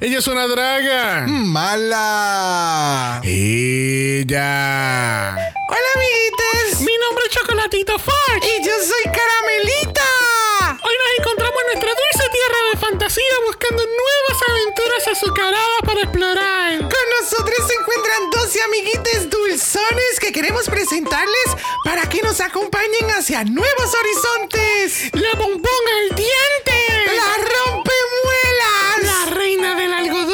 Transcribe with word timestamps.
Ella 0.00 0.18
es 0.20 0.28
una 0.28 0.46
draga. 0.46 1.26
¡Mala! 1.26 3.20
Ella. 3.24 5.34
Hola, 5.34 5.88
amiguitos. 5.96 6.82
Mi 6.82 6.92
nombre 7.02 7.24
es 7.26 7.32
Chocolatito 7.34 7.98
Fox. 7.98 8.46
Y 8.46 8.62
yo 8.64 8.74
soy 8.78 9.10
Caramelita. 9.12 10.06
Hoy 10.84 10.94
nos 11.02 11.18
encontramos 11.18 11.58
en 11.62 11.66
nuestra 11.66 11.90
dulce 11.90 12.30
tierra 12.30 12.58
de 12.70 12.76
fantasía 12.78 13.24
buscando 13.44 13.82
nuevas 13.82 14.38
aventuras 14.48 15.08
azucaradas 15.08 15.82
para 15.84 16.00
explorar. 16.02 16.78
Con 16.78 17.06
nosotros 17.18 17.58
se 17.66 17.74
encuentran 17.74 18.30
12 18.30 18.62
amiguites 18.62 19.28
dulzones 19.28 20.20
que 20.20 20.30
queremos 20.30 20.68
presentarles 20.68 21.56
para 21.82 22.08
que 22.08 22.22
nos 22.22 22.40
acompañen 22.40 23.10
hacia 23.18 23.42
nuevos 23.42 23.92
horizontes. 23.98 25.10
La 25.14 25.32
bombón 25.32 25.84
al 25.98 26.14
diente. 26.14 26.86
La 27.16 27.34
rompemuelas. 27.34 27.88
La 28.58 28.87
reina 29.58 29.74
del 29.74 29.92
algodón. 29.92 30.27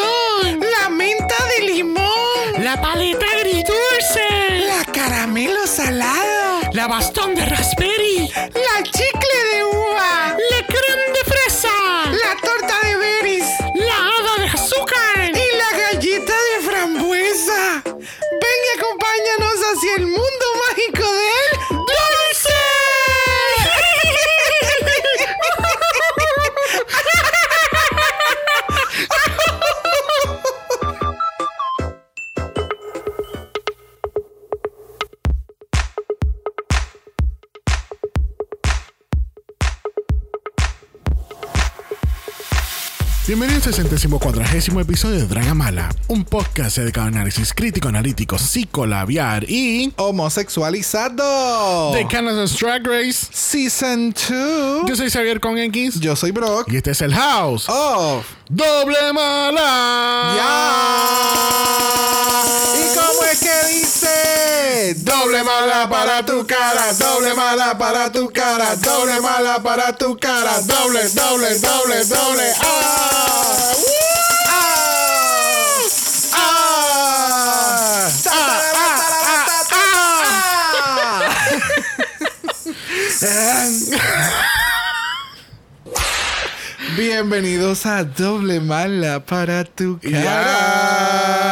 Bienvenidos 43.36 43.66
al 43.66 43.74
centésimo 43.74 44.20
cuadragésimo 44.20 44.80
episodio 44.80 45.16
de 45.16 45.26
Draga 45.26 45.54
Mala, 45.54 45.88
un 46.06 46.24
podcast 46.24 46.78
dedicado 46.78 47.06
a 47.06 47.08
análisis 47.08 47.52
crítico, 47.52 47.88
analítico, 47.88 48.38
psicolabiar 48.38 49.50
y 49.50 49.92
Homosexualizado. 49.96 51.92
de 51.94 52.06
Canada's 52.06 52.56
Drag 52.56 52.86
Race. 52.86 53.26
Season 53.32 54.10
2. 54.12 54.84
Yo 54.88 54.94
soy 54.94 55.10
Xavier 55.10 55.40
con 55.40 55.58
X 55.58 55.98
Yo 55.98 56.14
soy 56.14 56.30
Brock. 56.30 56.72
y 56.72 56.76
este 56.76 56.92
es 56.92 57.00
el 57.00 57.12
House 57.12 57.68
Of. 57.68 58.24
Doble 58.48 59.12
Mala. 59.12 60.34
Ya. 60.36 60.72
¿Y 62.78 62.94
cómo 62.94 63.24
es 63.24 63.38
que 63.38 63.64
dice? 63.68 64.94
Doble 64.98 65.42
mala 65.42 65.88
para 65.88 66.24
tu 66.26 66.46
cara, 66.46 66.92
doble 66.92 67.32
mala 67.34 67.78
para 67.78 68.12
tu 68.12 68.30
cara, 68.30 68.76
doble 68.76 69.18
mala 69.20 69.62
para 69.62 69.96
tu 69.96 70.18
cara, 70.18 70.60
doble, 70.60 71.08
doble, 71.08 71.58
doble, 71.58 72.04
doble. 72.04 72.52
¡Ah! 72.60 73.72
¡Ah! 76.32 78.10
¡Ah! 78.26 78.60
Bienvenidos 86.96 87.86
a 87.86 88.04
Doble 88.04 88.60
Mala 88.60 89.18
para 89.18 89.64
tu 89.64 89.98
cara. 90.00 91.43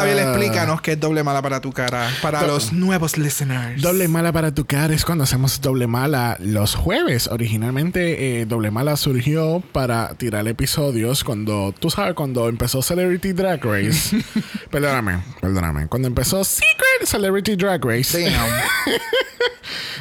Xavier, 0.00 0.18
explícanos 0.18 0.80
qué 0.80 0.92
es 0.92 1.00
doble 1.00 1.22
mala 1.22 1.42
para 1.42 1.60
tu 1.60 1.72
cara. 1.72 2.08
Para 2.22 2.46
los 2.46 2.72
nuevos 2.72 3.18
listeners. 3.18 3.80
Doble 3.82 4.08
mala 4.08 4.32
para 4.32 4.52
tu 4.54 4.64
cara 4.66 4.94
es 4.94 5.04
cuando 5.04 5.24
hacemos 5.24 5.60
doble 5.60 5.86
mala 5.86 6.36
los 6.40 6.74
jueves. 6.74 7.28
Originalmente, 7.28 8.40
eh, 8.40 8.46
doble 8.46 8.70
mala 8.70 8.96
surgió 8.96 9.62
para 9.72 10.14
tirar 10.14 10.46
episodios 10.48 11.24
cuando, 11.24 11.74
tú 11.78 11.90
sabes, 11.90 12.14
cuando 12.14 12.48
empezó 12.48 12.82
Celebrity 12.82 13.32
Drag 13.32 13.62
Race. 13.64 14.16
perdóname, 14.70 15.22
perdóname. 15.40 15.86
Cuando 15.88 16.08
empezó 16.08 16.42
Secret 16.44 17.04
Celebrity 17.04 17.56
Drag 17.56 17.84
Race. 17.84 18.18
Damn. 18.18 18.34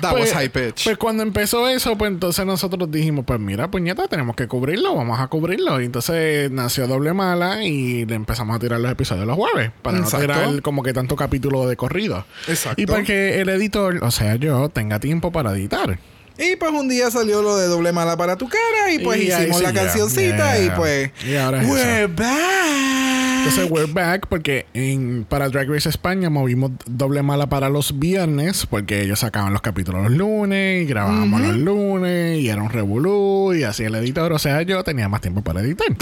That 0.01 0.12
Pues, 0.12 0.25
was 0.25 0.34
high 0.34 0.50
pitch. 0.50 0.85
Pues 0.85 0.97
cuando 0.97 1.24
empezó 1.24 1.68
eso, 1.68 1.97
pues 1.97 2.09
entonces 2.12 2.45
nosotros 2.45 2.90
dijimos, 2.90 3.25
pues 3.25 3.40
mira, 3.40 3.69
puñeta, 3.69 4.07
tenemos 4.07 4.35
que 4.35 4.47
cubrirlo, 4.47 4.95
vamos 4.95 5.19
a 5.19 5.28
cubrirlo. 5.28 5.81
Y 5.81 5.85
entonces 5.85 6.50
nació 6.51 6.88
Doble 6.88 7.13
Mala 7.13 7.63
y 7.66 8.06
le 8.06 8.16
empezamos 8.16 8.56
a 8.56 8.59
tirar 8.59 8.79
los 8.79 8.91
episodios 8.91 9.28
los 9.28 9.35
jueves, 9.35 9.72
para 9.91 10.03
Exacto. 10.03 10.27
no 10.27 10.33
tirar 10.33 10.61
como 10.61 10.83
que 10.83 10.94
tanto 10.94 11.16
capítulo 11.16 11.67
de 11.67 11.75
corrido. 11.75 12.25
Exacto. 12.47 12.81
Y 12.81 12.85
para 12.85 13.03
que 13.03 13.39
el 13.41 13.50
editor, 13.50 14.03
o 14.03 14.11
sea, 14.11 14.35
yo, 14.35 14.69
tenga 14.69 15.00
tiempo 15.00 15.31
para 15.31 15.51
editar. 15.51 16.00
y 16.38 16.55
pues 16.55 16.72
un 16.72 16.88
día 16.88 17.11
salió 17.11 17.41
lo 17.41 17.57
de 17.57 17.67
doble 17.67 17.91
mala 17.91 18.16
para 18.17 18.38
tu 18.38 18.47
cara 18.47 18.91
y 18.94 19.00
pues 19.00 19.19
Y 19.19 19.27
hicimos 19.27 19.57
sí 19.57 19.63
la 19.63 19.73
cancioncita 19.73 20.55
Yeah. 20.57 20.66
y 20.66 20.69
pues 20.72 21.11
Y 21.27 21.35
ahora 21.35 21.61
es 21.61 21.67
we're 21.69 22.07
back. 22.07 23.39
Entonces, 23.39 23.72
we're 23.72 23.91
back 23.91 24.27
porque 24.27 24.66
en, 24.73 25.25
para 25.27 25.47
Drag 25.47 25.69
Race 25.69 25.88
España 25.88 26.29
movimos 26.29 26.71
doble 26.85 27.23
mala 27.23 27.47
para 27.47 27.69
los 27.69 27.97
viernes 27.97 28.66
porque 28.66 29.01
ellos 29.01 29.19
sacaban 29.19 29.53
los 29.53 29.61
capítulos 29.61 30.03
los 30.03 30.11
lunes 30.11 30.83
y 30.83 30.85
grabábamos 30.85 31.39
los 31.41 31.56
lunes 31.56 32.38
y 32.39 32.50
era 32.50 32.61
un 32.61 32.69
revolú 32.69 33.53
y 33.53 33.63
así 33.63 33.83
el 33.85 33.95
editor. 33.95 34.33
O 34.33 34.39
sea, 34.39 34.61
yo 34.63 34.83
tenía 34.83 35.07
más 35.07 35.21
tiempo 35.21 35.41
para 35.41 35.61
editar. 35.61 35.88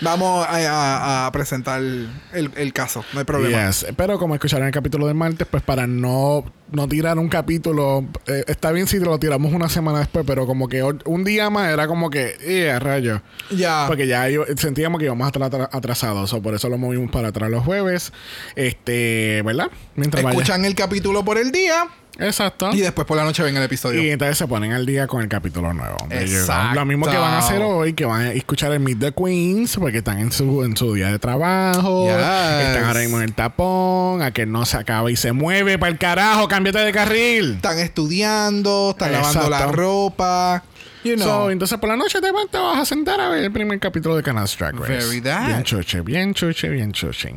Vamos 0.00 0.46
a, 0.46 0.50
a- 0.56 1.26
a 1.26 1.32
presentar 1.32 1.80
el, 1.80 2.10
el 2.32 2.72
caso, 2.72 3.04
no 3.12 3.18
hay 3.20 3.24
problema. 3.24 3.66
Yes. 3.66 3.86
Pero 3.96 4.18
como 4.18 4.34
escucharon 4.34 4.66
el 4.66 4.72
capítulo 4.72 5.06
del 5.06 5.14
martes, 5.14 5.46
pues 5.50 5.62
para 5.62 5.86
no, 5.86 6.44
no 6.70 6.86
tirar 6.88 7.18
un 7.18 7.28
capítulo, 7.28 8.04
eh, 8.26 8.44
está 8.46 8.72
bien 8.72 8.86
si 8.86 8.98
lo 8.98 9.18
tiramos 9.18 9.52
una 9.54 9.68
semana 9.68 10.00
después, 10.00 10.24
pero 10.26 10.46
como 10.46 10.68
que 10.68 10.82
un 10.82 11.24
día 11.24 11.48
más 11.50 11.70
era 11.72 11.86
como 11.86 12.10
que, 12.10 12.36
eh, 12.40 12.78
rayo. 12.78 13.22
Ya. 13.50 13.84
Porque 13.86 14.06
ya 14.06 14.28
yo- 14.28 14.44
sentíamos 14.56 14.98
que 14.98 15.06
íbamos 15.06 15.24
a 15.24 15.28
estar 15.28 15.42
atra- 15.42 15.68
atrasados, 15.72 16.32
o 16.32 16.42
por 16.42 16.54
eso 16.54 16.68
lo 16.68 16.76
movimos 16.78 17.10
para 17.10 17.28
atrás 17.28 17.50
los 17.50 17.64
jueves. 17.64 18.12
Este, 18.54 19.42
¿verdad? 19.44 19.70
Mientras 19.94 20.22
vaya- 20.24 20.36
Escuchan 20.36 20.64
el 20.64 20.74
capítulo 20.74 21.24
por 21.24 21.38
el 21.38 21.52
día 21.52 21.86
Exacto. 22.18 22.70
y 22.72 22.80
después 22.80 23.06
por 23.06 23.16
la 23.16 23.24
noche 23.24 23.42
ven 23.42 23.56
el 23.56 23.62
episodio. 23.62 24.02
Y 24.02 24.10
entonces 24.10 24.38
se 24.38 24.46
ponen 24.46 24.72
al 24.72 24.86
día 24.86 25.06
con 25.06 25.22
el 25.22 25.28
capítulo 25.28 25.72
nuevo. 25.72 25.96
Exacto. 26.10 26.74
Lo 26.74 26.84
mismo 26.86 27.06
que 27.06 27.16
van 27.16 27.34
a 27.34 27.38
hacer 27.38 27.60
hoy, 27.62 27.92
que 27.92 28.04
van 28.04 28.22
a 28.22 28.32
escuchar 28.32 28.72
el 28.72 28.80
Meet 28.80 28.98
the 29.00 29.12
Queens, 29.12 29.76
porque 29.76 29.98
están 29.98 30.18
en 30.18 30.32
su, 30.32 30.64
en 30.64 30.76
su 30.76 30.94
día 30.94 31.08
de 31.10 31.18
trabajo. 31.18 32.06
Yes. 32.06 32.66
Están 32.68 32.84
ahora 32.84 33.00
mismo 33.00 33.18
en 33.18 33.24
el 33.24 33.34
tapón, 33.34 34.22
a 34.22 34.30
que 34.30 34.46
no 34.46 34.64
se 34.64 34.76
acaba 34.76 35.10
y 35.10 35.16
se 35.16 35.32
mueve 35.32 35.78
para 35.78 35.92
el 35.92 35.98
carajo, 35.98 36.48
cámbiate 36.48 36.78
de 36.78 36.92
carril. 36.92 37.52
Están 37.56 37.78
estudiando, 37.78 38.90
están 38.90 39.12
lavando 39.12 39.50
la 39.50 39.66
ropa. 39.66 40.62
You 41.04 41.14
know. 41.14 41.24
So, 41.26 41.50
entonces 41.50 41.78
por 41.78 41.88
la 41.88 41.96
noche 41.96 42.20
te, 42.20 42.32
vas- 42.32 42.48
te 42.50 42.58
vas 42.58 42.78
a 42.78 42.84
sentar 42.84 43.20
a 43.20 43.28
ver 43.28 43.44
el 43.44 43.52
primer 43.52 43.78
capítulo 43.78 44.16
de 44.16 44.22
Race. 44.22 44.56
Very 44.74 45.20
that. 45.20 45.46
Bien 45.46 45.62
chuche, 45.62 46.00
bien 46.00 46.34
chuche, 46.34 46.68
bien 46.68 46.92
chuche. 46.92 47.34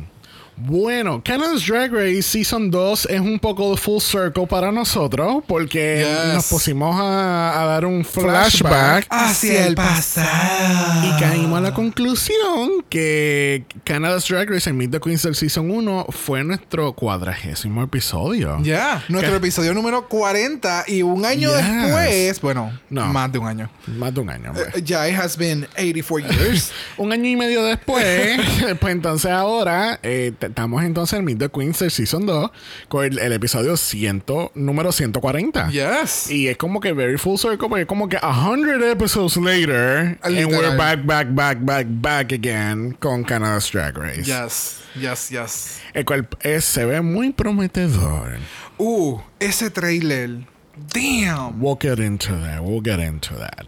Bueno, 0.62 1.22
Canada's 1.24 1.66
Drag 1.66 1.90
Race 1.92 2.22
Season 2.22 2.70
2 2.70 3.06
es 3.06 3.20
un 3.20 3.38
poco 3.38 3.70
de 3.70 3.76
full 3.78 3.98
circle 4.00 4.46
para 4.46 4.70
nosotros 4.70 5.42
porque 5.46 6.04
Yes. 6.06 6.34
nos 6.34 6.46
pusimos 6.48 6.94
a, 7.00 7.62
a 7.62 7.64
dar 7.66 7.86
un 7.86 8.04
flashback, 8.04 9.06
hacia 9.08 9.66
el 9.66 9.74
pasado. 9.74 10.79
Caímos 11.20 11.58
a 11.58 11.60
la 11.60 11.74
conclusión 11.74 12.82
que 12.88 13.64
Canada's 13.84 14.26
Drag 14.26 14.48
Race 14.48 14.70
en 14.70 14.76
Meet 14.78 14.90
the 14.92 15.00
Queens 15.00 15.22
del 15.22 15.34
Season 15.34 15.70
1 15.70 16.06
fue 16.10 16.42
nuestro 16.44 16.92
cuadragésimo 16.94 17.82
episodio. 17.82 18.58
Ya, 18.62 19.04
nuestro 19.08 19.32
¿Qué? 19.32 19.36
episodio 19.38 19.74
número 19.74 20.08
40 20.08 20.84
y 20.88 21.02
un 21.02 21.24
año 21.26 21.50
Yes. 21.50 21.66
después, 21.66 22.40
bueno, 22.40 22.72
No. 22.88 23.06
más 23.12 23.30
de 23.32 23.38
un 23.38 23.46
año. 23.48 23.70
Más 23.86 24.14
de 24.14 24.20
un 24.20 24.30
año. 24.30 24.52
Eh, 24.74 24.82
Ya, 24.82 25.08
it 25.08 25.14
has 25.16 25.36
been 25.36 25.66
84 25.76 26.20
years. 26.20 26.72
Un 26.96 27.12
año 27.12 27.28
y 27.28 27.36
medio 27.36 27.62
después, 27.64 28.40
pues 28.80 28.92
entonces 28.92 29.30
ahora 29.30 29.98
eh, 30.02 30.32
estamos 30.40 30.82
entonces 30.84 31.18
en 31.18 31.24
Meet 31.24 31.38
the 31.38 31.48
Queens 31.50 31.78
del 31.78 31.90
Season 31.90 32.24
2 32.26 32.50
con 32.88 33.04
el, 33.04 33.18
el 33.18 33.32
episodio 33.32 33.76
100, 33.76 34.24
número 34.54 34.92
140. 34.92 35.68
yes. 35.70 36.30
Y 36.30 36.48
es 36.48 36.56
como 36.56 36.80
que 36.80 36.92
very 36.92 37.18
full 37.18 37.36
circle, 37.36 37.68
porque 37.68 37.82
es 37.82 37.86
como 37.88 38.08
que 38.08 38.18
100 38.18 38.82
episodes 38.90 39.36
later, 39.36 40.18
and 40.22 40.34
Literal. 40.34 40.60
we're 40.60 40.76
back, 40.76 41.04
back, 41.10 41.34
back, 41.34 41.58
back, 41.66 41.86
back 41.88 42.30
again 42.30 42.92
con 43.00 43.24
Canada's 43.24 43.68
Drag 43.68 43.98
Race. 43.98 44.28
Yes, 44.28 44.80
yes, 44.94 45.28
yes. 45.32 45.80
El 45.92 46.04
cual 46.04 46.28
es- 46.42 46.64
se 46.64 46.84
ve 46.84 47.00
muy 47.00 47.32
prometedor. 47.32 48.38
Uh, 48.78 49.18
ese 49.40 49.70
trailer 49.72 50.46
Damn. 50.92 51.60
We'll 51.60 51.74
get 51.74 51.98
into 51.98 52.34
that. 52.36 52.62
We'll 52.64 52.80
get 52.80 53.00
into 53.00 53.34
that. 53.34 53.66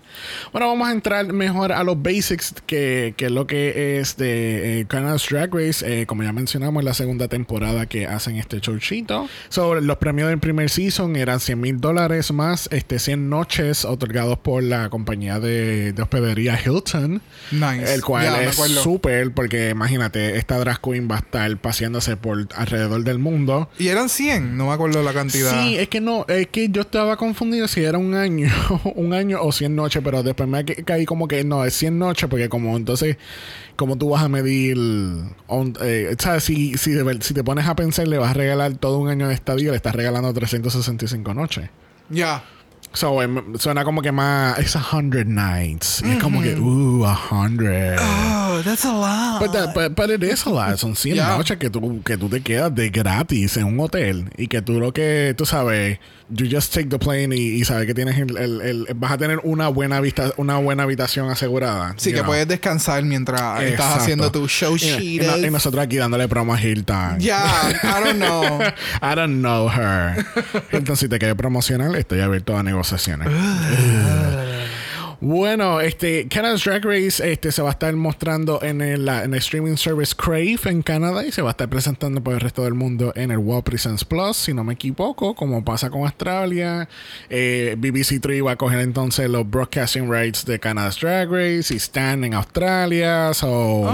Bueno, 0.52 0.68
vamos 0.68 0.88
a 0.88 0.92
entrar 0.92 1.32
mejor 1.32 1.72
a 1.72 1.84
los 1.84 2.00
basics 2.02 2.54
que, 2.66 3.14
que 3.16 3.30
lo 3.30 3.46
que 3.46 3.98
es 3.98 4.16
de 4.16 4.80
eh, 4.80 4.84
Canada's 4.86 5.26
Drag 5.28 5.54
Race. 5.54 5.84
Eh, 5.84 6.06
como 6.06 6.22
ya 6.22 6.32
mencionamos, 6.32 6.84
la 6.84 6.94
segunda 6.94 7.28
temporada 7.28 7.86
que 7.86 8.06
hacen 8.06 8.36
este 8.36 8.60
showcito. 8.60 9.28
Sobre 9.48 9.82
los 9.82 9.96
premios 9.98 10.28
del 10.28 10.38
primer 10.38 10.70
season 10.70 11.16
eran 11.16 11.40
100 11.40 11.60
mil 11.60 11.80
dólares 11.80 12.32
más 12.32 12.68
este 12.72 12.98
100 12.98 13.28
noches 13.28 13.84
otorgados 13.84 14.38
por 14.38 14.62
la 14.62 14.88
compañía 14.90 15.40
de, 15.40 15.92
de 15.92 16.02
hospedería 16.02 16.58
Hilton. 16.64 17.22
Nice. 17.50 17.94
El 17.94 18.02
cual 18.02 18.30
me 18.32 18.44
es 18.44 18.56
súper, 18.56 19.32
porque 19.32 19.70
imagínate, 19.70 20.36
esta 20.36 20.58
drag 20.58 20.80
queen 20.80 21.08
va 21.10 21.16
a 21.16 21.18
estar 21.18 21.56
paseándose 21.58 22.16
por 22.16 22.48
alrededor 22.54 23.04
del 23.04 23.18
mundo. 23.18 23.68
Y 23.78 23.88
eran 23.88 24.08
100, 24.08 24.56
no 24.56 24.66
me 24.68 24.72
acuerdo 24.72 25.02
la 25.02 25.12
cantidad. 25.12 25.50
Sí, 25.62 25.76
es 25.76 25.88
que 25.88 26.00
no, 26.00 26.24
es 26.28 26.48
que 26.48 26.68
yo 26.68 26.82
estaba 26.82 27.16
confundido 27.16 27.68
si 27.68 27.82
era 27.82 27.98
un 27.98 28.14
año, 28.14 28.50
un 28.94 29.12
año 29.14 29.38
o 29.42 29.52
100 29.52 29.74
noches, 29.74 30.01
pero 30.02 30.22
después 30.22 30.48
me 30.48 30.64
ca- 30.64 30.82
caí 30.84 31.04
como 31.04 31.28
que 31.28 31.44
no, 31.44 31.64
es 31.64 31.74
100 31.74 31.98
noches, 31.98 32.28
porque 32.28 32.48
como 32.48 32.76
entonces, 32.76 33.16
como 33.76 33.96
tú 33.96 34.10
vas 34.10 34.22
a 34.22 34.28
medir, 34.28 34.76
on- 35.46 35.74
eh, 35.82 36.14
¿sabes? 36.18 36.44
Si, 36.44 36.76
si 36.76 36.94
te 37.34 37.44
pones 37.44 37.66
a 37.66 37.76
pensar, 37.76 38.06
le 38.08 38.18
vas 38.18 38.30
a 38.30 38.34
regalar 38.34 38.74
todo 38.74 38.98
un 38.98 39.08
año 39.08 39.28
de 39.28 39.34
estadía, 39.34 39.70
le 39.70 39.76
estás 39.76 39.94
regalando 39.94 40.32
365 40.32 41.34
noches. 41.34 41.70
Ya. 42.08 42.44
So, 42.94 43.22
em, 43.22 43.56
suena 43.58 43.84
como 43.84 44.02
que 44.02 44.12
más, 44.12 44.58
es 44.58 44.76
a 44.76 44.82
hundred 44.92 45.26
nights. 45.26 46.02
Y 46.04 46.10
Es 46.12 46.22
como 46.22 46.42
que, 46.42 46.54
uh, 46.58 47.06
a 47.06 47.14
hundred. 47.14 47.96
Oh, 47.98 48.60
that's 48.62 48.84
a 48.84 48.92
lot. 48.92 49.40
But, 49.40 49.52
that- 49.52 49.72
but- 49.74 49.94
but 49.96 50.10
it 50.10 50.22
is 50.22 50.46
a 50.46 50.50
lot. 50.50 50.76
Son 50.78 50.94
100 50.94 51.16
Yeah. 51.16 51.36
noches 51.36 51.56
que 51.58 51.70
tú, 51.70 52.02
que 52.04 52.16
tú 52.18 52.28
te 52.28 52.42
quedas 52.42 52.74
de 52.74 52.90
gratis 52.90 53.56
en 53.56 53.64
un 53.64 53.80
hotel 53.80 54.30
y 54.36 54.46
que 54.48 54.60
tú 54.60 54.78
lo 54.78 54.92
que, 54.92 55.34
tú 55.36 55.46
sabes, 55.46 55.98
you 56.28 56.46
just 56.50 56.72
take 56.72 56.86
the 56.88 56.98
plane 56.98 57.34
y, 57.36 57.60
y 57.60 57.64
sabes 57.64 57.86
que 57.86 57.94
tienes 57.94 58.18
el, 58.18 58.36
el- 58.36 58.60
el- 58.62 58.86
vas 58.96 59.12
a 59.12 59.18
tener 59.18 59.40
una 59.42 59.68
buena 59.68 60.00
vista, 60.00 60.32
una 60.36 60.56
buena 60.58 60.82
habitación 60.84 61.30
asegurada. 61.30 61.94
sí, 61.96 62.10
que 62.10 62.16
know. 62.18 62.26
puedes 62.26 62.46
descansar 62.48 63.02
mientras 63.04 63.40
estás 63.62 63.70
Exacto. 63.86 64.00
haciendo 64.02 64.32
tu 64.32 64.48
show 64.48 64.76
Y- 64.76 64.84
y, 64.84 64.98
sheet. 65.18 65.22
no- 65.26 65.46
y 65.46 65.50
nosotros 65.50 65.82
aquí 65.82 65.96
dándole 65.96 66.28
promo 66.28 66.52
a 66.54 66.60
Hilton. 66.60 67.18
Ya, 67.20 67.42
I 67.82 68.04
don't 68.04 68.16
know. 68.18 68.60
I 69.02 69.14
don't 69.14 69.38
know 69.40 69.68
her. 69.70 70.24
Hilton, 70.72 70.96
si 70.96 71.08
te 71.08 71.18
quieres 71.18 71.36
promocionar, 71.36 71.94
estoy 71.96 72.20
abierto 72.20 72.56
a 72.56 72.62
negociaciones. 72.82 73.28
Bueno, 75.24 75.80
este 75.80 76.26
Canada's 76.26 76.64
Drag 76.64 76.84
Race 76.84 77.22
este, 77.32 77.52
se 77.52 77.62
va 77.62 77.68
a 77.68 77.72
estar 77.72 77.94
mostrando 77.94 78.60
en 78.60 78.80
el, 78.80 79.04
la- 79.04 79.22
en 79.22 79.32
el 79.34 79.38
streaming 79.38 79.76
service 79.76 80.16
Crave 80.16 80.58
en 80.64 80.82
Canadá 80.82 81.24
y 81.24 81.30
se 81.30 81.42
va 81.42 81.50
a 81.50 81.52
estar 81.52 81.68
presentando 81.68 82.20
por 82.20 82.34
el 82.34 82.40
resto 82.40 82.64
del 82.64 82.74
mundo 82.74 83.12
en 83.14 83.30
el 83.30 83.38
Wow 83.38 83.62
Presents 83.62 84.04
Plus, 84.04 84.36
si 84.36 84.52
no 84.52 84.64
me 84.64 84.72
equivoco, 84.74 85.36
como 85.36 85.64
pasa 85.64 85.90
con 85.90 86.02
Australia. 86.02 86.88
Eh, 87.30 87.76
BBC 87.78 88.20
Three 88.20 88.40
va 88.40 88.52
a 88.52 88.56
coger 88.56 88.80
entonces 88.80 89.30
los 89.30 89.48
broadcasting 89.48 90.10
rights 90.12 90.44
de 90.44 90.58
Canada's 90.58 90.98
Drag 91.00 91.30
Race 91.30 91.72
y 91.72 91.76
Stan 91.76 92.24
en 92.24 92.34
Australia. 92.34 93.32
So, 93.32 93.48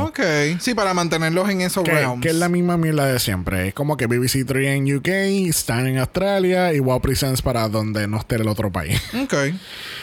Ok. 0.06 0.20
Sí, 0.60 0.72
para 0.72 0.94
mantenerlos 0.94 1.50
en 1.50 1.60
esos 1.60 1.84
que, 1.84 1.90
realms. 1.90 2.22
que 2.22 2.28
es 2.30 2.36
la 2.36 2.48
misma 2.48 2.78
mierda 2.78 3.04
de 3.04 3.18
siempre. 3.18 3.68
Es 3.68 3.74
como 3.74 3.98
que 3.98 4.06
BBC 4.06 4.46
3 4.46 4.68
en 4.78 4.96
UK, 4.96 5.08
Stan 5.50 5.86
en 5.86 5.98
Australia 5.98 6.72
y 6.72 6.78
Wow 6.78 7.02
Presents 7.02 7.42
para 7.42 7.68
donde 7.68 8.08
no 8.08 8.16
esté 8.16 8.36
el 8.36 8.48
otro 8.48 8.72
país. 8.72 8.98
Ok. 9.22 9.34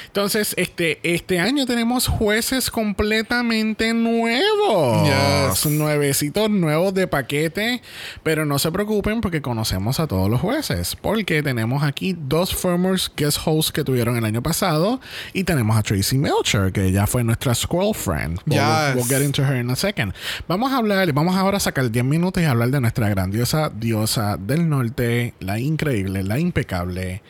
Entonces, 0.07 0.53
este, 0.57 0.99
este 1.15 1.39
año 1.39 1.65
tenemos 1.65 2.07
jueces 2.07 2.69
completamente 2.69 3.93
nuevos. 3.93 5.07
Yes. 5.07 5.65
Nuevecitos 5.65 6.49
nuevos 6.49 6.93
de 6.93 7.07
paquete. 7.07 7.81
Pero 8.23 8.45
no 8.45 8.59
se 8.59 8.71
preocupen 8.71 9.21
porque 9.21 9.41
conocemos 9.41 9.99
a 9.99 10.07
todos 10.07 10.29
los 10.29 10.41
jueces. 10.41 10.95
Porque 10.95 11.41
tenemos 11.41 11.83
aquí 11.83 12.15
dos 12.17 12.53
former 12.53 12.99
guest 13.15 13.39
hosts 13.45 13.71
que 13.71 13.83
tuvieron 13.83 14.17
el 14.17 14.25
año 14.25 14.43
pasado. 14.43 14.99
Y 15.33 15.43
tenemos 15.45 15.77
a 15.77 15.83
Tracy 15.83 16.17
Melcher, 16.17 16.71
que 16.71 16.91
ya 16.91 17.07
fue 17.07 17.23
nuestra 17.23 17.55
Squirrel 17.55 17.93
Friend. 17.95 18.39
We'll, 18.45 18.59
Yes. 18.59 18.95
we'll 18.95 19.07
get 19.07 19.21
into 19.21 19.41
her 19.43 19.55
in 19.55 19.69
a 19.71 19.75
second. 19.75 20.13
Vamos 20.47 20.71
a 20.73 20.77
hablar, 20.77 21.11
vamos 21.13 21.35
ahora 21.35 21.57
a 21.57 21.59
sacar 21.61 21.89
10 21.89 22.03
minutos 22.05 22.43
y 22.43 22.45
hablar 22.45 22.69
de 22.69 22.81
nuestra 22.81 23.09
grandiosa 23.09 23.69
diosa 23.69 24.37
del 24.37 24.67
norte, 24.69 25.33
la 25.39 25.59
increíble, 25.59 26.23
la 26.23 26.39
impecable 26.39 27.21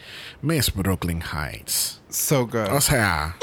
Miss 0.41 0.73
Brooklyn 0.73 1.21
Heights. 1.21 2.01
So 2.09 2.47
good. 2.47 2.69
O 2.71 2.79
sea, 2.81 3.35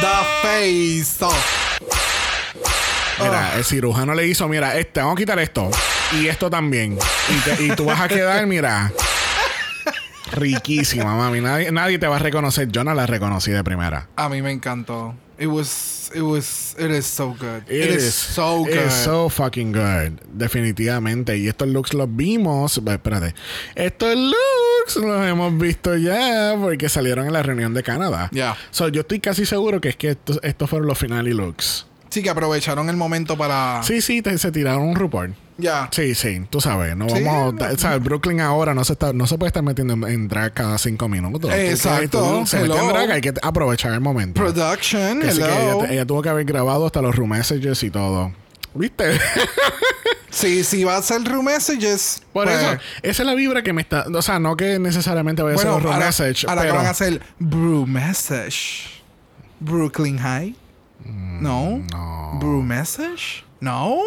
The 0.00 0.16
face 0.42 1.26
mira, 3.22 3.56
el 3.56 3.64
cirujano 3.64 4.14
le 4.14 4.26
hizo, 4.26 4.48
mira, 4.48 4.78
este, 4.78 5.00
vamos 5.00 5.14
a 5.14 5.18
quitar 5.18 5.38
esto 5.38 5.70
y 6.12 6.26
esto 6.28 6.48
también. 6.48 6.98
Y, 7.28 7.34
te- 7.40 7.62
y 7.64 7.70
tú 7.76 7.84
vas 7.84 8.00
a 8.00 8.08
quedar, 8.08 8.46
mira, 8.46 8.92
riquísima, 10.32 11.14
mami. 11.16 11.40
Nadie, 11.40 11.70
nadie 11.72 11.98
te 11.98 12.06
va 12.06 12.16
a 12.16 12.18
reconocer. 12.20 12.68
Yo 12.68 12.84
no 12.84 12.94
la 12.94 13.06
reconocí 13.06 13.50
de 13.50 13.62
primera. 13.64 14.08
A 14.16 14.28
mí 14.28 14.40
me 14.42 14.52
encantó. 14.52 15.14
It 15.40 15.46
was, 15.48 16.10
it 16.14 16.20
was, 16.20 16.76
it 16.78 16.90
is 16.90 17.06
so 17.06 17.28
good. 17.30 17.62
It, 17.66 17.88
is, 17.90 18.12
so 18.14 18.58
good. 18.62 18.74
It 18.74 18.86
is 18.88 18.92
so 18.92 19.30
fucking 19.30 19.72
good. 19.72 20.20
Definitivamente. 20.34 21.38
Y 21.38 21.48
estos 21.48 21.66
looks 21.68 21.94
los 21.94 22.08
vimos. 22.14 22.76
Espérate. 22.76 23.34
Estos 23.74 24.14
looks 24.16 24.96
los 24.96 25.26
hemos 25.26 25.56
visto 25.56 25.96
ya 25.96 26.54
porque 26.60 26.90
salieron 26.90 27.26
en 27.26 27.32
la 27.32 27.42
reunión 27.42 27.72
de 27.72 27.82
Canadá. 27.82 28.28
Ya. 28.32 28.54
So, 28.70 28.88
yo 28.88 29.00
estoy 29.00 29.20
casi 29.20 29.46
seguro 29.46 29.80
que 29.80 29.88
es 29.88 29.96
que 29.96 30.10
estos, 30.10 30.38
estos 30.42 30.68
fueron 30.68 30.86
los 30.86 30.98
finales 30.98 31.34
looks. 31.34 31.86
Sí, 32.10 32.22
que 32.22 32.28
aprovecharon 32.28 32.90
el 32.90 32.96
momento 32.96 33.38
para. 33.38 33.80
Sí, 33.82 34.02
sí, 34.02 34.20
te- 34.20 34.36
se 34.36 34.52
tiraron 34.52 34.82
un 34.82 34.96
report. 34.96 35.32
Ya. 35.60 35.88
Sí, 35.92 36.14
sí, 36.14 36.44
tú 36.50 36.60
sabes, 36.60 36.96
no 36.96 37.08
Sí, 37.08 37.22
vamos, 37.24 37.54
no. 37.54 37.76
sea, 37.76 37.96
Brooklyn 37.98 38.40
ahora 38.40 38.74
no 38.74 38.84
se 38.84 38.94
está, 38.94 39.12
no 39.12 39.26
se 39.26 39.36
puede 39.38 39.48
estar 39.48 39.62
metiendo 39.62 39.94
en, 39.94 40.04
en 40.04 40.28
drag 40.28 40.52
cada 40.54 40.78
cinco 40.78 41.08
minutos. 41.08 41.50
Exacto, 41.52 42.40
tú- 42.40 42.46
se 42.46 42.60
mete 42.60 42.78
en 42.78 42.88
drag, 42.88 43.10
hay 43.10 43.20
que 43.20 43.34
aprovechar 43.42 43.92
el 43.92 44.00
momento. 44.00 44.40
Production, 44.40 45.20
Que 45.20 45.26
que 45.28 45.32
hello. 45.34 45.82
ella, 45.84 45.92
ella 45.92 46.06
tuvo 46.06 46.22
que 46.22 46.28
haber 46.28 46.44
grabado 46.44 46.86
hasta 46.86 47.02
los 47.02 47.14
room 47.14 47.30
messages 47.30 47.82
y 47.82 47.90
todo. 47.90 48.32
¿Viste? 48.74 49.18
Sí, 50.32 50.62
sí 50.62 50.84
va 50.84 50.96
a 50.96 51.02
ser 51.02 51.24
room 51.24 51.46
messages. 51.46 52.22
Por 52.32 52.44
pues, 52.46 52.56
eso, 52.62 52.72
esa 53.02 53.22
es 53.22 53.26
la 53.26 53.34
vibra 53.34 53.62
que 53.62 53.72
me 53.72 53.82
está. 53.82 54.04
O 54.14 54.22
sea, 54.22 54.38
no 54.38 54.56
que 54.56 54.78
necesariamente 54.78 55.42
vaya 55.42 55.56
a 55.56 55.58
ser 55.58 55.68
room 55.70 55.86
ahora, 55.92 56.06
message, 56.06 56.46
ahora 56.48 56.60
que 56.62 56.66
pero. 56.68 56.76
van 56.78 56.86
a 56.86 56.90
hacer 56.90 57.20
Brew 57.40 57.84
Message. 57.86 59.02
Brooklyn 59.58 60.18
High. 60.18 60.54
no. 61.04 61.78
Mm, 61.78 61.86
no. 61.90 62.38
Brew 62.40 62.62
Message. 62.62 63.44
No. 63.60 63.98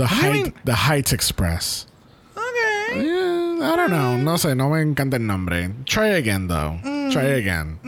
The, 0.00 0.06
Height, 0.06 0.54
the 0.64 0.72
Heights 0.72 1.12
Express. 1.12 1.86
Okay. 2.32 3.04
Eh, 3.04 3.58
I 3.60 3.76
don't 3.76 3.90
know. 3.90 4.16
No 4.16 4.38
sé, 4.38 4.56
no 4.56 4.70
me 4.70 4.80
encanta 4.80 5.16
el 5.16 5.26
nombre. 5.26 5.70
Try 5.84 6.16
again, 6.16 6.48
though. 6.48 6.80
Mm. 6.82 7.12
Try 7.12 7.32
again. 7.36 7.78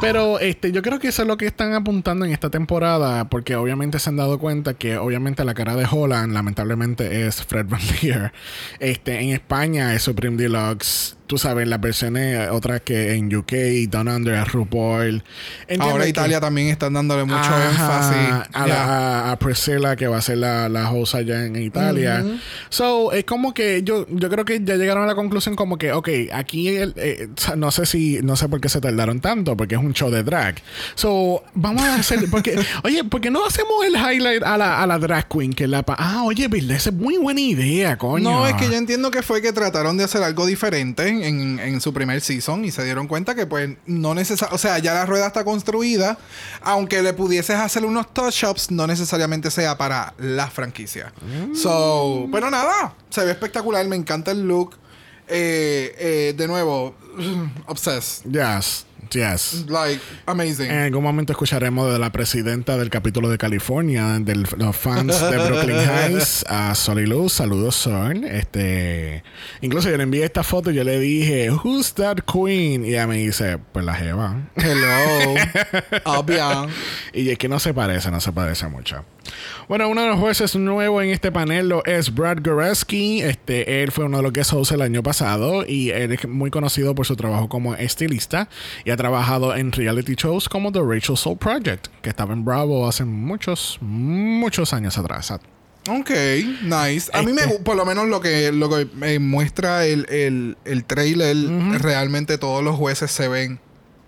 Pero 0.00 0.38
este, 0.40 0.72
yo 0.72 0.82
creo 0.82 0.98
que 0.98 1.08
eso 1.08 1.22
es 1.22 1.28
lo 1.28 1.36
que 1.36 1.46
están 1.46 1.72
apuntando 1.72 2.24
en 2.24 2.32
esta 2.32 2.50
temporada, 2.50 3.28
porque 3.28 3.56
obviamente 3.56 3.98
se 3.98 4.10
han 4.10 4.16
dado 4.16 4.38
cuenta 4.38 4.74
que 4.74 4.98
obviamente 4.98 5.44
la 5.44 5.54
cara 5.54 5.74
de 5.74 5.86
Holland 5.90 6.32
lamentablemente 6.32 7.26
es 7.26 7.42
Fred 7.42 7.66
Van 7.66 7.80
Leer. 8.02 8.32
Este, 8.78 9.20
en 9.20 9.30
España 9.30 9.94
es 9.94 10.02
Supreme 10.02 10.36
Deluxe. 10.36 11.16
Tú 11.26 11.38
sabes, 11.38 11.66
las 11.66 11.80
versiones 11.80 12.48
otras 12.50 12.80
que 12.82 13.14
en 13.14 13.34
UK, 13.34 13.52
Down 13.90 14.08
Under, 14.08 14.46
RuPaul. 14.46 15.24
¿Entiendes 15.62 15.88
Ahora 15.90 16.04
que- 16.04 16.10
Italia 16.10 16.40
también 16.40 16.68
están 16.68 16.92
dándole 16.92 17.24
mucho 17.24 17.38
Ajá, 17.38 17.68
énfasis. 17.70 18.48
A, 18.52 18.66
la- 18.66 18.84
a- 18.84 19.32
a 19.32 19.38
Priscilla, 19.38 19.96
que 19.96 20.06
va 20.06 20.18
a 20.18 20.22
ser 20.22 20.38
la, 20.38 20.68
la 20.68 20.90
host 20.90 21.14
allá 21.16 21.44
en 21.44 21.56
Italia. 21.56 22.24
So, 22.68 23.12
es 23.12 23.24
como 23.24 23.54
que 23.54 23.82
yo, 23.82 24.06
yo 24.08 24.28
creo 24.30 24.44
que 24.44 24.60
ya 24.62 24.76
llegaron 24.76 25.02
a 25.04 25.06
la 25.06 25.14
conclusión 25.14 25.56
como 25.56 25.78
que, 25.78 25.92
ok, 25.92 26.08
aquí 26.32 26.68
el- 26.68 26.94
eh, 26.96 27.28
no 27.56 27.70
sé 27.70 27.86
si, 27.86 28.20
no 28.22 28.36
sé 28.36 28.48
por 28.48 28.60
qué 28.60 28.68
se 28.68 28.80
tardaron 28.80 29.20
tanto, 29.20 29.56
porque 29.56 29.74
es 29.74 29.80
un 29.80 29.92
show 29.94 30.10
de 30.10 30.22
drag. 30.22 30.56
So, 30.94 31.42
vamos 31.54 31.82
a 31.82 31.96
hacer, 31.96 32.20
porque, 32.30 32.56
oye, 32.84 33.02
¿por 33.04 33.20
qué 33.20 33.30
no 33.30 33.44
hacemos 33.44 33.84
el 33.84 33.94
highlight 33.96 34.42
a 34.44 34.56
la, 34.56 34.82
a 34.82 34.86
la 34.86 34.98
drag 34.98 35.26
queen? 35.28 35.52
Que 35.52 35.66
la, 35.66 35.82
pa- 35.82 35.96
ah, 35.98 36.22
oye, 36.24 36.46
¿verdad? 36.48 36.76
Esa 36.76 36.90
es 36.90 36.96
muy 36.96 37.16
buena 37.16 37.40
idea, 37.40 37.96
coño. 37.98 38.30
No, 38.30 38.46
es 38.46 38.54
que 38.54 38.66
yo 38.66 38.74
entiendo 38.74 39.10
que 39.10 39.22
fue 39.22 39.42
que 39.42 39.52
trataron 39.52 39.96
de 39.96 40.04
hacer 40.04 40.22
algo 40.22 40.46
diferente 40.46 41.15
en, 41.22 41.58
en 41.58 41.80
su 41.80 41.92
primer 41.92 42.20
season 42.20 42.64
y 42.64 42.70
se 42.70 42.84
dieron 42.84 43.08
cuenta 43.08 43.34
que 43.34 43.46
pues 43.46 43.70
no 43.86 44.14
necesariamente, 44.14 44.54
o 44.54 44.58
sea, 44.58 44.78
ya 44.78 44.94
la 44.94 45.06
rueda 45.06 45.26
está 45.26 45.44
construida, 45.44 46.18
aunque 46.62 47.02
le 47.02 47.12
pudieses 47.12 47.56
hacer 47.56 47.84
unos 47.84 48.12
touch-ups, 48.12 48.70
no 48.70 48.86
necesariamente 48.86 49.50
sea 49.50 49.76
para 49.76 50.14
la 50.18 50.48
franquicia. 50.48 51.12
So, 51.54 52.28
pero 52.32 52.50
nada, 52.50 52.94
se 53.10 53.24
ve 53.24 53.32
espectacular, 53.32 53.86
me 53.86 53.96
encanta 53.96 54.30
el 54.30 54.46
look. 54.46 54.76
Eh, 55.28 55.94
eh, 55.98 56.34
de 56.36 56.46
nuevo, 56.46 56.94
obsessed. 57.66 58.30
Yes, 58.30 58.85
yes. 59.14 59.64
Like, 59.68 60.00
amazing. 60.26 60.70
En 60.70 60.78
algún 60.84 61.02
momento 61.02 61.32
escucharemos 61.32 61.92
de 61.92 61.98
la 61.98 62.10
presidenta 62.10 62.76
del 62.76 62.90
capítulo 62.90 63.28
de 63.28 63.38
California, 63.38 64.18
de 64.20 64.34
los 64.34 64.76
fans 64.76 65.20
de 65.20 65.36
Brooklyn 65.36 65.76
Heights, 65.80 66.44
a 66.48 66.74
Luz. 66.94 67.32
Saludos, 67.32 67.74
Sol. 67.76 68.24
Este, 68.24 69.22
incluso 69.60 69.90
yo 69.90 69.96
le 69.96 70.02
envié 70.04 70.24
esta 70.24 70.42
foto 70.42 70.70
y 70.70 70.74
yo 70.74 70.84
le 70.84 70.98
dije, 70.98 71.50
Who's 71.50 71.94
that 71.94 72.18
queen? 72.30 72.84
Y 72.84 72.90
ella 72.90 73.06
me 73.06 73.18
dice, 73.18 73.58
Pues 73.72 73.84
la 73.84 73.94
Jeva. 73.94 74.50
Hello. 74.56 75.34
Y 77.12 77.30
es 77.30 77.38
que 77.38 77.48
no 77.48 77.58
se 77.58 77.72
parece, 77.74 78.10
no 78.10 78.20
se 78.20 78.32
parece 78.32 78.68
mucho. 78.68 79.04
Bueno, 79.68 79.88
uno 79.88 80.02
de 80.02 80.08
los 80.08 80.18
jueces 80.20 80.54
nuevos 80.56 81.02
en 81.02 81.10
este 81.10 81.32
panel 81.32 81.68
lo 81.68 81.84
es 81.84 82.14
Brad 82.14 82.38
Goreski. 82.42 83.20
Este, 83.22 83.82
él 83.82 83.90
fue 83.92 84.04
uno 84.04 84.18
de 84.18 84.22
los 84.22 84.32
guest 84.32 84.52
hosts 84.52 84.72
el 84.72 84.82
año 84.82 85.02
pasado 85.02 85.64
y 85.66 85.90
él 85.90 86.12
es 86.12 86.28
muy 86.28 86.50
conocido 86.50 86.94
por 86.94 87.06
su 87.06 87.16
trabajo 87.16 87.48
como 87.48 87.74
estilista 87.74 88.48
y 88.84 88.90
ha 88.90 88.96
trabajado 88.96 89.54
en 89.56 89.72
reality 89.72 90.14
shows 90.14 90.48
como 90.48 90.70
The 90.72 90.80
Rachel 90.82 91.16
Soul 91.16 91.38
Project, 91.38 91.88
que 92.02 92.08
estaba 92.10 92.32
en 92.32 92.44
Bravo 92.44 92.86
hace 92.88 93.04
muchos, 93.04 93.78
muchos 93.80 94.72
años 94.72 94.98
atrás. 94.98 95.32
Ok, 95.88 96.10
nice. 96.62 97.10
A 97.12 97.22
mí 97.22 97.32
me 97.32 97.42
Este- 97.42 97.58
por 97.60 97.76
lo 97.76 97.84
menos 97.84 98.08
lo 98.08 98.20
que, 98.20 98.50
lo 98.52 98.68
que 98.68 98.88
me 98.94 99.18
muestra 99.18 99.86
el, 99.86 100.06
el, 100.08 100.56
el 100.64 100.84
trailer, 100.84 101.36
realmente 101.80 102.38
todos 102.38 102.62
los 102.64 102.74
jueces 102.76 103.10
se 103.10 103.28
ven, 103.28 103.60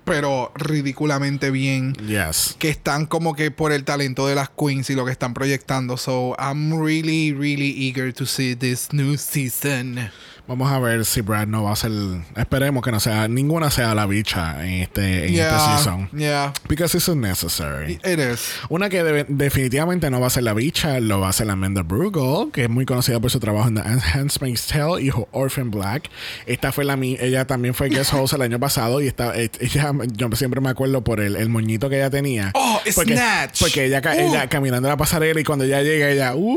pero 0.08 0.50
ridículamente 0.54 1.50
bien. 1.50 1.92
Yes. 1.94 2.56
Que 2.58 2.70
están 2.70 3.06
como 3.06 3.34
que 3.34 3.50
por 3.50 3.72
el 3.72 3.84
talento 3.84 4.26
de 4.26 4.34
las 4.34 4.48
queens 4.48 4.88
y 4.90 4.94
lo 4.94 5.04
que 5.04 5.12
están 5.12 5.34
proyectando. 5.34 5.96
So 5.96 6.34
I'm 6.38 6.82
really, 6.82 7.32
really 7.32 7.70
eager 7.76 8.12
to 8.14 8.26
see 8.26 8.54
this 8.54 8.92
new 8.92 9.16
season. 9.16 10.10
Vamos 10.48 10.72
a 10.72 10.78
ver 10.78 11.04
si 11.04 11.20
Brad 11.20 11.46
no 11.46 11.64
va 11.64 11.72
a 11.72 11.76
ser. 11.76 11.92
Esperemos 12.34 12.82
que 12.82 12.90
no 12.90 12.98
sea. 13.00 13.28
Ninguna 13.28 13.70
sea 13.70 13.94
la 13.94 14.06
bicha 14.06 14.64
en 14.66 14.82
este, 14.82 15.26
en 15.26 15.34
yeah, 15.34 15.48
este 15.56 15.76
season. 15.76 16.08
yeah, 16.16 16.52
Because 16.68 16.96
it's 16.96 17.06
unnecessary. 17.08 18.00
it 18.04 18.18
is. 18.18 18.52
Una 18.70 18.88
que 18.88 19.02
definitivamente 19.28 20.10
no 20.10 20.20
va 20.20 20.28
a 20.28 20.30
ser 20.30 20.44
la 20.44 20.54
bicha, 20.54 20.98
lo 21.00 21.20
va 21.20 21.28
a 21.28 21.32
ser 21.32 21.50
Amanda 21.50 21.82
Brugel, 21.82 22.50
que 22.50 22.64
es 22.64 22.70
muy 22.70 22.86
conocida 22.86 23.20
por 23.20 23.30
su 23.30 23.38
trabajo 23.40 23.68
en 23.68 23.74
The 23.74 23.82
Handmaid's 23.82 24.66
Tale 24.66 25.02
y 25.02 25.10
Orphan 25.32 25.70
Black. 25.70 26.08
Esta 26.46 26.72
fue 26.72 26.84
la 26.84 26.96
mi- 26.96 27.18
ella 27.20 27.46
también 27.46 27.74
fue 27.74 27.88
guest 27.90 28.14
host 28.14 28.32
el 28.32 28.42
año 28.42 28.58
pasado 28.58 29.00
y 29.02 29.06
está, 29.06 29.38
eh, 29.38 29.50
ella, 29.60 29.92
yo 30.14 30.28
siempre 30.32 30.60
me 30.62 30.70
acuerdo 30.70 31.04
por 31.04 31.20
el, 31.20 31.36
el 31.36 31.50
moñito 31.50 31.90
que 31.90 31.96
ella 31.96 32.08
tenía. 32.10 32.52
Oh, 32.54 32.80
porque, 32.94 33.14
Snatch. 33.14 33.60
Porque 33.60 33.84
ella, 33.84 34.00
Uh. 34.08 34.30
ella 34.30 34.48
caminando 34.48 34.88
la 34.88 34.96
pasarela 34.96 35.38
y 35.40 35.44
cuando 35.44 35.66
ella 35.66 35.82
llega, 35.82 36.08
ella, 36.08 36.34
¡Uh! 36.34 36.56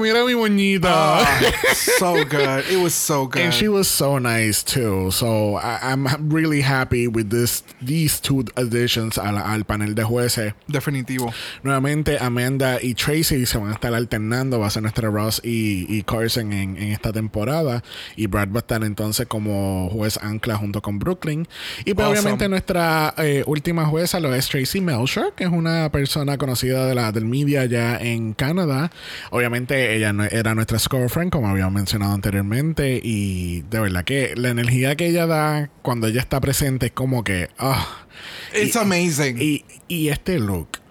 Mira 0.00 0.24
mi 0.24 0.34
moñito. 0.34 0.88
Ah, 0.90 1.26
so 1.98 2.12
good. 2.14 2.64
It 2.70 2.78
was 2.84 2.94
so 2.94 3.26
good. 3.26 3.42
And 3.42 3.52
she 3.52 3.68
was 3.68 3.88
so 3.88 4.18
nice 4.18 4.62
too. 4.62 5.10
So 5.10 5.56
I, 5.56 5.78
I'm 5.82 6.06
really 6.28 6.60
happy 6.60 7.08
with 7.08 7.30
this 7.30 7.64
these 7.80 8.20
two 8.20 8.44
additions 8.56 9.18
al, 9.18 9.38
al 9.38 9.64
panel 9.64 9.94
de 9.94 10.04
jueces. 10.04 10.54
Definitivo. 10.68 11.32
Nuevamente 11.62 12.18
Amanda 12.20 12.78
y 12.82 12.94
Tracy 12.94 13.46
se 13.46 13.58
van 13.58 13.70
a 13.70 13.74
estar 13.74 13.94
alternando. 13.94 14.60
Va 14.60 14.66
a 14.66 14.70
ser 14.70 14.82
nuestra 14.82 15.10
Ross 15.10 15.40
y, 15.42 15.86
y 15.88 16.02
Carson 16.02 16.52
en, 16.52 16.76
en 16.76 16.92
esta 16.92 17.12
temporada. 17.12 17.82
Y 18.16 18.26
Brad 18.26 18.48
va 18.48 18.56
a 18.56 18.58
estar 18.58 18.84
entonces 18.84 19.26
como 19.26 19.88
juez 19.90 20.18
ancla 20.22 20.56
junto 20.56 20.82
con 20.82 20.98
Brooklyn. 20.98 21.48
Y 21.84 21.94
pues 21.94 22.06
Awesome. 22.06 22.20
obviamente 22.20 22.48
nuestra 22.48 23.14
eh, 23.16 23.42
última 23.46 23.86
jueza 23.86 24.20
lo 24.20 24.34
es 24.34 24.48
Tracy 24.48 24.80
Melcher, 24.80 25.32
que 25.34 25.44
es 25.44 25.50
una 25.50 25.90
persona 25.90 26.36
conocida 26.36 26.86
de 26.86 26.94
la, 26.94 27.12
del 27.12 27.24
media 27.24 27.64
ya 27.64 27.96
en 27.96 28.34
Canadá. 28.34 28.90
Obviamente 29.30 29.96
ella 29.96 30.12
no, 30.12 30.24
era 30.24 30.54
nuestra 30.54 30.78
scorefriend, 30.78 31.30
como 31.32 31.48
habíamos 31.48 31.72
mencionado 31.72 32.12
anteriormente. 32.12 32.73
Y 32.82 33.62
de 33.70 33.80
verdad 33.80 34.04
que 34.04 34.34
la 34.36 34.48
energía 34.50 34.96
que 34.96 35.06
ella 35.08 35.26
da 35.26 35.70
cuando 35.82 36.06
ella 36.06 36.20
está 36.20 36.40
presente 36.40 36.86
es 36.86 36.92
como 36.92 37.24
que... 37.24 37.48
ah 37.58 38.06
It's 38.54 38.76
amazing. 38.76 39.36
y, 39.40 39.64
y 39.88 40.08
este 40.08 40.38
look. 40.38 40.83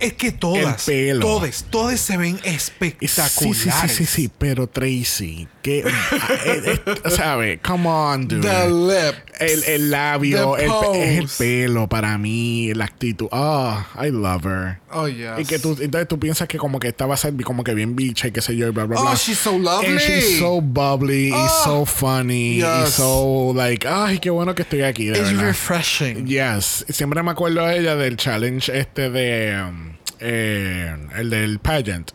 Es 0.00 0.12
que 0.14 0.32
todas, 0.32 0.86
todas, 1.20 1.64
todas 1.70 2.00
se 2.00 2.16
ven 2.16 2.38
Sí, 2.42 2.48
espectaculares. 2.50 3.58
sí, 3.62 3.70
sí, 3.70 3.88
sí, 3.88 4.06
sí, 4.06 4.30
pero 4.38 4.66
Tracy, 4.68 5.48
que, 5.62 5.78
eh, 5.80 5.84
eh, 6.44 7.10
¿sabe? 7.10 7.58
Come 7.58 7.88
on, 7.88 8.28
dude. 8.28 8.42
The 8.48 8.68
lip. 8.68 9.14
El, 9.38 9.64
el 9.64 9.90
labio, 9.90 10.56
el, 10.56 10.70
el 10.94 11.28
pelo 11.28 11.88
para 11.88 12.16
mí, 12.16 12.72
la 12.74 12.86
actitud. 12.86 13.28
Oh, 13.32 13.78
I 14.02 14.08
love 14.10 14.46
her. 14.46 14.78
Oh, 14.90 15.08
yes. 15.08 15.38
Y 15.38 15.44
que 15.44 15.58
tú, 15.58 15.76
entonces 15.78 16.08
tú 16.08 16.18
piensas 16.18 16.48
que 16.48 16.56
como 16.56 16.78
que 16.80 16.88
esta 16.88 17.04
va 17.04 17.14
a 17.14 17.18
ser 17.18 17.34
como 17.44 17.62
que 17.62 17.74
bien 17.74 17.94
bicha 17.96 18.28
y 18.28 18.32
qué 18.32 18.40
sé 18.40 18.56
yo, 18.56 18.66
y 18.68 18.70
bla, 18.70 18.84
bla, 18.84 18.98
Oh, 18.98 19.02
bla. 19.02 19.14
she's 19.14 19.38
so 19.38 19.58
lovely. 19.58 19.88
And 19.90 20.00
she's 20.00 20.38
so 20.38 20.60
bubbly 20.62 21.28
y 21.28 21.32
Oh, 21.34 21.48
so 21.64 21.84
funny 21.86 22.56
y 22.58 22.60
yes. 22.62 22.94
so 22.94 23.52
like, 23.54 23.86
ay, 23.86 24.18
qué 24.20 24.30
bueno 24.30 24.54
que 24.54 24.62
estoy 24.62 24.82
aquí, 24.82 25.06
de 25.06 25.18
It's 25.18 25.28
verdad. 25.32 25.44
refreshing. 25.44 26.26
Yes, 26.26 26.86
siempre 26.88 27.22
me 27.22 27.32
acuerdo 27.32 27.62
a 27.62 27.74
ella 27.74 27.94
del 27.94 28.16
challenge 28.16 28.70
este 28.78 29.10
de 29.10 29.62
um, 29.68 29.85
eh, 30.20 30.96
el 31.16 31.30
del 31.30 31.58
pageant. 31.58 32.10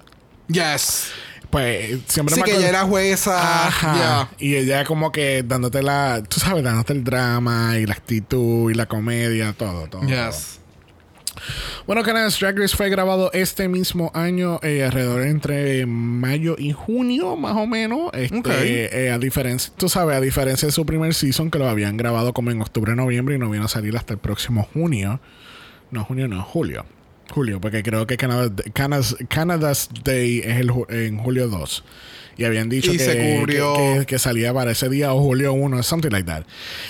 Yes. 0.47 1.11
Pues 1.49 1.99
siempre 2.07 2.35
Sí, 2.35 2.41
me 2.41 2.45
que 2.45 2.55
ella 2.57 2.69
era 2.69 2.83
jueza. 2.83 3.67
Ajá. 3.67 3.93
Yeah. 3.93 4.29
Y 4.39 4.55
ella 4.55 4.85
como 4.85 5.11
que 5.11 5.43
dándote 5.43 5.83
la, 5.83 6.23
tú 6.27 6.39
sabes, 6.39 6.63
dándote 6.63 6.93
el 6.93 7.03
drama 7.03 7.77
y 7.77 7.85
la 7.85 7.93
actitud 7.93 8.71
y 8.71 8.73
la 8.73 8.85
comedia, 8.85 9.53
todo, 9.53 9.87
todo. 9.87 10.01
Yes. 10.07 10.61
Bueno, 11.87 12.03
Canada's 12.03 12.39
Drag 12.39 12.57
Race 12.57 12.75
fue 12.75 12.89
grabado 12.89 13.31
este 13.33 13.67
mismo 13.67 14.11
año, 14.13 14.59
eh, 14.63 14.83
alrededor 14.83 15.23
entre 15.23 15.85
mayo 15.85 16.55
y 16.57 16.71
junio, 16.71 17.35
más 17.35 17.55
o 17.55 17.65
menos. 17.65 18.11
Este, 18.13 19.05
eh, 19.05 19.11
a 19.11 19.17
diferencia, 19.17 19.73
tú 19.75 19.89
sabes, 19.89 20.15
a 20.15 20.21
diferencia 20.21 20.67
de 20.67 20.71
su 20.71 20.85
primer 20.85 21.13
season, 21.13 21.49
que 21.49 21.57
lo 21.57 21.67
habían 21.67 21.97
grabado 21.97 22.33
como 22.33 22.51
en 22.51 22.61
octubre, 22.61 22.95
noviembre 22.95 23.35
y 23.35 23.39
no 23.39 23.49
vino 23.49 23.65
a 23.65 23.69
salir 23.69 23.95
hasta 23.97 24.13
el 24.13 24.19
próximo 24.19 24.67
junio. 24.73 25.19
No, 25.89 26.05
junio, 26.05 26.27
no, 26.27 26.43
julio. 26.43 26.85
Julio, 27.31 27.59
porque 27.61 27.81
creo 27.83 28.05
que 28.07 28.17
Canada, 28.17 28.51
Canada's, 28.73 29.15
Canada's 29.29 29.89
Day 30.03 30.39
es 30.39 30.57
el, 30.57 30.71
en 30.89 31.17
julio 31.17 31.47
2. 31.47 31.83
Y 32.37 32.43
habían 32.45 32.69
dicho 32.69 32.91
Y 32.93 32.97
que, 32.97 33.03
se 33.03 33.35
cubrió. 33.39 33.73
que- 33.75 33.99
que- 33.99 34.05
que 34.05 34.19
salía 34.19 34.53
para 34.53 34.71
ese 34.71 34.89
día 34.89 35.13
o 35.13 35.21
julio 35.21 35.53
1, 35.53 35.83
something 35.83 36.09
like 36.11 36.25
that. 36.25 36.43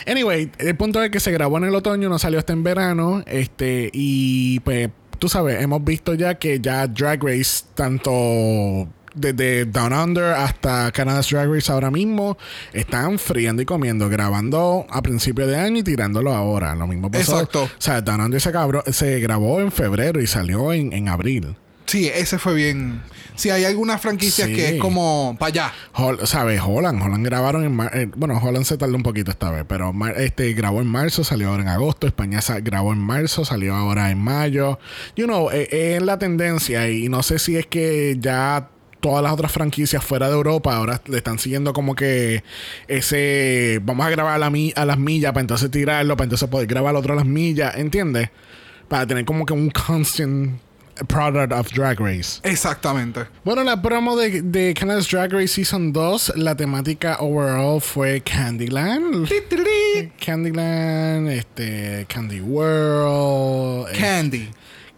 Anyway, 0.08 0.52
el 0.60 0.76
punto 0.76 1.04
es 1.04 1.10
que 1.12 1.20
se 1.20 1.32
grabó 1.32 1.58
en 1.58 1.66
el 1.66 1.76
otoño, 1.76 2.10
no 2.10 2.20
salió 2.20 2.40
hasta 2.40 2.54
en 2.54 2.64
verano. 2.64 3.24
Este, 3.26 3.90
y 3.92 4.60
pues, 4.62 4.90
tú 5.20 5.28
sabes, 5.30 5.62
hemos 5.62 5.84
visto 5.84 6.14
ya 6.14 6.36
que 6.36 6.60
ya 6.60 6.88
Drag 6.88 7.24
Race, 7.24 7.66
tanto 7.76 8.88
desde 9.14 9.66
Down 9.66 9.94
Under 9.94 10.24
hasta 10.34 10.92
Canada's 10.92 11.30
Drag 11.30 11.50
Race 11.52 11.72
ahora 11.72 11.92
mismo, 11.92 12.38
están 12.74 13.20
friendo 13.20 13.62
y 13.62 13.66
comiendo, 13.66 14.10
grabando 14.10 14.86
a 14.90 15.02
principio 15.02 15.48
de 15.48 15.58
año 15.58 15.78
y 15.80 15.84
tirándolo 15.84 16.34
ahora. 16.34 16.76
Lo 16.76 16.88
mismo 16.88 17.10
pasó. 17.12 17.34
Exacto. 17.34 17.64
O 17.64 17.70
sea, 17.78 18.02
Down 18.02 18.22
Under 18.22 18.40
se, 18.42 18.52
cabró- 18.52 18.84
se 18.92 19.20
grabó 19.20 19.60
en 19.62 19.72
febrero 19.72 20.22
y 20.22 20.28
salió 20.28 20.72
en, 20.74 20.94
en 20.94 21.10
abril. 21.10 21.56
Sí, 21.88 22.08
ese 22.08 22.38
fue 22.40 22.54
bien. 22.54 23.02
Sí, 23.36 23.50
hay 23.50 23.66
algunas 23.66 24.00
franquicias 24.00 24.48
Sí. 24.48 24.56
que 24.56 24.70
es 24.76 24.80
como 24.80 25.36
para 25.40 25.48
allá. 25.50 25.74
Hol- 25.94 26.26
¿Sabes? 26.26 26.62
Holland. 26.64 27.02
Holland 27.02 27.26
grabaron 27.26 27.66
en 27.66 27.76
mar- 27.76 27.92
eh, 27.94 28.08
Bueno, 28.16 28.40
Holland 28.42 28.64
se 28.66 28.78
tardó 28.78 28.96
un 28.96 29.04
poquito 29.04 29.32
esta 29.32 29.52
vez, 29.52 29.66
pero 29.68 29.92
mar- 29.92 30.14
este 30.18 30.54
grabó 30.54 30.80
en 30.82 30.88
marzo, 30.88 31.24
salió 31.26 31.50
ahora 31.50 31.64
en 31.64 31.70
agosto. 31.70 32.08
España 32.08 32.40
grabó 32.62 32.94
en 32.94 33.00
marzo, 33.00 33.44
salió 33.44 33.76
ahora 33.76 34.10
en 34.12 34.20
mayo. 34.20 34.80
You 35.18 35.26
know, 35.26 35.50
eh, 35.50 35.68
eh, 35.72 35.96
es 35.98 36.02
la 36.04 36.18
tendencia 36.18 36.90
y 36.90 37.10
no 37.10 37.24
sé 37.24 37.40
si 37.40 37.58
es 37.58 37.66
que 37.66 38.16
ya 38.20 38.70
todas 39.02 39.22
las 39.24 39.34
otras 39.34 39.52
franquicias 39.52 40.04
fuera 40.04 40.28
de 40.30 40.34
Europa 40.36 40.74
ahora 40.76 41.02
le 41.08 41.18
están 41.18 41.38
siguiendo 41.40 41.74
como 41.74 41.96
que 41.96 42.44
ese 42.88 43.80
vamos 43.84 44.06
a 44.06 44.10
grabar 44.10 44.36
a, 44.36 44.38
la 44.38 44.50
mi- 44.50 44.74
a 44.76 44.86
las 44.86 44.98
millas 44.98 45.32
para 45.34 45.42
entonces 45.42 45.70
tirarlo, 45.72 46.16
para 46.16 46.26
entonces 46.26 46.48
poder 46.48 46.68
grabar 46.68 46.96
otro 46.96 47.14
a 47.14 47.16
las 47.18 47.26
millas, 47.26 47.76
¿entiendes? 47.76 48.30
Para 48.88 49.06
tener 49.08 49.26
como 49.26 49.46
que 49.46 49.54
un 49.54 49.70
constant 49.72 50.60
product 51.08 51.52
of 51.54 51.72
Drag 51.74 52.00
Race. 52.00 52.40
Exactamente. 52.44 53.22
Bueno, 53.44 53.64
la 53.64 53.82
promo 53.82 54.16
de, 54.18 54.42
de 54.44 54.74
Canada's 54.74 55.10
Drag 55.10 55.32
Race 55.32 55.48
Season 55.48 55.92
2, 55.92 56.34
la 56.36 56.56
temática 56.56 57.18
overall 57.22 57.82
fue 57.82 58.22
Candyland. 58.22 59.28
Candyland, 60.24 61.30
este, 61.30 62.06
Candy 62.08 62.40
World. 62.42 63.98
Candy. 63.98 64.50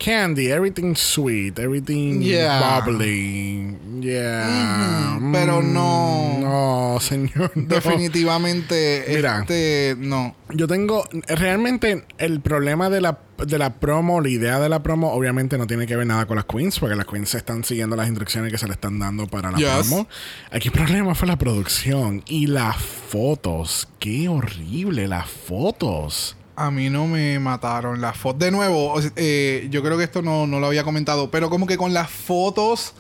Candy, 0.04 0.52
everything 0.52 0.96
sweet, 0.96 1.58
everything 1.60 2.22
Yeah. 2.22 2.60
bubbly. 2.82 3.78
Yeah. 4.02 5.16
Ujú, 5.18 5.32
pero 5.32 5.62
no. 5.62 6.40
No, 6.42 7.00
señor. 7.00 7.52
no. 7.56 7.64
Definitivamente, 7.76 9.06
Mira. 9.08 9.40
este, 9.42 9.96
no. 9.98 10.36
Yo 10.50 10.68
tengo, 10.68 11.08
realmente 11.28 12.04
el 12.18 12.42
problema 12.42 12.90
de 12.90 13.00
la, 13.00 13.20
de 13.38 13.58
la 13.58 13.76
promo, 13.80 14.20
la 14.20 14.28
idea 14.30 14.60
de 14.60 14.68
la 14.68 14.84
promo, 14.84 15.14
obviamente 15.14 15.58
no 15.58 15.68
tiene 15.68 15.88
que 15.88 15.96
ver 15.96 16.06
nada 16.06 16.26
con 16.26 16.36
las 16.36 16.46
queens, 16.46 16.80
porque 16.80 16.96
las 16.96 17.06
queens 17.06 17.34
están 17.36 17.64
siguiendo 17.64 17.96
las 17.96 18.08
instrucciones 18.08 18.52
que 18.52 18.58
se 18.58 18.68
le 18.68 18.74
están 18.74 19.00
dando 19.00 19.28
para 19.28 19.52
la 19.52 19.58
Yes. 19.58 19.88
promo. 19.88 20.08
Aquí 20.52 20.68
el 20.68 20.74
problema 20.74 21.16
fue 21.16 21.28
la 21.30 21.38
producción 21.38 22.24
y 22.28 22.48
las 22.48 22.76
fotos. 22.78 23.88
Qué 24.00 24.28
horrible 24.28 25.08
las 25.08 25.30
fotos. 25.30 26.36
A 26.56 26.70
mí 26.70 26.90
no 26.90 27.08
me 27.08 27.40
mataron 27.40 28.00
las 28.00 28.18
fotos. 28.18 28.40
De 28.40 28.52
nuevo, 28.52 28.96
eh, 29.16 29.68
yo 29.72 29.82
creo 29.82 29.98
que 29.98 30.04
esto 30.04 30.22
no, 30.22 30.46
no 30.46 30.60
lo 30.60 30.68
había 30.68 30.84
comentado, 30.84 31.32
pero 31.32 31.50
como 31.50 31.66
que 31.66 31.78
con 31.78 31.94
las 31.94 32.10
fotos, 32.10 32.94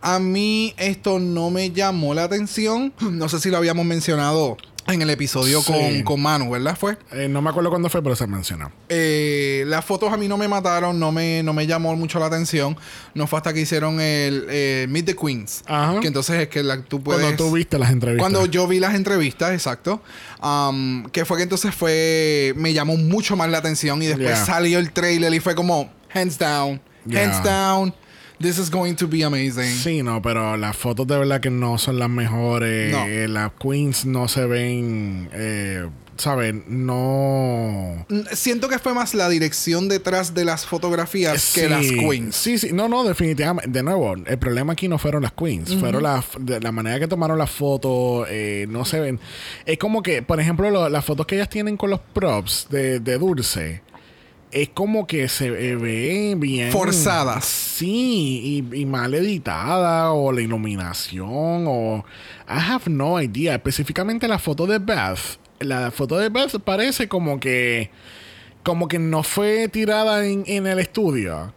a 0.00 0.18
mí 0.18 0.74
esto 0.76 1.18
no 1.18 1.50
me 1.50 1.70
llamó 1.70 2.14
la 2.14 2.24
atención. 2.24 2.92
No 3.00 3.28
sé 3.28 3.40
si 3.40 3.50
lo 3.50 3.58
habíamos 3.58 3.86
mencionado 3.86 4.56
en 4.88 5.02
el 5.02 5.10
episodio 5.10 5.60
Sí. 5.62 5.72
con, 5.72 6.02
con 6.02 6.22
Manu, 6.22 6.50
¿verdad? 6.50 6.76
Fue. 6.78 6.96
Eh, 7.12 7.28
no 7.28 7.42
me 7.42 7.50
acuerdo 7.50 7.70
cuándo 7.70 7.88
fue, 7.88 8.02
pero 8.02 8.14
se 8.16 8.26
mencionó. 8.26 8.70
Eh, 8.88 9.64
las 9.66 9.84
fotos 9.84 10.12
a 10.12 10.16
mí 10.16 10.28
no 10.28 10.36
me 10.36 10.48
mataron, 10.48 10.98
no 10.98 11.12
me, 11.12 11.42
no 11.42 11.52
me 11.52 11.66
llamó 11.66 11.94
mucho 11.96 12.18
la 12.18 12.26
atención. 12.26 12.76
No 13.14 13.26
fue 13.26 13.38
hasta 13.38 13.52
que 13.52 13.60
hicieron 13.60 14.00
el 14.00 14.46
eh, 14.48 14.86
Meet 14.88 15.06
the 15.06 15.16
Queens. 15.16 15.62
Ajá. 15.66 16.00
Que 16.00 16.06
entonces 16.08 16.40
es 16.40 16.48
que 16.48 16.62
la, 16.62 16.80
tú 16.82 17.02
puedes... 17.02 17.22
Cuando 17.22 17.44
tú 17.44 17.52
viste 17.52 17.78
las 17.78 17.90
entrevistas. 17.90 18.22
Cuando 18.22 18.46
yo 18.46 18.66
vi 18.68 18.78
las 18.80 18.94
entrevistas, 18.94 19.52
exacto. 19.52 20.02
um, 20.42 21.04
que 21.10 21.24
fue 21.24 21.36
que 21.38 21.42
entonces 21.44 21.74
fue. 21.74 22.52
Me 22.56 22.72
llamó 22.72 22.96
mucho 22.96 23.36
más 23.36 23.50
la 23.50 23.58
atención. 23.58 24.02
Y 24.02 24.06
después 24.06 24.26
Yeah. 24.28 24.44
salió 24.46 24.78
el 24.78 24.92
trailer 24.92 25.32
y 25.34 25.40
fue 25.40 25.54
como. 25.54 25.90
Hands 26.12 26.38
down. 26.38 26.80
Yeah. 27.06 27.22
Hands 27.24 27.42
down. 27.44 27.94
This 28.40 28.58
is 28.58 28.70
going 28.70 28.94
to 28.96 29.08
be 29.08 29.24
amazing. 29.24 29.64
Sí, 29.74 30.02
no, 30.02 30.20
pero 30.20 30.56
las 30.56 30.76
fotos 30.76 31.06
de 31.06 31.16
verdad 31.18 31.40
que 31.40 31.50
no 31.50 31.78
son 31.78 31.98
las 31.98 32.10
mejores. 32.10 32.92
No. 32.92 33.06
Eh, 33.06 33.28
las 33.28 33.52
queens 33.52 34.04
no 34.04 34.28
se 34.28 34.44
ven, 34.46 35.30
eh, 35.32 35.88
¿sabes? 36.18 36.54
No... 36.66 38.06
Siento 38.32 38.68
que 38.68 38.78
fue 38.78 38.92
más 38.94 39.14
la 39.14 39.28
dirección 39.30 39.88
detrás 39.88 40.34
de 40.34 40.44
las 40.44 40.66
fotografías 40.66 41.52
que 41.54 41.62
Sí, 41.62 41.68
las 41.68 41.80
queens. 41.86 42.36
Sí, 42.36 42.58
sí, 42.58 42.68
no, 42.72 42.88
no, 42.88 43.04
definitivamente. 43.04 43.70
De 43.70 43.82
nuevo, 43.82 44.14
el 44.14 44.38
problema 44.38 44.74
aquí 44.74 44.86
no 44.88 44.98
fueron 44.98 45.22
las 45.22 45.32
queens, 45.32 45.74
fueron 45.76 46.02
las, 46.02 46.24
de 46.38 46.60
la 46.60 46.72
manera 46.72 46.98
que 46.98 47.08
tomaron 47.08 47.38
las 47.38 47.50
fotos, 47.50 48.26
eh, 48.30 48.66
no 48.68 48.84
se 48.84 49.00
ven. 49.00 49.18
Es 49.64 49.78
como 49.78 50.02
que, 50.02 50.22
por 50.22 50.40
ejemplo, 50.40 50.70
lo- 50.70 50.88
las 50.90 51.04
fotos 51.04 51.26
que 51.26 51.36
ellas 51.36 51.48
tienen 51.48 51.76
con 51.78 51.90
los 51.90 52.00
props 52.00 52.66
de, 52.70 53.00
de 53.00 53.18
Dulce, 53.18 53.82
es 54.52 54.68
como 54.70 55.06
que 55.06 55.28
se 55.28 55.50
ve 55.50 56.34
bien. 56.36 56.72
Forzadas. 56.72 57.44
Sí, 57.44 58.64
y, 58.72 58.80
y 58.80 58.86
mal 58.86 59.14
editada, 59.14 60.12
o 60.12 60.32
la 60.32 60.40
iluminación, 60.40 61.64
o. 61.66 62.04
I 62.48 62.58
have 62.70 62.84
no 62.88 63.20
idea. 63.20 63.54
Específicamente 63.54 64.28
la 64.28 64.38
foto 64.38 64.66
de 64.66 64.78
Beth. 64.78 65.38
La 65.60 65.90
foto 65.90 66.18
de 66.18 66.28
Beth 66.28 66.60
parece 66.62 67.08
como 67.08 67.40
que 67.40 67.90
como 68.62 68.88
que 68.88 68.98
no 68.98 69.22
fue 69.22 69.68
tirada 69.68 70.26
en, 70.26 70.42
en 70.46 70.66
el 70.66 70.80
estudio. 70.80 71.52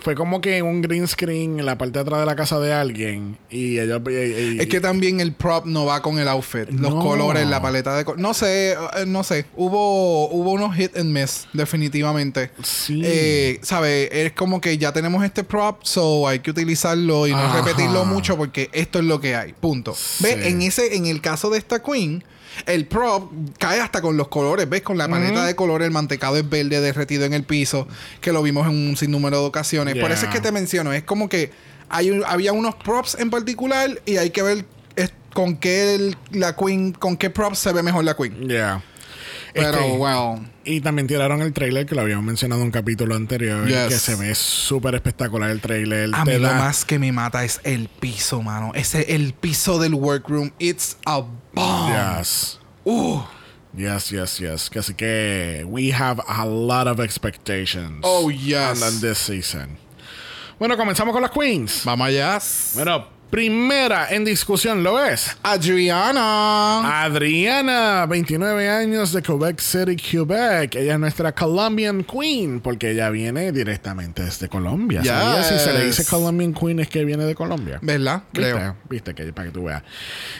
Fue 0.00 0.14
como 0.14 0.40
que 0.40 0.58
en 0.58 0.66
un 0.66 0.82
green 0.82 1.06
screen 1.08 1.58
en 1.60 1.66
la 1.66 1.76
parte 1.78 1.94
de 1.94 2.00
atrás 2.00 2.20
de 2.20 2.26
la 2.26 2.36
casa 2.36 2.58
de 2.60 2.72
alguien. 2.72 3.36
Y 3.50 3.78
ella. 3.78 4.00
y- 4.08 4.10
y- 4.54 4.60
Es 4.60 4.66
que 4.68 4.80
también 4.80 5.20
el 5.20 5.32
prop 5.32 5.66
no 5.66 5.84
va 5.86 6.00
con 6.02 6.18
el 6.18 6.28
outfit. 6.28 6.68
Los 6.70 6.94
No. 6.94 7.00
colores, 7.00 7.46
la 7.46 7.60
paleta 7.62 7.96
de... 7.96 8.04
No 8.16 8.34
sé, 8.34 8.72
eh, 8.72 8.76
no 9.06 9.22
sé. 9.24 9.46
Hubo, 9.56 10.28
hubo 10.30 10.52
unos 10.52 10.74
hit 10.76 10.96
and 10.96 11.12
miss, 11.12 11.46
definitivamente. 11.52 12.50
Sí. 12.62 13.00
Eh, 13.04 13.58
¿Sabe? 13.62 14.26
Es 14.26 14.32
como 14.32 14.60
que 14.60 14.78
ya 14.78 14.92
tenemos 14.92 15.24
este 15.24 15.44
prop, 15.44 15.80
so 15.82 16.26
hay 16.28 16.40
que 16.40 16.50
utilizarlo 16.50 17.26
y 17.26 17.30
no 17.32 17.38
Ajá. 17.38 17.62
repetirlo 17.62 18.04
mucho 18.04 18.36
porque 18.36 18.68
esto 18.72 18.98
es 18.98 19.04
lo 19.04 19.20
que 19.20 19.34
hay. 19.36 19.52
Punto. 19.52 19.92
¿Ves? 20.20 20.36
Sí. 20.42 20.48
En, 20.48 20.62
ese, 20.62 20.96
en 20.96 21.06
el 21.06 21.20
caso 21.20 21.50
de 21.50 21.58
esta 21.58 21.82
queen... 21.82 22.24
El 22.66 22.86
prop 22.86 23.30
cae 23.58 23.80
hasta 23.80 24.00
con 24.00 24.16
los 24.16 24.28
colores, 24.28 24.68
¿ves? 24.68 24.82
Con 24.82 24.98
la 24.98 25.06
paleta 25.08 25.44
de 25.46 25.54
colores, 25.56 25.86
el 25.86 25.92
mantecado 25.92 26.36
es 26.36 26.48
verde 26.48 26.80
derretido 26.80 27.24
en 27.24 27.32
el 27.34 27.44
piso, 27.44 27.86
que 28.20 28.32
lo 28.32 28.42
vimos 28.42 28.66
en 28.66 28.74
un 28.90 28.96
sinnúmero 28.96 29.40
de 29.40 29.46
ocasiones. 29.46 29.94
Por 30.00 30.10
eso 30.12 30.26
es 30.26 30.32
que 30.32 30.40
te 30.40 30.52
menciono, 30.52 30.92
es 30.92 31.02
como 31.04 31.28
que 31.28 31.50
hay 31.88 32.10
un- 32.10 32.24
había 32.26 32.52
unos 32.52 32.74
props 32.74 33.16
en 33.18 33.30
particular 33.30 34.00
y 34.04 34.16
hay 34.18 34.30
que 34.30 34.42
ver 34.42 34.64
es- 34.96 35.12
con 35.32 35.56
qué 35.56 35.94
el- 35.94 36.16
la 36.32 36.56
queen, 36.56 36.92
con 36.92 37.16
qué 37.16 37.30
props 37.30 37.58
se 37.60 37.72
ve 37.72 37.82
mejor 37.82 38.04
la 38.04 38.14
queen. 38.16 38.48
Yeah. 38.48 38.82
Pero 39.58 39.78
Este, 39.78 39.96
wow. 39.96 40.44
Y 40.64 40.80
también 40.80 41.06
tiraron 41.06 41.42
el 41.42 41.52
trailer 41.52 41.86
que 41.86 41.94
lo 41.94 42.02
habíamos 42.02 42.24
mencionado 42.24 42.60
en 42.60 42.66
un 42.66 42.72
capítulo 42.72 43.14
anterior. 43.14 43.66
Yes. 43.66 43.88
Que 43.88 43.98
se 43.98 44.14
ve 44.16 44.34
súper 44.34 44.94
espectacular 44.94 45.50
el 45.50 45.60
trailer. 45.60 46.10
A 46.12 46.24
mí 46.24 46.38
lo 46.38 46.52
más 46.54 46.84
que 46.84 46.98
me 46.98 47.12
mata 47.12 47.44
es 47.44 47.60
el 47.64 47.88
piso, 47.88 48.42
mano. 48.42 48.72
Ese 48.74 49.14
el 49.14 49.32
piso 49.32 49.78
del 49.78 49.94
workroom. 49.94 50.50
It's 50.58 50.96
a 51.04 51.20
bomb. 51.54 52.18
Yes. 52.18 52.58
Uh. 52.84 53.20
Yes, 53.76 54.10
yes, 54.10 54.38
yes. 54.38 54.70
Así 54.74 54.94
que 54.94 55.64
we 55.66 55.92
have 55.92 56.20
a 56.26 56.44
lot 56.46 56.86
of 56.88 57.00
expectations. 57.00 58.00
Oh, 58.02 58.30
yes. 58.30 58.82
on 58.82 59.00
this 59.00 59.18
season. 59.18 59.78
Bueno, 60.58 60.76
comenzamos 60.76 61.12
con 61.12 61.22
las 61.22 61.30
queens. 61.30 61.84
Vamos 61.84 62.08
allá. 62.08 62.38
Bueno, 62.74 63.06
primera 63.30 64.08
en 64.10 64.24
discusión 64.24 64.82
lo 64.82 65.04
es. 65.04 65.36
Adriana. 65.42 67.02
Adriana, 67.04 68.06
29 68.06 68.68
años 68.68 69.12
de 69.12 69.22
Quebec 69.22 69.60
City, 69.60 69.96
Quebec. 69.96 70.74
Ella 70.74 70.94
es 70.94 71.00
nuestra 71.00 71.32
Colombian 71.34 72.04
Queen 72.04 72.60
porque 72.60 72.92
ella 72.92 73.10
viene 73.10 73.52
directamente 73.52 74.22
desde 74.24 74.48
Colombia. 74.48 75.04
¿Sabías? 75.04 75.48
Si 75.48 75.58
se 75.58 75.72
le 75.72 75.84
dice 75.86 76.02
Yes. 76.02 76.10
Colombian 76.10 76.54
Queen 76.54 76.80
es 76.80 76.88
que 76.88 77.04
viene 77.04 77.24
de 77.24 77.34
Colombia. 77.34 77.78
¿Verdad? 77.82 78.22
¿Viste? 78.32 78.52
Creo. 78.52 78.76
Viste 78.88 79.14
que 79.14 79.32
para 79.32 79.48
que 79.48 79.52
tú 79.54 79.64
veas. 79.64 79.82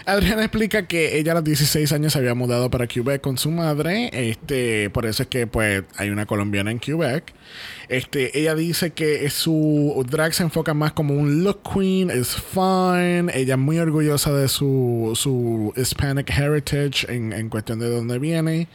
Adriana 0.06 0.42
explica 0.42 0.86
que 0.86 1.18
ella 1.18 1.32
a 1.32 1.34
los 1.36 1.44
16 1.44 1.92
años 1.92 2.12
se 2.12 2.18
había 2.18 2.34
mudado 2.34 2.70
para 2.70 2.86
Quebec 2.86 3.20
con 3.20 3.38
su 3.38 3.50
madre. 3.50 4.10
Este, 4.12 4.90
por 4.90 5.06
eso 5.06 5.24
es 5.24 5.28
que 5.28 5.46
pues 5.46 5.84
hay 5.96 6.10
una 6.10 6.26
colombiana 6.26 6.70
en 6.70 6.78
Quebec. 6.78 7.32
Este, 7.88 8.38
ella 8.38 8.54
dice 8.54 8.90
que 8.90 9.30
su 9.30 10.04
drag 10.10 10.34
se 10.34 10.42
enfoca 10.42 10.74
más 10.74 10.92
como 10.92 11.14
un 11.14 11.42
look 11.42 11.60
queen, 11.62 12.10
es 12.10 12.36
fun. 12.36 13.30
Ella 13.32 13.54
es 13.54 13.58
muy 13.58 13.78
orgullosa 13.78 14.32
de 14.34 14.48
su, 14.48 15.12
su 15.14 15.72
Hispanic 15.74 16.30
heritage 16.30 17.06
en, 17.08 17.32
en 17.32 17.48
cuestión 17.48 17.78
de 17.78 17.88
dónde 17.88 18.18
viene. 18.18 18.68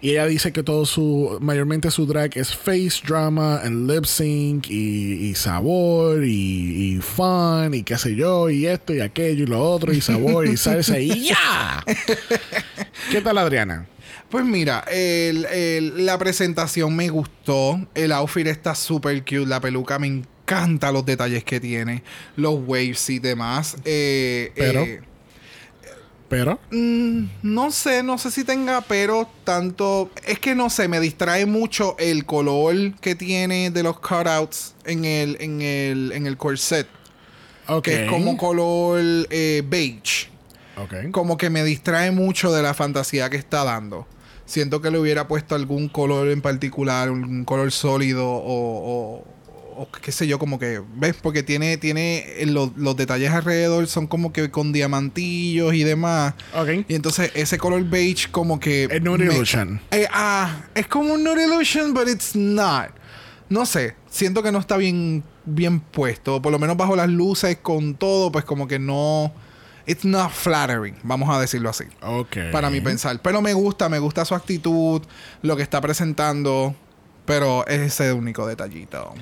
Y 0.00 0.10
ella 0.10 0.26
dice 0.26 0.52
que 0.52 0.62
todo 0.62 0.86
su, 0.86 1.38
mayormente 1.40 1.90
su 1.90 2.06
drag 2.06 2.38
es 2.38 2.54
face 2.54 3.02
drama, 3.06 3.60
and 3.62 3.90
lip 3.90 4.06
sync, 4.06 4.68
y, 4.70 5.28
y 5.28 5.34
sabor, 5.34 6.24
y, 6.24 6.94
y 6.94 7.00
fun, 7.00 7.74
y 7.74 7.82
qué 7.82 7.98
sé 7.98 8.14
yo, 8.14 8.48
y 8.48 8.66
esto, 8.66 8.94
y 8.94 9.00
aquello, 9.00 9.44
y 9.44 9.46
lo 9.46 9.62
otro, 9.62 9.92
y 9.92 10.00
sabor, 10.00 10.46
y 10.46 10.56
salsa, 10.56 10.98
y 10.98 11.28
ya. 11.28 11.84
¿Qué 13.10 13.20
tal, 13.20 13.36
Adriana? 13.36 13.86
Pues 14.34 14.44
mira, 14.46 14.80
el- 14.90 15.44
el- 15.44 16.06
la 16.06 16.18
presentación 16.18 16.96
me 16.96 17.08
gustó. 17.08 17.78
El 17.94 18.10
outfit 18.10 18.48
está 18.48 18.74
súper 18.74 19.20
cute. 19.20 19.46
La 19.46 19.60
peluca 19.60 19.96
me 20.00 20.08
encanta 20.08 20.90
los 20.90 21.06
detalles 21.06 21.44
que 21.44 21.60
tiene. 21.60 22.02
Los 22.34 22.54
waves 22.66 23.08
y 23.10 23.20
demás. 23.20 23.76
Eh, 23.84 24.50
Pero- 24.56 24.82
eh, 24.82 25.00
Pero, 26.28 26.58
Mm, 26.72 27.26
no 27.44 27.70
sé, 27.70 28.02
no 28.02 28.18
sé 28.18 28.32
si 28.32 28.42
tenga 28.42 28.80
pero 28.80 29.28
tanto. 29.44 30.10
Es 30.26 30.40
que 30.40 30.56
no 30.56 30.68
sé, 30.68 30.88
me 30.88 30.98
distrae 30.98 31.46
mucho 31.46 31.94
el 32.00 32.24
color 32.24 32.74
que 33.00 33.14
tiene 33.14 33.70
de 33.70 33.82
los 33.84 34.00
cutouts 34.00 34.74
en 34.84 35.04
el, 35.04 35.36
en 35.38 35.62
el, 35.62 36.10
en 36.12 36.26
el 36.26 36.36
corset. 36.36 36.88
ok. 37.68 37.84
Que 37.84 38.04
es 38.06 38.10
como 38.10 38.36
color 38.36 38.98
eh, 39.30 39.62
beige. 39.64 40.26
Ok. 40.76 41.12
Como 41.12 41.36
que 41.36 41.50
me 41.50 41.62
distrae 41.62 42.10
mucho 42.10 42.52
de 42.52 42.62
la 42.62 42.74
fantasía 42.74 43.30
que 43.30 43.36
está 43.36 43.62
dando. 43.62 44.08
Siento 44.46 44.80
que 44.82 44.90
le 44.90 44.98
hubiera 44.98 45.26
puesto 45.26 45.54
algún 45.54 45.88
color 45.88 46.28
en 46.28 46.42
particular, 46.42 47.10
un 47.10 47.44
color 47.44 47.72
sólido 47.72 48.26
o, 48.28 49.16
o- 49.16 49.24
o 49.76 49.88
qué 50.00 50.12
sé 50.12 50.26
yo, 50.28 50.38
como 50.38 50.58
que, 50.60 50.80
¿ves? 50.96 51.16
Porque 51.20 51.42
tiene, 51.42 51.76
tiene 51.78 52.18
eh, 52.40 52.46
los, 52.46 52.76
los 52.76 52.94
detalles 52.96 53.30
alrededor 53.32 53.88
son 53.88 54.06
como 54.06 54.32
que 54.32 54.48
con 54.50 54.72
diamantillos 54.72 55.74
y 55.74 55.82
demás. 55.82 56.34
Ok. 56.54 56.84
Y 56.88 56.94
entonces 56.94 57.32
ese 57.34 57.58
color 57.58 57.82
beige 57.84 58.28
como 58.30 58.60
que... 58.60 58.84
Es 58.84 59.02
me- 59.02 59.14
Illusion. 59.24 59.80
Eh, 59.90 60.06
ah, 60.12 60.62
es 60.76 60.86
como 60.86 61.14
un 61.14 61.24
Nude 61.24 61.44
Illusion, 61.46 61.92
but 61.92 62.06
it's 62.08 62.36
not. 62.36 62.90
No 63.48 63.66
sé, 63.66 63.96
siento 64.10 64.42
que 64.44 64.52
no 64.52 64.58
está 64.60 64.76
bien, 64.76 65.24
bien 65.44 65.80
puesto. 65.80 66.40
Por 66.40 66.52
lo 66.52 66.58
menos 66.60 66.76
bajo 66.76 66.94
las 66.94 67.08
luces, 67.08 67.56
con 67.60 67.94
todo, 67.94 68.30
pues 68.30 68.44
como 68.44 68.68
que 68.68 68.78
no... 68.78 69.32
It's 69.86 70.04
not 70.04 70.30
flattering, 70.30 70.96
vamos 71.02 71.28
a 71.34 71.38
decirlo 71.40 71.68
así. 71.70 71.84
Ok. 72.02 72.36
Para 72.52 72.70
mi 72.70 72.80
pensar. 72.80 73.20
Pero 73.20 73.42
me 73.42 73.52
gusta, 73.52 73.88
me 73.88 73.98
gusta 73.98 74.24
su 74.24 74.34
actitud, 74.34 75.02
lo 75.42 75.56
que 75.56 75.62
está 75.62 75.80
presentando. 75.80 76.74
Pero 77.26 77.66
es 77.66 77.80
ese 77.80 78.12
único 78.12 78.46
detallito. 78.46 79.12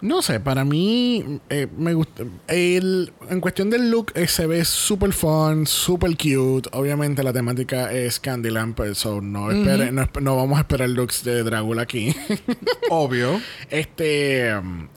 No 0.00 0.20
sé, 0.20 0.38
para 0.40 0.64
mí 0.64 1.40
eh, 1.48 1.66
me 1.78 1.94
gusta. 1.94 2.24
El, 2.48 3.12
en 3.30 3.40
cuestión 3.40 3.70
del 3.70 3.90
look, 3.90 4.12
eh, 4.14 4.26
se 4.28 4.46
ve 4.46 4.64
súper 4.66 5.12
fun, 5.14 5.66
súper 5.66 6.10
cute. 6.18 6.68
Obviamente 6.72 7.22
la 7.22 7.32
temática 7.32 7.90
es 7.90 8.20
Candyland, 8.20 8.74
pues 8.74 8.98
so 8.98 9.22
no, 9.22 9.50
espere- 9.50 9.90
no, 10.20 10.36
vamos 10.36 10.58
a 10.58 10.60
esperar 10.62 10.90
looks 10.90 11.24
de 11.24 11.42
Drácula 11.42 11.82
aquí. 11.82 12.14
Obvio. 12.90 13.40
este. 13.70 14.54
um, 14.58 14.88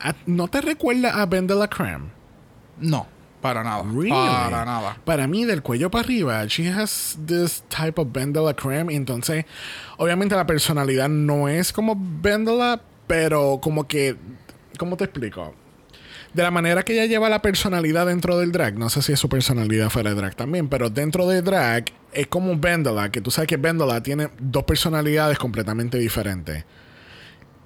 a- 0.00 0.14
¿No 0.26 0.48
te 0.48 0.60
recuerda 0.60 1.20
a 1.22 1.26
Ben 1.26 1.46
de 1.46 1.54
la 1.54 1.68
Creme? 1.68 2.06
No, 2.80 3.06
para 3.46 3.62
nada. 3.62 3.82
Really? 3.84 4.10
Para 4.10 4.64
nada. 4.64 4.96
Para 5.04 5.26
mí, 5.26 5.44
del 5.44 5.62
cuello 5.62 5.90
para 5.90 6.04
arriba, 6.04 6.44
she 6.46 6.68
has 6.68 7.16
this 7.26 7.62
type 7.68 8.00
of 8.00 8.08
Ben 8.12 8.32
de 8.32 8.40
la 8.40 8.54
Creme. 8.54 8.92
Entonces, 8.94 9.44
obviamente 9.98 10.34
la 10.34 10.46
personalidad 10.46 11.08
no 11.08 11.48
es 11.48 11.72
como 11.72 11.96
Ben 11.96 12.44
de 12.44 12.56
la, 12.56 12.80
pero 13.06 13.60
como 13.62 13.86
que. 13.86 14.16
¿Cómo 14.78 14.96
te 14.96 15.04
explico? 15.04 15.54
De 16.34 16.42
la 16.42 16.50
manera 16.50 16.82
que 16.82 16.92
ella 16.92 17.06
lleva 17.06 17.28
la 17.28 17.40
personalidad 17.40 18.06
dentro 18.06 18.36
del 18.36 18.52
drag, 18.52 18.76
no 18.78 18.90
sé 18.90 19.00
si 19.00 19.12
es 19.12 19.18
su 19.18 19.28
personalidad 19.28 19.88
fuera 19.88 20.10
de 20.10 20.16
drag 20.16 20.34
también, 20.34 20.68
pero 20.68 20.90
dentro 20.90 21.26
de 21.26 21.40
drag 21.40 21.84
es 22.12 22.26
como 22.26 22.58
Vendela, 22.58 23.10
que 23.10 23.22
tú 23.22 23.30
sabes 23.30 23.48
que 23.48 23.56
Vendela 23.56 24.02
tiene 24.02 24.28
dos 24.38 24.64
personalidades 24.64 25.38
completamente 25.38 25.98
diferentes. 25.98 26.64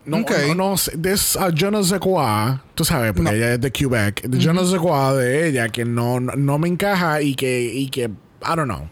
No, 0.06 0.18
Ok. 0.18 0.32
no, 0.48 0.54
no 0.54 0.76
sé, 0.76 0.96
this, 0.96 1.36
uh, 1.36 1.50
yo 1.52 1.70
no 1.70 1.82
sé 1.84 1.98
cuál, 2.00 2.62
tú 2.74 2.84
sabes, 2.84 3.12
porque 3.12 3.30
No. 3.30 3.36
ella 3.36 3.54
es 3.54 3.60
de 3.60 3.70
Quebec, 3.70 4.28
yo 4.30 4.52
no 4.52 4.64
sé 4.64 4.78
cuál 4.78 5.18
de 5.18 5.48
ella 5.48 5.68
que 5.68 5.84
no, 5.84 6.18
no, 6.20 6.58
me 6.58 6.68
encaja 6.68 7.20
y 7.20 7.34
que, 7.34 7.60
y 7.62 7.88
que, 7.90 8.04
I 8.04 8.56
don't 8.56 8.64
know. 8.64 8.88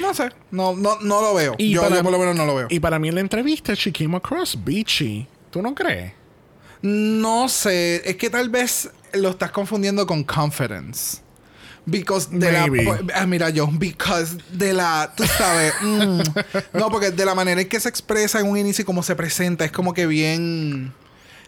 No 0.00 0.12
sé. 0.12 0.30
No, 0.50 0.74
no, 0.74 0.98
no 1.00 1.20
lo 1.22 1.34
veo. 1.34 1.54
Y 1.58 1.70
yo, 1.70 1.82
para- 1.82 1.96
yo 1.96 2.02
por 2.02 2.10
lo 2.12 2.18
menos 2.18 2.34
no 2.34 2.44
lo 2.44 2.56
veo. 2.56 2.66
Y 2.70 2.80
para 2.80 2.98
mí 2.98 3.08
en 3.08 3.14
la 3.14 3.20
entrevista 3.20 3.72
she 3.74 3.92
came 3.92 4.16
across 4.16 4.58
beachy, 4.64 5.26
¿tú 5.50 5.62
no 5.62 5.74
crees? 5.74 6.12
No 6.82 7.48
sé, 7.48 8.02
es 8.08 8.16
que 8.16 8.28
tal 8.30 8.48
vez 8.50 8.90
lo 9.14 9.30
estás 9.30 9.50
confundiendo 9.52 10.06
con 10.06 10.22
confidence. 10.24 11.18
Because 11.90 12.28
de 12.30 12.52
Maybe. 12.52 12.84
la. 12.84 13.00
Ah, 13.14 13.26
mira, 13.26 13.50
yo, 13.50 13.66
because 13.66 14.36
de 14.52 14.72
la. 14.72 15.12
Tú 15.16 15.24
sabes. 15.26 15.72
mm, 15.82 16.20
no, 16.74 16.90
porque 16.90 17.10
de 17.10 17.24
la 17.24 17.34
manera 17.34 17.60
en 17.60 17.68
que 17.68 17.80
se 17.80 17.88
expresa 17.88 18.40
en 18.40 18.46
un 18.46 18.56
inicio 18.56 18.82
y 18.82 18.84
cómo 18.84 19.02
se 19.02 19.14
presenta, 19.16 19.64
es 19.64 19.72
como 19.72 19.94
que 19.94 20.06
bien. 20.06 20.92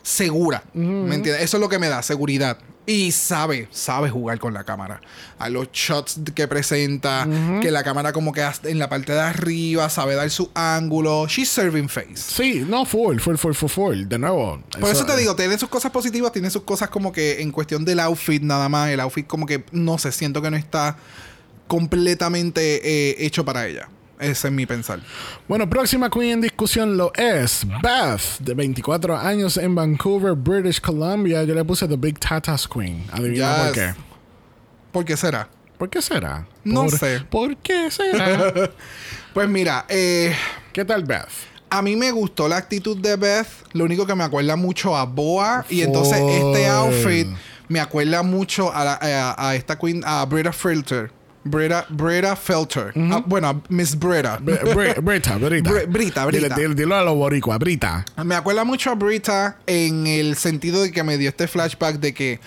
segura. 0.03 0.63
¿Me 0.73 1.15
entiendes? 1.15 1.43
Eso 1.43 1.57
es 1.57 1.61
lo 1.61 1.69
que 1.69 1.79
me 1.79 1.89
da, 1.89 2.03
seguridad. 2.03 2.59
Y 2.91 3.13
sabe, 3.13 3.69
sabe 3.71 4.11
jugar 4.11 4.41
con 4.41 4.53
la 4.53 4.65
cámara. 4.65 5.01
A 5.39 5.49
los 5.49 5.71
shots 5.71 6.19
que 6.35 6.49
presenta, 6.49 7.25
que 7.63 7.71
la 7.71 7.85
cámara 7.85 8.13
como 8.13 8.33
que 8.33 8.45
en 8.65 8.81
la 8.81 8.89
parte 8.89 9.13
de 9.13 9.21
arriba 9.21 9.89
sabe 9.89 10.17
dar 10.17 10.29
su 10.29 10.51
ángulo. 10.55 11.29
She's 11.29 11.49
serving 11.49 11.89
face. 11.89 12.17
Sí, 12.17 12.65
no, 12.67 12.85
full, 12.85 13.21
full, 13.21 13.37
full, 13.37 13.53
full, 13.53 13.69
full. 13.69 14.05
De 14.07 14.19
nuevo. 14.19 14.61
Por 14.81 14.91
eso, 14.91 15.07
te 15.07 15.17
digo, 15.17 15.37
tiene 15.37 15.57
sus 15.57 15.69
cosas 15.69 15.93
positivas, 15.93 16.33
tiene 16.33 16.51
sus 16.51 16.63
cosas 16.65 16.89
como 16.89 17.13
que 17.13 17.41
en 17.41 17.53
cuestión 17.53 17.85
del 17.85 18.01
outfit 18.01 18.43
nada 18.43 18.69
más. 18.69 18.91
El 18.91 18.99
outfit 18.99 19.25
como 19.25 19.47
que, 19.47 19.65
no 19.71 19.97
sé, 19.97 20.11
siento 20.11 20.43
que 20.43 20.51
no 20.51 20.57
está 20.57 20.97
completamente 21.69 22.81
eh, 22.83 23.25
hecho 23.25 23.45
para 23.45 23.69
ella. 23.69 23.89
Ese 24.21 24.49
es 24.49 24.53
mi 24.53 24.67
pensar. 24.67 25.01
Bueno, 25.49 25.69
próxima 25.69 26.11
queen 26.11 26.31
en 26.33 26.41
discusión 26.43 26.97
lo 26.97 27.11
es 27.15 27.67
Beth, 27.83 28.39
de 28.41 28.53
24 28.55 29.17
años 29.17 29.57
en 29.57 29.75
Vancouver, 29.75 30.35
British 30.35 30.81
Columbia. 30.81 31.43
Yo 31.45 31.55
le 31.55 31.65
puse 31.65 31.89
The 31.89 31.97
Big 31.97 32.19
Tatas 32.21 32.69
Queen. 32.69 33.05
Adivina 33.13 33.57
por 33.65 33.73
qué. 33.73 33.95
¿Por 34.93 35.05
qué 35.05 35.17
será? 35.17 35.49
¿Por 35.79 35.89
qué 35.89 36.03
será? 36.03 36.47
No 36.65 36.83
Por- 36.83 36.99
sé. 36.99 37.21
¿Por 37.31 37.57
qué 37.57 37.91
será? 37.91 38.53
Pues 39.33 39.49
mira, 39.49 39.87
eh, 39.89 40.35
¿Qué 40.73 40.85
tal 40.85 41.05
Beth? 41.05 41.29
a 41.71 41.83
mí 41.83 41.95
me 41.95 42.11
gustó 42.11 42.49
la 42.49 42.57
actitud 42.57 42.97
de 42.99 43.15
Beth. 43.15 43.47
Lo 43.75 43.85
único 43.85 44.05
que 44.05 44.15
me 44.17 44.25
acuerda 44.25 44.57
mucho 44.57 44.97
a 44.97 45.05
Boa. 45.05 45.65
Y 45.71 45.83
entonces 45.83 46.19
este 46.21 46.67
outfit 46.69 47.29
me 47.69 47.79
acuerda 47.79 48.25
mucho 48.25 48.75
a, 48.75 48.85
la- 48.85 48.99
a- 49.01 49.49
a 49.51 49.55
esta 49.55 49.79
queen, 49.79 50.03
a 50.05 50.25
Brita 50.27 50.53
Filter. 50.53 51.13
Brita, 51.43 51.87
Brita 51.89 52.37
Filter. 52.37 52.93
Ah, 53.11 53.23
bueno, 53.27 53.63
Miss 53.71 53.95
Brita. 53.99 54.39
Br- 54.39 54.61
Br- 54.75 55.01
Brita, 55.03 55.37
Brita. 55.39 55.71
Br- 55.71 55.87
Brita, 55.89 56.27
Brita. 56.27 56.55
Dilo 56.57 56.95
a 56.97 57.03
los 57.03 57.15
boricua, 57.15 57.57
Brita. 57.59 58.05
Me 58.25 58.35
acuerda 58.35 58.65
mucho 58.65 58.91
a 58.91 58.95
Brita 58.95 59.59
en 59.67 60.07
el 60.07 60.37
sentido 60.37 60.83
de 60.83 60.93
que 60.93 61.03
me 61.03 61.17
dio 61.17 61.31
este 61.31 61.49
flashback 61.49 61.97
de 61.99 62.13
que 62.13 62.41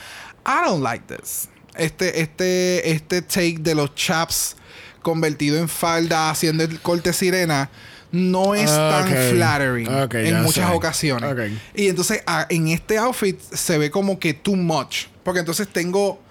I 0.46 0.66
don't 0.68 0.84
like 0.84 1.06
this. 1.08 1.50
Este, 1.76 2.22
este, 2.22 2.92
este 2.92 3.22
take 3.24 3.58
de 3.60 3.74
los 3.74 3.96
chaps 3.96 4.56
convertido 5.02 5.58
en 5.58 5.68
falda 5.68 6.30
haciendo 6.30 6.64
el 6.64 6.80
corte 6.80 7.12
sirena 7.14 7.70
no 8.12 8.54
es 8.54 8.70
tan 8.70 9.06
Ok. 9.12 9.18
flattering 9.32 9.88
en 9.90 10.44
muchas 10.44 10.70
sé. 10.70 10.76
ocasiones. 10.76 11.32
Ok. 11.34 11.40
Y 11.74 11.88
entonces 11.88 12.22
ah, 12.28 12.46
en 12.48 12.68
este 12.68 13.00
outfit 13.00 13.40
se 13.42 13.80
ve 13.80 13.90
como 13.90 14.20
que 14.20 14.36
too 14.36 14.56
much. 14.56 15.06
Porque 15.24 15.40
entonces 15.40 15.68
tengo 15.68 16.22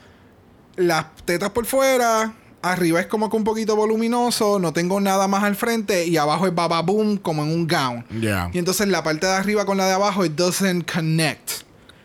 las 0.77 1.07
tetas 1.25 1.51
por 1.51 1.67
fuera. 1.67 2.33
Arriba 2.63 3.01
es 3.01 3.07
como 3.07 3.29
que 3.29 3.37
un 3.37 3.45
poquito 3.45 3.75
voluminoso, 3.75 4.59
no 4.61 4.73
tengo 4.73 5.01
nada 5.01 5.27
más 5.27 5.43
al 5.43 5.57
frente 5.57 6.07
y 6.07 6.17
abajo 6.17 6.47
es 6.47 6.55
baba 6.55 6.81
boom 6.83 7.17
como 7.17 7.43
en 7.43 7.49
un 7.51 7.67
gown. 7.67 8.05
Ya. 8.21 8.51
Y 8.53 8.59
entonces 8.59 8.87
la 8.89 9.03
parte 9.03 9.27
de 9.27 9.33
arriba 9.33 9.67
con 9.67 9.77
la 9.79 9.87
de 9.87 9.95
abajo, 9.95 10.25
it 10.25 10.33
doesn't 10.33 10.89
connect. 10.91 11.51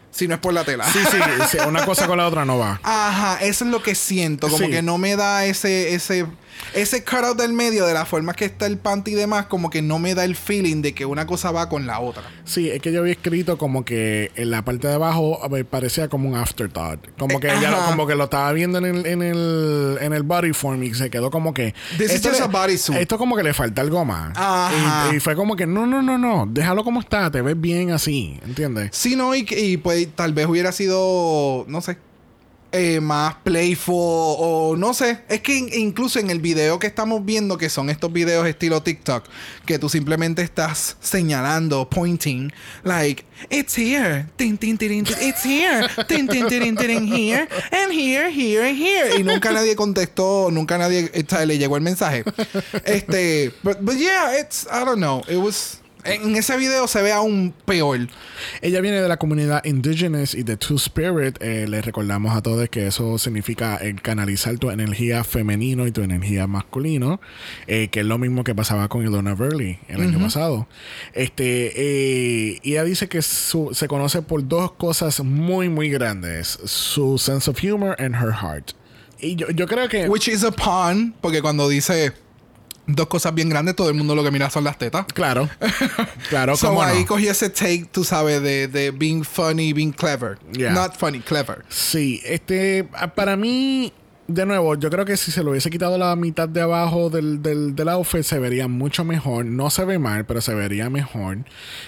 Si 0.10 0.28
no 0.28 0.34
es 0.34 0.40
por 0.42 0.52
la 0.54 0.64
tela. 0.64 0.84
Sí, 0.92 0.98
sí, 1.12 1.18
sí, 1.52 1.58
una 1.68 1.86
cosa 1.86 2.08
con 2.08 2.18
la 2.18 2.26
otra 2.26 2.44
no 2.44 2.58
va. 2.58 2.80
Ajá, 2.82 3.38
eso 3.42 3.66
es 3.66 3.72
lo 3.72 3.84
que 3.84 3.94
siento. 3.94 4.48
Como 4.50 4.66
Sí. 4.66 4.72
que 4.72 4.82
no 4.82 4.98
me 4.98 5.16
da 5.16 5.46
ese, 5.46 5.94
ese, 5.94 6.26
ese 6.74 7.04
cutout 7.04 7.38
del 7.38 7.54
medio 7.54 7.86
de 7.86 7.94
la 7.94 8.06
forma 8.06 8.34
que 8.34 8.46
está 8.46 8.66
el 8.66 8.78
panty 8.78 9.12
y 9.12 9.16
demás, 9.16 9.46
como 9.48 9.70
que 9.70 9.82
no 9.82 10.00
me 10.00 10.16
da 10.16 10.24
el 10.24 10.36
feeling 10.36 10.82
de 10.82 10.94
que 10.94 11.06
una 11.06 11.26
cosa 11.26 11.52
va 11.52 11.70
con 11.70 11.88
la 11.88 12.00
otra. 12.00 12.24
Sí, 12.46 12.70
es 12.70 12.82
que 12.82 12.92
yo 12.92 13.02
había 13.02 13.14
escrito 13.14 13.58
como 13.58 13.84
que 13.86 14.32
en 14.36 14.52
la 14.52 14.64
parte 14.64 14.88
de 14.88 14.94
abajo 14.96 15.40
a 15.44 15.48
ver, 15.48 15.66
parecía 15.66 16.08
como 16.08 16.30
un 16.30 16.36
afterthought. 16.36 17.00
Como 17.18 17.40
que 17.40 17.48
Eh, 17.48 17.54
ella 17.58 17.72
lo, 17.72 17.86
como 17.86 18.08
que 18.08 18.16
lo 18.16 18.26
estaba 18.26 18.52
viendo 18.54 18.78
en 18.78 18.86
el, 18.86 19.06
en 19.06 19.22
el, 19.22 19.98
en 20.02 20.14
el 20.14 20.24
body 20.24 20.54
form 20.54 20.84
y 20.84 20.94
se 20.94 21.10
quedó 21.10 21.30
como 21.32 21.54
que. 21.54 21.74
This 21.98 22.08
is 22.08 22.12
esto 22.16 22.30
just 22.30 22.40
le- 22.42 22.46
a 22.46 22.48
bodysuit. 22.48 22.98
Esto 22.98 23.18
como 23.18 23.36
que 23.36 23.44
le 23.44 23.54
falta 23.54 23.82
algo 23.82 24.04
más. 24.06 24.32
Ajá. 24.36 25.10
Y, 25.12 25.16
y 25.18 25.20
fue 25.20 25.36
como 25.36 25.56
que 25.56 25.66
no, 25.68 25.86
no, 25.88 26.02
no, 26.02 26.18
no. 26.18 26.46
Déjalo 26.50 26.84
como 26.84 27.00
está, 27.00 27.30
te 27.32 27.42
ves 27.42 27.60
bien 27.60 27.92
así. 27.92 28.40
¿Entiendes? 28.46 28.90
Sí, 28.94 29.16
no, 29.16 29.34
y, 29.36 29.46
y 29.50 29.78
pues 29.78 30.08
tal 30.16 30.34
vez 30.34 30.48
hubiera 30.48 30.72
sido, 30.72 31.66
no 31.68 31.82
sé, 31.82 31.98
eh, 32.72 33.00
más 33.00 33.36
playful 33.44 33.96
o 33.96 34.76
no 34.78 34.94
sé. 34.94 35.20
Es 35.30 35.42
que 35.42 35.58
in- 35.58 35.70
incluso 35.74 36.20
en 36.20 36.30
el 36.30 36.40
video 36.40 36.80
que 36.80 36.88
estamos 36.88 37.24
viendo, 37.24 37.58
que 37.58 37.70
son 37.70 37.90
estos 37.90 38.12
videos 38.12 38.46
estilo 38.48 38.84
TikTok, 38.84 39.26
que 39.66 39.80
tú 39.80 39.90
simplemente 39.90 40.42
estás 40.42 40.98
señalando, 41.00 41.90
pointing, 41.90 42.52
like, 42.84 43.24
it's 43.50 43.78
here, 43.78 44.28
tin, 44.36 44.58
tin, 44.58 44.78
tin, 44.78 45.06
it's 45.22 45.46
here, 45.46 45.88
tin, 46.08 46.28
tin, 46.28 46.48
tin, 46.48 46.78
here, 47.08 47.48
and 47.72 47.92
here, 47.92 48.30
here, 48.30 48.68
and 48.68 48.78
here. 48.78 49.20
Y 49.20 49.24
nunca 49.24 49.52
nadie 49.52 49.76
contestó, 49.76 50.50
nunca 50.52 50.78
nadie 50.78 51.10
le 51.46 51.58
llegó 51.58 51.76
el 51.78 51.82
mensaje. 51.82 52.24
Este, 52.84 53.52
but, 53.64 53.78
but 53.82 53.96
yeah, 53.96 54.38
it's, 54.40 54.68
I 54.72 54.84
don't 54.86 55.00
know, 55.00 55.22
it 55.28 55.38
was... 55.38 55.80
En 56.08 56.36
ese 56.36 56.58
video 56.58 56.88
se 56.88 57.02
ve 57.02 57.12
aún 57.12 57.54
peor. 57.66 58.00
Ella 58.62 58.82
viene 58.82 59.02
de 59.02 59.08
la 59.08 59.18
comunidad 59.18 59.64
Indigenous 59.66 60.34
y 60.34 60.44
de 60.44 60.56
Two 60.58 60.78
Spirit. 60.78 61.38
Eh, 61.42 61.66
les 61.68 61.84
recordamos 61.86 62.36
a 62.36 62.42
todos 62.42 62.70
que 62.70 62.88
eso 62.88 63.18
significa 63.18 63.78
eh, 63.82 63.96
canalizar 64.02 64.58
tu 64.58 64.72
energía 64.72 65.24
femenino 65.24 65.86
y 65.86 65.92
tu 65.92 66.02
energía 66.02 66.48
masculino, 66.48 67.20
eh, 67.68 67.90
que 67.90 68.00
es 68.02 68.06
lo 68.06 68.18
mismo 68.18 68.44
que 68.44 68.56
pasaba 68.56 68.88
con 68.88 69.04
Ilona 69.04 69.34
Burley 69.34 69.80
el 69.90 70.02
año 70.02 70.20
pasado. 70.20 70.68
Este, 71.14 71.74
eh, 71.76 72.60
ella 72.64 72.84
dice 72.84 73.08
que 73.10 73.22
su- 73.22 73.72
se 73.74 73.88
conoce 73.88 74.22
por 74.22 74.48
dos 74.48 74.72
cosas 74.74 75.20
muy, 75.24 75.70
muy 75.70 75.90
grandes: 75.90 76.60
su 76.66 77.18
sense 77.18 77.50
of 77.50 77.58
humor 77.64 77.96
and 78.00 78.16
her 78.16 78.32
heart. 78.34 78.72
Y 79.20 79.36
yo, 79.36 79.50
yo 79.50 79.68
creo 79.68 79.90
que. 79.90 80.08
Which 80.08 80.28
is 80.28 80.44
a 80.44 80.52
pun, 80.52 81.16
porque 81.22 81.42
cuando 81.42 81.68
dice 81.68 82.14
dos 82.88 83.08
cosas 83.08 83.36
bien 83.36 83.50
grandes, 83.50 83.76
todo 83.76 83.90
el 83.90 83.96
mundo 83.96 84.16
lo 84.16 84.24
que 84.24 84.32
mira 84.32 84.50
son 84.50 84.64
las 84.64 84.78
tetas. 84.78 85.06
Claro, 85.14 85.50
claro, 86.30 86.56
so 86.58 86.70
cómo 86.70 86.82
ahí 86.82 87.02
no. 87.02 87.06
cogí 87.08 87.28
ese 87.28 87.50
take, 87.50 87.86
tú 87.92 88.04
sabes, 88.04 88.42
de, 88.42 88.68
de 88.68 88.92
being 88.92 89.24
funny, 89.24 89.74
being 89.74 89.92
clever. 89.92 90.40
Yeah. 90.54 90.72
Not 90.72 90.96
funny, 90.98 91.20
clever. 91.20 91.64
Sí, 91.70 92.22
este, 92.26 92.88
a- 92.94 93.14
para 93.14 93.36
mí, 93.36 93.92
de 94.28 94.46
nuevo, 94.46 94.76
yo 94.76 94.90
creo 94.90 95.06
que 95.06 95.16
si 95.18 95.32
se 95.32 95.42
lo 95.44 95.52
hubiese 95.52 95.70
quitado 95.70 95.98
la 95.98 96.16
mitad 96.16 96.50
de 96.50 96.62
abajo 96.62 97.10
del, 97.10 97.42
del, 97.42 97.76
del 97.76 97.90
outfit, 97.90 98.24
se 98.24 98.40
vería 98.40 98.68
mucho 98.68 99.04
mejor. 99.06 99.46
No 99.46 99.70
se 99.70 99.86
ve 99.86 100.00
mal, 100.00 100.26
pero 100.26 100.42
se 100.42 100.54
vería 100.54 100.90
mejor. 100.90 101.40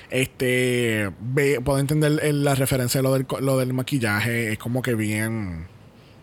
Este, 0.09 1.12
ve, 1.21 1.59
puedo 1.63 1.79
entender 1.79 2.19
el- 2.23 2.43
la 2.43 2.55
referencia 2.55 2.99
de 2.99 3.03
lo 3.03 3.13
del, 3.13 3.25
lo 3.41 3.57
del 3.57 3.73
maquillaje, 3.73 4.51
es 4.53 4.57
como 4.57 4.81
que 4.81 4.95
bien. 4.95 5.67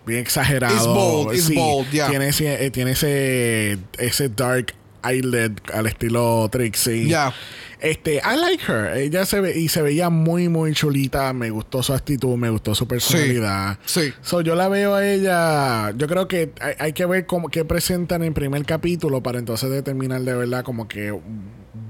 Bien 0.07 0.21
exagerado. 0.21 0.75
It's 0.75 0.87
bold, 0.87 1.35
it's 1.35 1.47
Sí, 1.47 1.55
bold, 1.55 1.90
yeah. 1.90 2.09
Tiene 2.09 2.29
ese, 2.29 2.64
eh, 2.64 2.71
tiene 2.71 2.92
ese, 2.92 3.79
ese 3.99 4.29
dark 4.29 4.73
eyelid 5.05 5.53
al 5.73 5.87
estilo 5.87 6.49
Trixie. 6.51 7.07
Yeah. 7.07 7.33
Este, 7.79 8.16
I 8.25 8.37
like 8.37 8.64
her. 8.66 8.97
Ella 8.97 9.27
se 9.27 9.40
ve 9.40 9.59
y 9.59 9.69
se 9.69 9.83
veía 9.83 10.09
muy, 10.09 10.49
muy 10.49 10.73
chulita. 10.73 11.33
Me 11.33 11.51
gustó 11.51 11.83
su 11.83 11.92
actitud, 11.92 12.37
me 12.37 12.49
gustó 12.51 12.75
su 12.75 12.88
personalidad. 12.88 13.79
Sí. 13.85 14.12
So, 14.23 14.40
yo 14.40 14.55
la 14.55 14.69
veo 14.69 14.95
a 14.95 15.07
ella. 15.07 15.90
Yo 15.97 16.07
creo 16.07 16.27
que 16.27 16.53
hay, 16.61 16.75
hay 16.79 16.92
que 16.92 17.05
ver 17.05 17.27
cómo 17.27 17.49
qué 17.49 17.64
presentan 17.64 18.23
en 18.23 18.29
el 18.29 18.33
primer 18.35 18.64
capítulo 18.64 19.23
para 19.23 19.38
entonces 19.38 19.71
determinar 19.71 20.23
de 20.23 20.35
verdad 20.35 20.64
como 20.64 20.88
que 20.88 21.12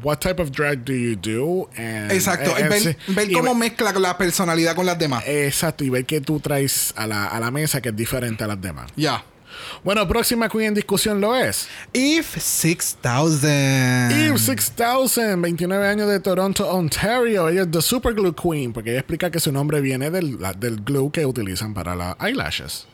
what 0.02 0.18
type 0.20 0.40
of 0.40 0.50
drag 0.50 0.84
do 0.84 0.92
you 0.92 1.16
do. 1.16 1.68
And- 1.76 2.10
Exacto. 2.12 2.56
eh, 2.56 2.68
ver 3.08 3.32
cómo 3.32 3.50
ver- 3.50 3.70
mezcla 3.70 3.92
la 3.92 4.16
personalidad 4.18 4.74
con 4.74 4.86
las 4.86 4.98
demás. 4.98 5.24
Exacto, 5.26 5.84
y 5.84 5.90
ver 5.90 6.04
qué 6.04 6.20
tú 6.20 6.40
traes 6.40 6.92
a 6.96 7.06
la, 7.06 7.26
a 7.26 7.40
la 7.40 7.50
mesa 7.50 7.80
que 7.80 7.90
es 7.90 7.96
diferente 7.96 8.44
a 8.44 8.46
las 8.46 8.60
demás. 8.60 8.90
Ya. 8.96 9.24
Bueno, 9.82 10.06
próxima 10.06 10.48
queen 10.50 10.66
en 10.68 10.74
discusión 10.74 11.18
lo 11.20 11.34
es. 11.34 11.66
Eve 11.94 12.24
6000. 12.24 14.10
Eve 14.12 14.38
6000, 14.38 15.36
29 15.40 15.86
años 15.88 16.08
de 16.08 16.20
Toronto, 16.20 16.68
Ontario. 16.68 17.48
Ella 17.48 17.62
es 17.62 17.70
The 17.70 17.80
Super 17.80 18.14
Glue 18.14 18.34
Queen, 18.34 18.72
porque 18.72 18.90
ella 18.90 19.00
explica 19.00 19.30
que 19.30 19.40
su 19.40 19.52
nombre 19.52 19.80
viene 19.80 20.10
del, 20.10 20.38
del 20.58 20.76
glue 20.82 21.10
que 21.10 21.24
utilizan 21.24 21.72
para 21.72 21.94
las 21.94 22.16
eyelashes. 22.20 22.86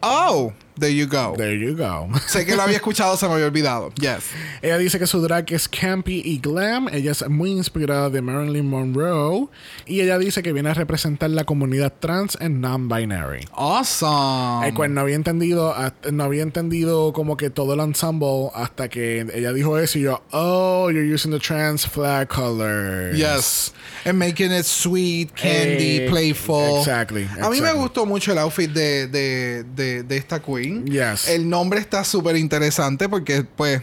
Oh, 0.00 0.52
there 0.78 0.92
you 0.92 1.06
go. 1.06 1.34
There 1.36 1.56
you 1.56 1.76
go. 1.76 2.08
sé 2.26 2.44
que 2.44 2.56
lo 2.56 2.62
había 2.62 2.76
escuchado, 2.76 3.16
se 3.16 3.26
me 3.28 3.34
había 3.34 3.46
olvidado. 3.46 3.92
Yes. 3.94 4.24
Ella 4.62 4.78
dice 4.78 4.98
que 4.98 5.06
su 5.06 5.20
drag 5.20 5.52
es 5.52 5.68
campy 5.68 6.22
y 6.24 6.38
glam. 6.38 6.88
Ella 6.92 7.12
es 7.12 7.28
muy 7.28 7.50
inspirada 7.52 8.10
de 8.10 8.20
Marilyn 8.22 8.68
Monroe. 8.68 9.48
Y 9.86 10.00
ella 10.00 10.18
dice 10.18 10.42
que 10.42 10.52
viene 10.52 10.70
a 10.70 10.74
representar 10.74 11.30
la 11.30 11.44
comunidad 11.44 11.92
trans 12.00 12.36
and 12.40 12.60
non-binary. 12.60 13.46
Awesome. 13.52 14.66
El 14.66 14.74
cual 14.74 14.94
no 14.94 15.00
había 15.02 15.16
entendido, 15.16 15.74
no 16.12 16.24
había 16.24 16.42
entendido 16.42 17.12
como 17.12 17.36
que 17.36 17.50
todo 17.50 17.74
el 17.74 17.80
ensemble 17.80 18.50
hasta 18.54 18.88
que 18.88 19.26
ella 19.34 19.52
dijo 19.52 19.78
eso 19.78 19.98
y 19.98 20.02
yo, 20.02 20.22
oh, 20.32 20.90
you're 20.90 21.12
using 21.12 21.30
the 21.32 21.38
trans 21.38 21.86
flag 21.86 22.28
colors. 22.28 23.16
Yes. 23.16 23.72
And 24.04 24.18
making 24.18 24.52
it 24.52 24.64
sweet, 24.64 25.32
candy, 25.34 25.98
Eh, 26.04 26.08
playful. 26.10 26.78
exactly, 26.78 27.26
A 27.40 27.48
mí 27.50 27.60
me 27.60 27.72
gustó 27.72 28.04
mucho 28.06 28.32
el 28.32 28.38
outfit 28.38 28.70
de, 28.70 29.06
de, 29.06 29.64
de, 29.64 30.02
de 30.02 30.16
esta 30.16 30.40
queen. 30.40 30.63
Yes. 30.84 31.28
El 31.28 31.48
nombre 31.48 31.80
está 31.80 32.04
súper 32.04 32.36
interesante 32.36 33.08
porque, 33.08 33.42
pues, 33.44 33.82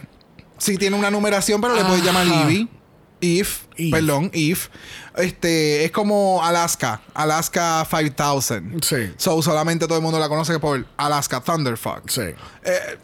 sí 0.58 0.76
tiene 0.78 0.96
una 0.96 1.10
numeración, 1.10 1.60
pero 1.60 1.74
le 1.74 1.84
puedes 1.84 2.04
llamar. 2.04 2.26
Ivy. 2.26 2.68
Eve, 3.24 3.48
Eve. 3.76 3.90
perdón, 3.92 4.30
Eve. 4.34 4.58
Este, 5.16 5.84
es 5.84 5.92
como 5.92 6.44
Alaska, 6.44 7.02
Alaska 7.14 7.86
5000. 7.88 8.80
Sí. 8.82 9.12
So, 9.16 9.40
solamente 9.42 9.86
todo 9.86 9.96
el 9.96 10.02
mundo 10.02 10.18
la 10.18 10.28
conoce 10.28 10.58
por 10.58 10.84
Alaska 10.96 11.40
Thunderfuck. 11.40 12.08
Sí. 12.10 12.22
Eh, 12.64 12.98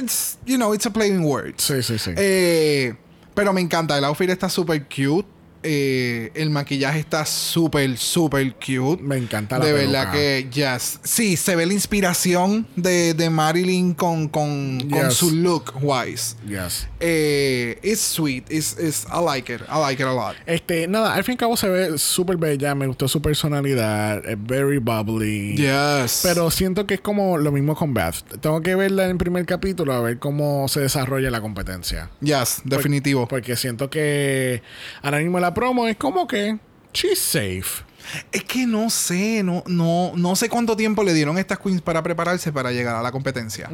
it's, 0.00 0.38
you 0.46 0.56
know, 0.56 0.72
it's 0.72 0.86
a 0.86 0.90
playing 0.90 1.24
words. 1.24 1.64
Sí, 1.64 1.82
sí, 1.82 1.98
sí. 1.98 2.12
Eh, 2.16 2.94
pero 3.34 3.52
me 3.52 3.60
encanta, 3.60 3.98
el 3.98 4.04
outfit 4.04 4.30
está 4.30 4.48
súper 4.48 4.84
cute. 4.84 5.28
Eh, 5.68 6.30
el 6.34 6.50
maquillaje 6.50 7.00
está 7.00 7.26
súper, 7.26 7.98
súper 7.98 8.54
cute. 8.54 9.02
Me 9.02 9.16
encanta 9.16 9.58
la 9.58 9.64
De 9.64 9.72
peluca. 9.74 9.98
verdad 9.98 10.12
que, 10.12 10.48
yes. 10.52 11.00
Sí, 11.02 11.36
se 11.36 11.56
ve 11.56 11.66
la 11.66 11.72
inspiración 11.72 12.66
de, 12.76 13.14
de 13.14 13.30
Marilyn 13.30 13.92
con, 13.94 14.28
con, 14.28 14.78
con 14.88 15.10
su 15.10 15.32
look 15.32 15.72
wise. 15.82 16.36
Yes. 16.48 16.86
Eh, 17.00 17.78
it's 17.82 18.00
sweet. 18.00 18.44
It's, 18.50 18.76
it's, 18.78 19.06
I 19.10 19.20
like 19.20 19.52
it. 19.52 19.62
I 19.68 19.78
like 19.78 20.02
it 20.02 20.08
a 20.08 20.12
lot. 20.12 20.36
Este, 20.46 20.86
nada, 20.88 21.14
al 21.14 21.24
fin 21.24 21.32
y 21.32 21.34
al 21.34 21.38
cabo 21.38 21.56
se 21.56 21.68
ve 21.68 21.98
súper 21.98 22.36
bella, 22.36 22.74
me 22.74 22.86
gustó 22.86 23.08
su 23.08 23.20
personalidad, 23.20 24.24
es 24.26 24.36
very 24.38 24.78
bubbly. 24.78 25.56
Yes. 25.56 26.20
Pero 26.22 26.50
siento 26.50 26.86
que 26.86 26.94
es 26.94 27.00
como 27.00 27.38
lo 27.38 27.52
mismo 27.52 27.74
con 27.74 27.94
Beth. 27.94 28.22
Tengo 28.40 28.60
que 28.62 28.74
verla 28.74 29.04
en 29.04 29.10
el 29.12 29.16
primer 29.16 29.46
capítulo 29.46 29.92
a 29.92 30.00
ver 30.00 30.18
cómo 30.18 30.68
se 30.68 30.80
desarrolla 30.80 31.30
la 31.30 31.40
competencia. 31.40 32.10
Yes, 32.20 32.62
definitivo. 32.64 33.26
Porque 33.28 33.56
siento 33.56 33.90
que 33.90 34.62
ahora 35.02 35.18
mismo 35.18 35.40
la 35.40 35.54
promo 35.54 35.86
es 35.86 35.96
como 35.96 36.26
que 36.26 36.58
she's 36.92 37.18
safe. 37.18 37.85
Es 38.32 38.44
que 38.44 38.66
no 38.66 38.90
sé, 38.90 39.42
no, 39.42 39.62
no, 39.66 40.12
no 40.16 40.36
sé 40.36 40.48
cuánto 40.48 40.76
tiempo 40.76 41.02
le 41.02 41.14
dieron 41.14 41.36
a 41.36 41.40
estas 41.40 41.58
queens 41.58 41.80
para 41.82 42.02
prepararse 42.02 42.52
para 42.52 42.70
llegar 42.72 42.94
a 42.96 43.02
la 43.02 43.12
competencia. 43.12 43.68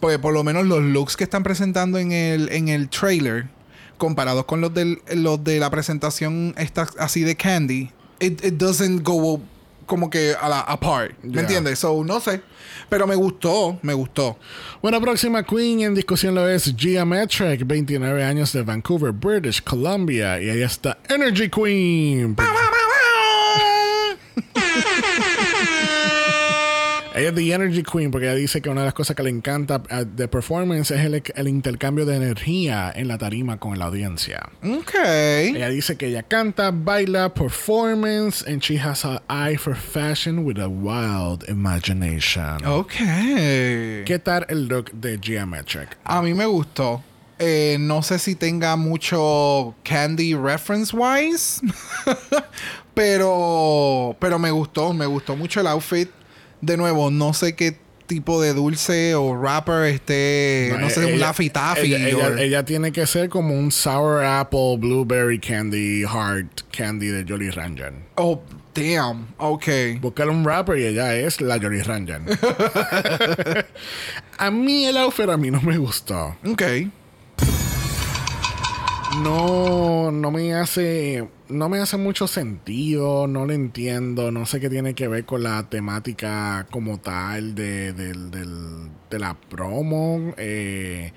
Porque 0.00 0.18
por 0.18 0.32
lo 0.32 0.42
menos 0.44 0.66
los 0.66 0.82
looks 0.82 1.16
que 1.16 1.24
están 1.24 1.42
presentando 1.42 1.98
en 1.98 2.12
el, 2.12 2.48
en 2.50 2.68
el 2.68 2.88
trailer, 2.88 3.46
comparados 3.98 4.44
con 4.46 4.60
los, 4.60 4.72
del, 4.74 5.00
los 5.14 5.42
de 5.44 5.58
la 5.60 5.70
presentación 5.70 6.54
esta, 6.58 6.86
así 6.98 7.22
de 7.22 7.36
Candy, 7.36 7.90
it, 8.20 8.44
it 8.44 8.54
doesn't 8.54 9.02
go 9.06 9.40
como 9.86 10.08
que 10.08 10.34
a 10.40 10.48
la 10.48 10.60
apart. 10.60 11.12
¿Me 11.22 11.32
Yeah. 11.32 11.40
entiendes? 11.42 11.78
So, 11.78 12.02
no 12.04 12.18
sé. 12.18 12.40
Pero 12.88 13.06
me 13.06 13.14
gustó, 13.14 13.78
me 13.82 13.92
gustó. 13.92 14.38
Bueno, 14.80 14.98
próxima 15.00 15.42
queen 15.42 15.80
en 15.82 15.94
discusión 15.94 16.34
lo 16.34 16.48
es 16.48 16.74
Gia 16.76 17.04
Metric, 17.04 17.66
29 17.66 18.24
años 18.24 18.50
de 18.54 18.62
Vancouver, 18.62 19.12
British 19.12 19.62
Columbia. 19.62 20.40
Y 20.40 20.48
ella 20.48 20.66
está 20.66 20.96
Energy 21.08 21.50
Queen. 21.50 22.34
Ella 27.14 27.28
es 27.28 27.34
The 27.36 27.52
Energy 27.52 27.84
Queen 27.84 28.10
porque 28.10 28.26
ella 28.26 28.34
dice 28.34 28.60
que 28.60 28.68
una 28.68 28.80
de 28.80 28.86
las 28.86 28.94
cosas 28.94 29.14
que 29.14 29.22
le 29.22 29.30
encanta 29.30 29.80
eh, 29.88 30.04
de 30.04 30.26
performance 30.26 30.90
es 30.90 31.00
el, 31.04 31.22
el 31.36 31.48
intercambio 31.48 32.04
de 32.06 32.16
energía 32.16 32.92
en 32.94 33.06
la 33.06 33.18
tarima 33.18 33.56
con 33.60 33.78
la 33.78 33.84
audiencia. 33.84 34.48
Ok. 34.64 34.94
Ella 34.96 35.68
dice 35.68 35.96
que 35.96 36.08
ella 36.08 36.24
canta, 36.24 36.72
baila, 36.72 37.32
performance, 37.32 38.44
and 38.44 38.60
she 38.60 38.76
has 38.78 39.04
an 39.04 39.20
eye 39.28 39.56
for 39.56 39.76
fashion 39.76 40.44
with 40.44 40.58
a 40.58 40.68
wild 40.68 41.48
imagination. 41.48 42.64
Ok. 42.66 42.94
¿Qué 42.94 44.20
tal 44.20 44.44
el 44.48 44.66
look 44.66 44.90
de 44.90 45.16
Geometric? 45.22 45.96
A 46.02 46.20
mí 46.20 46.34
me 46.34 46.46
gustó. 46.46 47.00
Eh, 47.38 47.76
no 47.78 48.02
sé 48.02 48.18
si 48.18 48.34
tenga 48.34 48.74
mucho 48.74 49.74
candy 49.84 50.34
reference 50.34 50.92
wise. 50.92 51.60
pero. 52.94 54.16
Pero 54.18 54.38
me 54.40 54.50
gustó. 54.50 54.92
Me 54.92 55.06
gustó 55.06 55.36
mucho 55.36 55.60
el 55.60 55.68
outfit. 55.68 56.10
De 56.64 56.76
nuevo, 56.76 57.10
no 57.10 57.34
sé 57.34 57.54
qué 57.54 57.76
tipo 58.06 58.40
de 58.40 58.52
dulce 58.54 59.14
o 59.14 59.34
rapper 59.40 59.84
esté. 59.84 60.74
No, 60.78 60.88
sé, 60.90 61.04
un 61.06 61.20
Laffy 61.20 61.50
Taffy. 61.50 61.94
Ella, 61.94 62.08
ella- 62.08 62.26
or- 62.28 62.38
ella 62.38 62.64
tiene 62.64 62.92
que 62.92 63.06
ser 63.06 63.28
como 63.28 63.54
un 63.54 63.70
sour 63.72 64.22
apple, 64.24 64.76
blueberry 64.78 65.38
candy, 65.38 66.04
hard 66.04 66.46
candy 66.70 67.08
de 67.08 67.24
Jolly 67.26 67.50
Rancher. 67.50 67.92
Oh, 68.16 68.40
damn. 68.74 69.26
Ok. 69.38 69.66
Buscar 70.00 70.28
un 70.28 70.44
rapper 70.44 70.78
y 70.78 70.86
ella 70.86 71.14
es 71.16 71.40
la 71.40 71.58
Jolly 71.58 71.82
Rancher. 71.82 72.20
a 74.38 74.50
mí 74.50 74.86
el 74.86 74.96
outfit 74.96 75.28
a 75.28 75.36
mí 75.36 75.50
no 75.50 75.60
me 75.62 75.76
gustó. 75.78 76.36
Ok. 76.46 76.62
No, 79.22 80.10
no 80.10 80.30
me 80.32 80.54
hace, 80.54 81.28
no 81.48 81.68
me 81.68 81.78
hace 81.78 81.96
mucho 81.96 82.26
sentido, 82.26 83.26
no 83.26 83.44
lo 83.46 83.52
entiendo, 83.52 84.30
no 84.30 84.46
sé 84.46 84.60
qué 84.60 84.70
tiene 84.70 84.94
que 84.94 85.08
ver 85.08 85.24
con 85.24 85.42
la 85.42 85.62
temática 85.68 86.66
como 86.70 86.98
tal 86.98 87.54
de, 87.54 87.92
del- 87.92 88.30
del- 88.30 88.88
de 89.10 89.18
la 89.18 89.34
promo. 89.34 90.34
eh, 90.38 91.12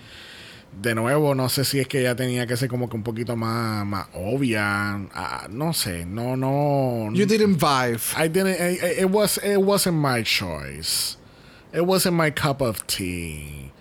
de 0.81 0.93
nuevo, 0.93 1.33
no 1.33 1.49
sé 1.49 1.65
si 1.65 1.79
es 1.79 1.87
que 1.87 2.01
ella 2.01 2.15
tenía 2.15 2.45
que 2.45 2.55
ser 2.55 2.69
como 2.69 2.87
que 2.89 2.95
un 2.97 3.01
poquito 3.03 3.35
más, 3.35 3.83
más 3.85 4.07
obvia. 4.13 4.93
ah, 5.13 5.47
no 5.49 5.73
sé, 5.73 6.05
no, 6.05 6.35
no. 6.37 7.09
You 7.13 7.25
didn't 7.25 7.57
vibe. 7.59 7.99
I 8.15 8.27
didn't. 8.27 8.59
It, 8.59 8.99
it 8.99 9.09
was. 9.09 9.37
It 9.43 9.57
wasn't 9.57 9.97
my 9.97 10.21
choice. 10.23 11.17
It 11.73 11.81
wasn't 11.85 12.15
my 12.15 12.29
cup 12.31 12.61
of 12.61 12.85
tea. 12.85 13.71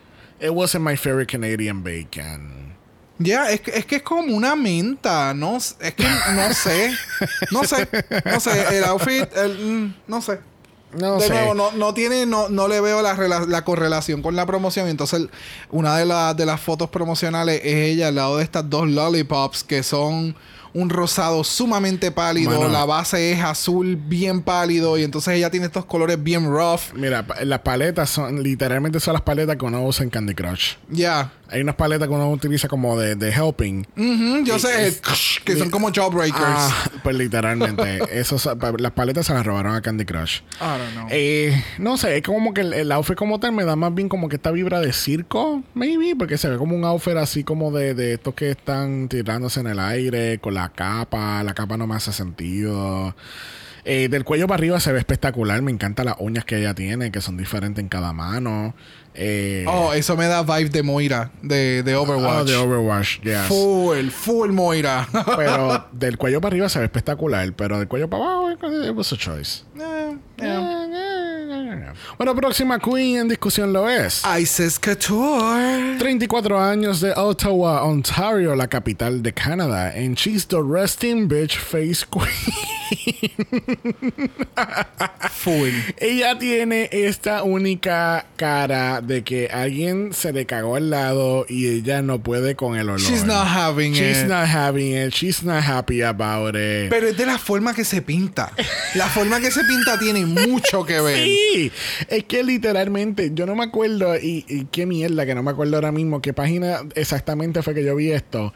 It 0.40 0.54
wasn't 0.54 0.84
my 0.84 0.96
favorite 0.96 1.28
Canadian 1.28 1.82
bacon. 1.82 2.65
Ya, 3.18 3.50
es, 3.50 3.60
que- 3.62 3.70
es 3.78 3.86
que 3.86 3.96
es 3.96 4.02
como 4.02 4.34
una 4.36 4.54
menta, 4.56 5.32
no 5.34 5.56
es 5.56 5.74
que 5.94 6.04
no 6.34 6.52
sé, 6.54 6.92
no 7.50 7.64
sé, 7.64 7.88
no 8.26 8.40
sé, 8.40 8.76
el 8.78 8.84
outfit, 8.84 9.24
el, 9.36 9.58
mm, 9.58 9.94
no 10.06 10.20
sé. 10.20 10.38
No 10.92 11.16
de 11.16 11.26
sé. 11.26 11.30
nuevo, 11.32 11.54
no, 11.54 11.72
no 11.72 11.92
tiene, 11.94 12.24
no, 12.26 12.48
no 12.48 12.68
le 12.68 12.80
veo 12.80 13.02
la, 13.02 13.14
la 13.46 13.64
correlación 13.64 14.22
con 14.22 14.34
la 14.36 14.46
promoción. 14.46 14.88
Entonces, 14.88 15.20
el- 15.20 15.30
una 15.70 15.96
de, 15.96 16.06
las 16.06 16.36
de 16.36 16.46
las 16.46 16.60
fotos 16.60 16.88
promocionales 16.90 17.60
es 17.64 17.74
ella 17.92 18.08
al 18.08 18.14
lado 18.14 18.36
de 18.38 18.44
estas 18.44 18.68
dos 18.70 18.88
lollipops 18.88 19.64
que 19.64 19.82
son 19.82 20.36
un 20.72 20.90
rosado 20.90 21.42
sumamente 21.42 22.10
pálido. 22.12 22.50
Mano. 22.60 22.68
La 22.68 22.84
base 22.84 23.32
es 23.32 23.42
azul 23.42 23.96
bien 23.96 24.42
pálido. 24.42 24.96
Y 24.98 25.04
entonces 25.04 25.34
ella 25.34 25.50
tiene 25.50 25.66
estos 25.66 25.86
colores 25.86 26.22
bien 26.22 26.44
rough. 26.46 26.92
Mira, 26.94 27.26
las 27.44 27.60
paletas 27.60 28.08
son 28.10 28.42
literalmente 28.42 29.00
son 29.00 29.14
las 29.14 29.22
paletas 29.22 29.56
que 29.56 29.64
uno 29.64 29.82
usa 29.84 30.04
en 30.04 30.10
Candy 30.10 30.34
Crush. 30.34 30.74
Ya. 30.90 31.32
Hay 31.50 31.60
unas 31.60 31.76
paletas 31.76 32.08
que 32.08 32.14
uno 32.14 32.30
utiliza 32.30 32.68
como 32.68 32.98
de, 32.98 33.14
de 33.14 33.30
helping. 33.30 33.86
Yo 34.44 34.56
Y- 34.56 34.60
sé, 34.60 34.88
es- 34.88 35.00
que 35.44 35.56
son 35.56 35.70
como 35.70 35.92
jawbreakers. 35.92 36.42
Ah, 36.44 36.90
pues 37.02 37.16
literalmente. 37.16 38.00
Esos, 38.18 38.48
las 38.78 38.92
paletas 38.92 39.26
se 39.26 39.34
las 39.34 39.46
robaron 39.46 39.74
a 39.74 39.80
Candy 39.80 40.04
Crush. 40.04 40.40
I 40.60 40.78
don't 40.78 40.92
know. 40.92 41.06
Eh, 41.10 41.64
no 41.78 41.96
sé, 41.96 42.16
es 42.16 42.22
como 42.22 42.52
que 42.52 42.62
el, 42.62 42.72
el 42.72 42.90
outfit 42.92 43.16
como 43.16 43.38
tal 43.40 43.52
me 43.52 43.64
da 43.64 43.76
más 43.76 43.94
bien 43.94 44.08
como 44.08 44.28
que 44.28 44.36
esta 44.36 44.50
vibra 44.50 44.80
de 44.80 44.92
circo, 44.92 45.62
maybe, 45.74 46.14
porque 46.16 46.36
se 46.38 46.48
ve 46.48 46.56
como 46.56 46.74
un 46.74 46.84
outfit 46.84 47.16
así 47.16 47.44
como 47.44 47.70
de, 47.70 47.94
de 47.94 48.14
estos 48.14 48.34
que 48.34 48.50
están 48.50 49.08
tirándose 49.08 49.60
en 49.60 49.68
el 49.68 49.78
aire 49.78 50.38
con 50.38 50.54
la 50.54 50.68
capa, 50.70 51.42
la 51.44 51.54
capa 51.54 51.76
no 51.76 51.86
me 51.86 51.94
hace 51.94 52.12
sentido. 52.12 53.14
Eh, 53.88 54.08
del 54.08 54.24
cuello 54.24 54.48
para 54.48 54.58
arriba 54.58 54.80
se 54.80 54.92
ve 54.92 54.98
espectacular, 54.98 55.62
me 55.62 55.70
encantan 55.70 56.06
las 56.06 56.16
uñas 56.18 56.44
que 56.44 56.58
ella 56.58 56.74
tiene, 56.74 57.12
que 57.12 57.20
son 57.20 57.36
diferentes 57.36 57.80
en 57.80 57.88
cada 57.88 58.12
mano. 58.12 58.74
Eh, 59.14 59.64
Oh, 59.68 59.92
eso 59.92 60.16
me 60.16 60.26
da 60.26 60.42
vibe 60.42 60.70
de 60.70 60.82
Moira, 60.82 61.30
de, 61.40 61.84
de 61.84 61.94
Overwatch. 61.94 62.40
oh, 62.40 62.44
de 62.44 62.56
Overwatch, 62.56 63.20
yes. 63.22 63.42
Full, 63.46 64.08
full 64.10 64.50
Moira. 64.50 65.06
Pero 65.36 65.86
del 65.92 66.18
cuello 66.18 66.40
para 66.40 66.52
arriba 66.52 66.68
se 66.68 66.80
ve 66.80 66.86
espectacular, 66.86 67.52
pero 67.52 67.78
del 67.78 67.86
cuello 67.86 68.10
para 68.10 68.24
abajo, 68.24 68.50
it 68.50 68.90
was 68.96 69.12
a 69.12 69.16
choice. 69.16 69.62
Eh, 69.78 70.16
yeah. 71.66 71.92
Bueno, 72.16 72.34
próxima 72.34 72.78
queen 72.78 73.16
en 73.18 73.28
discusión 73.28 73.72
lo 73.72 73.88
es. 73.88 74.22
Isis 74.40 74.78
Couture. 74.78 75.96
34 75.98 76.60
años 76.60 77.00
de 77.00 77.12
Ottawa, 77.16 77.82
Ontario, 77.84 78.54
la 78.54 78.68
capital 78.68 79.22
de 79.22 79.32
Canadá. 79.32 79.92
And 79.96 80.16
she's 80.16 80.46
the 80.46 80.62
resting 80.62 81.28
bitch 81.28 81.56
face 81.58 82.04
queen. 82.04 82.26
Full. 85.30 85.70
Ella 85.98 86.38
tiene 86.38 86.88
esta 86.92 87.42
única 87.42 88.26
cara 88.36 89.00
de 89.00 89.22
que 89.22 89.48
alguien 89.52 90.12
se 90.12 90.32
le 90.32 90.46
cagó 90.46 90.76
al 90.76 90.90
lado 90.90 91.46
y 91.48 91.68
ella 91.68 92.02
no 92.02 92.20
puede 92.20 92.54
con 92.54 92.76
el 92.76 92.88
olor. 92.88 93.00
She's 93.00 93.24
not 93.24 93.46
having 93.46 93.92
She's 93.92 94.22
it. 94.22 94.28
not 94.28 94.46
having 94.46 94.92
it. 94.96 95.12
She's 95.12 95.42
not 95.42 95.62
happy 95.62 96.02
about 96.02 96.54
it. 96.54 96.90
Pero 96.90 97.08
es 97.08 97.16
de 97.16 97.26
la 97.26 97.38
forma 97.38 97.74
que 97.74 97.84
se 97.84 98.02
pinta. 98.02 98.52
La 98.94 99.08
forma 99.08 99.40
que 99.40 99.50
se 99.50 99.62
pinta 99.64 99.98
tiene 99.98 100.24
mucho 100.24 100.84
que 100.84 101.00
ver. 101.00 101.24
Sí, 101.24 101.65
es 102.08 102.24
que 102.24 102.42
literalmente 102.44 103.30
yo 103.34 103.46
no 103.46 103.54
me 103.54 103.64
acuerdo 103.64 104.16
y, 104.16 104.44
y 104.48 104.64
qué 104.66 104.86
mierda 104.86 105.26
que 105.26 105.34
no 105.34 105.42
me 105.42 105.50
acuerdo 105.50 105.76
ahora 105.76 105.92
mismo 105.92 106.20
qué 106.22 106.32
página 106.32 106.80
exactamente 106.94 107.62
fue 107.62 107.74
que 107.74 107.84
yo 107.84 107.94
vi 107.96 108.10
esto. 108.12 108.52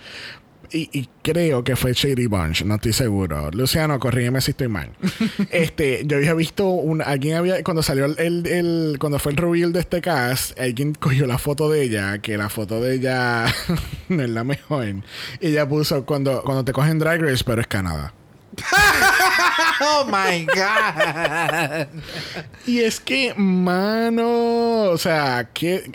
Y, 0.73 0.89
y 0.93 1.09
creo 1.25 1.65
que 1.65 1.75
fue 1.75 1.95
Shady 1.95 2.29
Bunch, 2.29 2.63
no 2.63 2.77
estoy 2.77 2.93
seguro. 2.93 3.51
Luciano, 3.51 3.99
corrígeme 3.99 4.41
si 4.41 4.53
estoy 4.53 4.69
mal. 4.69 4.91
este, 5.51 6.03
yo 6.07 6.17
había 6.19 6.33
visto 6.35 6.69
un, 6.69 7.03
alguien 7.03 7.35
había, 7.35 7.65
cuando 7.65 7.83
salió 7.83 8.05
el, 8.05 8.15
el- 8.21 8.47
el- 8.47 8.97
cuando 9.01 9.19
fue 9.19 9.33
el 9.33 9.37
reveal 9.39 9.73
de 9.73 9.81
este 9.81 10.01
cast, 10.01 10.57
alguien 10.61 10.95
cogió 10.95 11.27
la 11.27 11.39
foto 11.39 11.69
de 11.71 11.83
ella, 11.83 12.19
que 12.21 12.37
la 12.37 12.49
foto 12.51 12.81
de 12.81 12.95
ella 12.95 13.47
no 14.09 14.23
es 14.23 14.31
la 14.31 14.45
mejor. 14.45 14.87
Y 15.41 15.49
ella 15.49 15.69
puso 15.69 16.07
cuando, 16.07 16.43
cuando 16.45 16.65
te 16.65 16.73
cogen 16.73 17.01
Drag 17.01 17.21
Race, 17.21 17.43
pero 17.45 17.61
es 17.61 17.67
Canadá. 17.67 18.15
Oh 19.83 20.05
my 20.07 20.45
God. 20.47 21.89
Y 22.67 22.81
es 22.81 23.01
que, 23.01 23.33
mano, 23.35 24.83
o 24.91 24.99
sea, 24.99 25.49
que 25.53 25.91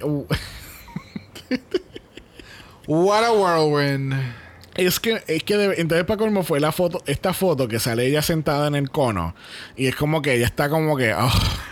What 2.87 3.23
a 3.23 3.31
whirlwind. 3.31 4.13
es 4.75 4.99
que 4.99 5.21
es 5.27 5.43
que 5.43 5.57
de- 5.57 5.75
entonces 5.81 6.05
para 6.05 6.17
colmo 6.17 6.43
fue 6.43 6.59
la 6.59 6.71
foto, 6.71 7.01
esta 7.07 7.33
foto 7.33 7.67
que 7.67 7.79
sale 7.79 8.05
ella 8.05 8.21
sentada 8.21 8.67
en 8.67 8.75
el 8.75 8.89
cono 8.91 9.35
y 9.75 9.87
es 9.87 9.95
como 9.95 10.21
que 10.21 10.33
ella 10.35 10.45
está 10.45 10.69
como 10.69 10.95
que 10.97 11.13
oh. 11.13 11.31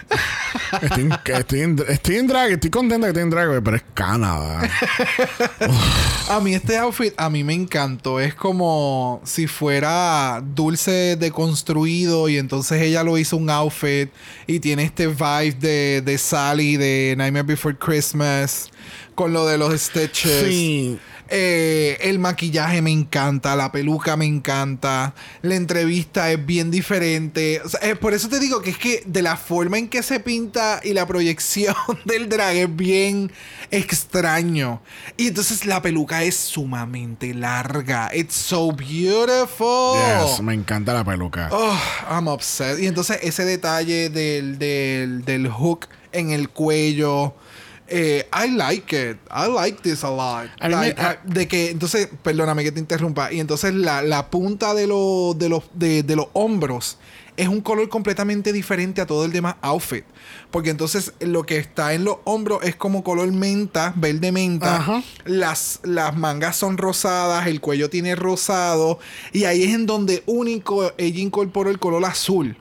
Estoy, 0.81 1.03
en- 1.03 1.13
estoy, 1.37 1.61
en, 1.61 1.83
estoy 1.87 2.15
en 2.17 2.27
drag, 2.27 2.51
estoy 2.51 2.69
contenta 2.69 3.05
que 3.07 3.09
estoy 3.11 3.23
en 3.23 3.29
drag, 3.29 3.63
pero 3.63 3.75
es 3.77 3.83
Canadá. 3.93 4.69
A 6.29 6.39
mí 6.39 6.53
este 6.55 6.77
outfit, 6.77 7.13
a 7.17 7.29
mí 7.29 7.43
me 7.43 7.53
encantó. 7.53 8.19
Es 8.19 8.33
como 8.33 9.21
si 9.23 9.47
fuera 9.47 10.41
dulce 10.43 11.15
deconstruido 11.17 12.29
y 12.29 12.37
entonces 12.37 12.81
ella 12.81 13.03
lo 13.03 13.17
hizo 13.17 13.37
un 13.37 13.49
outfit 13.49 14.09
y 14.47 14.59
tiene 14.59 14.83
este 14.83 15.07
vibe 15.07 15.53
de, 15.59 16.01
de 16.03 16.17
Sally 16.17 16.77
de 16.77 17.13
Nightmare 17.17 17.43
Before 17.45 17.75
Christmas 17.77 18.69
con 19.15 19.33
lo 19.33 19.45
de 19.45 19.57
los 19.57 19.79
stitches. 19.79 20.45
Sí. 20.47 20.97
Eh, 21.35 21.97
el 22.01 22.19
maquillaje 22.19 22.83
me 22.83 22.91
encanta, 22.91 23.55
la 23.55 23.71
peluca 23.71 24.15
me 24.15 24.25
encanta, 24.25 25.15
la 25.41 25.55
entrevista 25.55 26.31
es 26.31 26.45
bien 26.45 26.69
diferente. 26.69 27.59
O 27.65 27.69
sea, 27.69 27.79
eh, 27.81 27.95
por 27.95 28.13
eso 28.13 28.29
te 28.29 28.39
digo 28.39 28.61
que 28.61 28.69
es 28.69 28.77
que 28.77 29.01
de 29.07 29.23
la 29.23 29.35
forma 29.35 29.79
en 29.79 29.87
que 29.87 30.03
se 30.03 30.19
pinta 30.19 30.79
y 30.83 30.93
la 30.93 31.07
proyección 31.07 31.75
del 32.05 32.29
drag 32.29 32.55
es 32.57 32.75
bien 32.75 33.31
extraño. 33.71 34.83
Y 35.17 35.29
entonces 35.29 35.65
la 35.65 35.81
peluca 35.81 36.21
es 36.21 36.35
sumamente 36.35 37.33
larga. 37.33 38.11
It's 38.13 38.35
so 38.35 38.71
beautiful. 38.71 39.95
Yes, 39.95 40.39
me 40.39 40.53
encanta 40.53 40.93
la 40.93 41.03
peluca. 41.03 41.49
Oh, 41.51 41.79
I'm 42.11 42.27
obsessed. 42.27 42.77
Y 42.79 42.85
entonces 42.85 43.17
ese 43.23 43.43
detalle 43.43 44.11
del, 44.11 44.59
del, 44.59 45.25
del 45.25 45.49
hook 45.49 45.87
en 46.11 46.29
el 46.29 46.49
cuello. 46.49 47.33
Eh, 47.93 48.27
I 48.33 48.49
like 48.55 48.95
it. 49.11 49.17
I 49.29 49.47
like 49.47 49.81
this 49.81 50.03
a 50.03 50.09
lot. 50.09 50.49
A 50.59 50.67
mí 50.67 50.75
me- 50.75 50.93
Like, 50.93 51.19
de 51.25 51.47
que, 51.47 51.69
entonces, 51.69 52.09
perdóname 52.23 52.63
que 52.63 52.71
te 52.71 52.79
interrumpa. 52.79 53.31
Y 53.31 53.39
entonces 53.39 53.73
la, 53.73 54.01
la 54.01 54.29
punta 54.29 54.73
de, 54.73 54.87
los 54.87 55.37
de, 55.37 55.49
los, 55.49 55.63
de, 55.73 56.01
de 56.03 56.15
los 56.15 56.27
hombros 56.33 56.97
es 57.35 57.47
un 57.47 57.61
color 57.61 57.89
completamente 57.89 58.53
diferente 58.53 59.01
a 59.01 59.07
todo 59.07 59.25
el 59.25 59.31
demás 59.31 59.55
outfit. 59.61 60.03
Porque 60.51 60.69
entonces 60.69 61.13
lo 61.19 61.43
que 61.45 61.57
está 61.57 61.93
en 61.95 62.03
los 62.03 62.17
hombros 62.25 62.59
es 62.63 62.75
como 62.75 63.03
color 63.03 63.31
menta, 63.31 63.91
verde 63.95 64.31
menta. 64.31 64.75
Ajá. 64.77 65.03
Las, 65.25 65.79
las 65.83 66.15
mangas 66.15 66.55
son 66.55 66.77
rosadas, 66.77 67.47
el 67.47 67.59
cuello 67.59 67.89
tiene 67.89 68.15
rosado. 68.15 68.99
Y 69.31 69.45
ahí 69.45 69.63
es 69.63 69.73
en 69.73 69.85
donde 69.87 70.21
único 70.27 70.91
ella 70.97 71.19
incorporó 71.21 71.69
el 71.71 71.79
color 71.79 72.05
azul. 72.05 72.55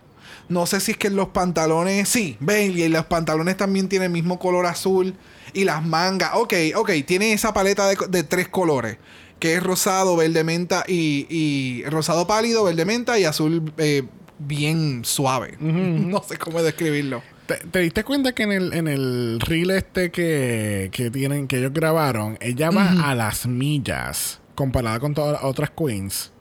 No 0.52 0.66
sé 0.66 0.80
si 0.80 0.92
es 0.92 0.96
que 0.98 1.08
en 1.08 1.16
los 1.16 1.28
pantalones, 1.28 2.08
sí, 2.08 2.36
ven, 2.40 2.76
y 2.76 2.82
en 2.82 2.92
los 2.92 3.06
pantalones 3.06 3.56
también 3.56 3.88
tiene 3.88 4.06
el 4.06 4.12
mismo 4.12 4.38
color 4.38 4.66
azul. 4.66 5.14
Y 5.54 5.64
las 5.64 5.84
mangas, 5.84 6.30
ok, 6.34 6.54
ok, 6.76 6.90
tiene 7.06 7.32
esa 7.32 7.52
paleta 7.52 7.86
de, 7.88 7.96
de 8.08 8.22
tres 8.22 8.48
colores. 8.48 8.98
Que 9.38 9.54
es 9.54 9.62
rosado, 9.62 10.16
verde 10.16 10.44
menta 10.44 10.84
y, 10.86 11.26
y 11.28 11.84
rosado 11.86 12.26
pálido, 12.26 12.64
verde 12.64 12.84
menta 12.84 13.18
y 13.18 13.24
azul 13.24 13.72
eh, 13.78 14.04
bien 14.38 15.04
suave. 15.04 15.56
No 15.60 16.22
sé 16.22 16.36
cómo 16.36 16.62
describirlo. 16.62 17.22
¿Te, 17.46 17.56
te 17.56 17.80
diste 17.80 18.04
cuenta 18.04 18.32
que 18.32 18.44
en 18.44 18.52
el, 18.52 18.72
en 18.72 18.88
el 18.88 19.40
reel 19.40 19.70
este 19.72 20.10
que, 20.10 20.90
que 20.92 21.10
tienen, 21.10 21.48
que 21.48 21.58
ellos 21.58 21.72
grabaron, 21.72 22.38
ella 22.40 22.70
va 22.70 23.10
a 23.10 23.14
las 23.14 23.46
millas 23.46 24.40
comparada 24.54 25.00
con 25.00 25.14
todas 25.14 25.32
las 25.32 25.44
otras 25.44 25.70
queens? 25.70 26.31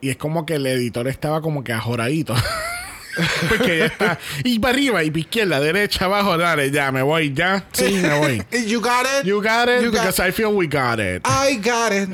Y 0.00 0.10
es 0.10 0.16
como 0.16 0.46
que 0.46 0.54
el 0.54 0.66
editor 0.66 1.08
estaba 1.08 1.40
como 1.40 1.64
que 1.64 1.72
ajoradito. 1.72 2.34
Porque 3.48 3.74
ella 3.76 3.86
está. 3.86 4.18
Y 4.44 4.58
para 4.60 4.74
arriba, 4.74 5.02
y 5.02 5.10
para 5.10 5.20
izquierda, 5.20 5.60
derecha, 5.60 6.04
abajo, 6.04 6.38
dale, 6.38 6.70
ya, 6.70 6.92
me 6.92 7.02
voy, 7.02 7.32
ya. 7.32 7.64
Sí, 7.72 7.94
me 8.00 8.16
voy. 8.18 8.42
You 8.66 8.80
got 8.80 9.06
it? 9.06 9.26
You 9.26 9.42
got 9.42 9.68
it, 9.68 9.82
You 9.82 9.90
got- 9.90 10.02
because 10.06 10.20
I 10.20 10.30
feel 10.30 10.48
we 10.54 10.66
got 10.68 11.00
it. 11.00 11.22
I 11.26 11.56
got 11.56 11.92
it. 11.92 12.08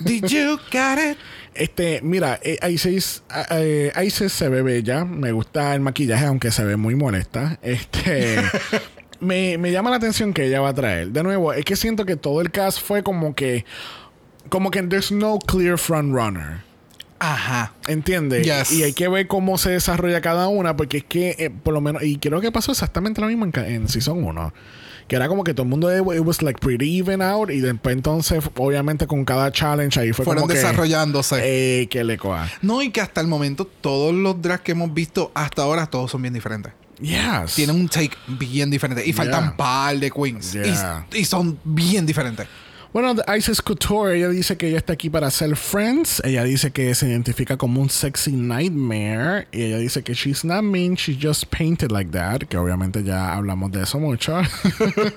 Did 0.00 0.24
you 0.28 0.56
got 0.72 0.98
it? 0.98 1.16
Este, 1.54 2.00
mira, 2.02 2.38
eh, 2.42 2.58
Isis, 2.70 3.22
eh, 3.50 3.92
Isis 4.04 4.32
se 4.32 4.48
ve 4.48 4.62
bella. 4.62 5.04
Me 5.04 5.30
gusta 5.32 5.74
el 5.74 5.80
maquillaje, 5.80 6.24
aunque 6.26 6.50
se 6.50 6.64
ve 6.64 6.76
muy 6.76 6.94
molesta. 6.96 7.58
Este. 7.62 8.42
me, 9.20 9.58
me 9.58 9.70
llama 9.72 9.90
la 9.90 9.96
atención 9.96 10.32
que 10.32 10.46
ella 10.46 10.60
va 10.60 10.70
a 10.70 10.74
traer. 10.74 11.08
De 11.08 11.22
nuevo, 11.22 11.52
es 11.52 11.64
que 11.64 11.76
siento 11.76 12.04
que 12.04 12.16
todo 12.16 12.40
el 12.40 12.50
cast 12.50 12.80
fue 12.80 13.02
como 13.04 13.34
que. 13.34 13.64
Como 14.48 14.70
que 14.70 14.82
there's 14.84 15.12
no 15.12 15.38
clear 15.38 15.76
front 15.78 16.12
runner. 16.14 16.62
Ajá. 17.18 17.72
¿Entiendes? 17.86 18.44
Yes. 18.44 18.72
Y 18.72 18.82
hay 18.84 18.92
que 18.92 19.08
ver 19.08 19.26
cómo 19.26 19.58
se 19.58 19.70
desarrolla 19.70 20.20
cada 20.20 20.48
una, 20.48 20.76
porque 20.76 20.98
es 20.98 21.04
que, 21.04 21.36
eh, 21.38 21.50
por 21.50 21.74
lo 21.74 21.80
menos, 21.80 22.02
y 22.02 22.18
creo 22.18 22.40
que 22.40 22.52
pasó 22.52 22.72
exactamente 22.72 23.20
lo 23.20 23.26
mismo 23.26 23.44
en, 23.44 23.52
en 23.64 23.88
Season 23.88 24.22
1. 24.22 24.52
Que 25.08 25.16
era 25.16 25.26
como 25.26 25.42
que 25.42 25.54
todo 25.54 25.62
el 25.62 25.70
mundo, 25.70 25.90
it 26.14 26.20
was 26.20 26.42
like 26.42 26.60
pretty 26.60 26.98
even 26.98 27.22
out, 27.22 27.50
y 27.50 27.60
después 27.60 27.96
entonces, 27.96 28.44
obviamente, 28.56 29.06
con 29.06 29.24
cada 29.24 29.50
challenge 29.50 29.98
ahí 29.98 30.12
fue 30.12 30.24
Fueron 30.26 30.42
como 30.42 30.52
que. 30.52 30.58
desarrollándose. 30.58 31.36
Eh, 31.42 31.88
que 31.88 32.04
le 32.04 32.18
coa. 32.18 32.46
No, 32.60 32.82
y 32.82 32.90
que 32.90 33.00
hasta 33.00 33.20
el 33.22 33.26
momento 33.26 33.64
todos 33.64 34.14
los 34.14 34.40
drags 34.42 34.62
que 34.62 34.72
hemos 34.72 34.92
visto 34.92 35.32
hasta 35.34 35.62
ahora 35.62 35.86
todos 35.86 36.10
son 36.10 36.20
bien 36.20 36.34
diferentes. 36.34 36.72
Yes. 37.00 37.54
Tienen 37.54 37.76
un 37.76 37.88
take 37.88 38.10
bien 38.26 38.70
diferente. 38.70 39.06
Y 39.06 39.12
faltan 39.12 39.44
Yeah. 39.44 39.56
par 39.56 39.96
de 39.98 40.10
queens. 40.10 40.56
Y, 41.14 41.24
son 41.24 41.58
bien 41.64 42.04
diferentes. 42.04 42.46
Bueno, 43.00 43.22
Isis 43.32 43.62
Couture, 43.62 44.16
ella 44.16 44.28
dice 44.28 44.56
que 44.56 44.66
ella 44.66 44.78
está 44.78 44.94
aquí 44.94 45.08
para 45.08 45.28
hacer 45.28 45.54
friends. 45.54 46.20
Ella 46.24 46.42
dice 46.42 46.72
que 46.72 46.92
se 46.96 47.08
identifica 47.08 47.56
como 47.56 47.80
un 47.80 47.90
sexy 47.90 48.32
nightmare. 48.32 49.46
Y 49.52 49.62
ella 49.62 49.78
dice 49.78 50.02
que 50.02 50.14
she's 50.14 50.44
not 50.44 50.64
mean, 50.64 50.96
she's 50.96 51.16
just 51.16 51.44
painted 51.44 51.92
like 51.92 52.10
that. 52.10 52.48
Que 52.48 52.56
obviamente 52.56 53.04
ya 53.04 53.36
hablamos 53.36 53.70
de 53.70 53.82
eso 53.82 54.00
mucho. 54.00 54.42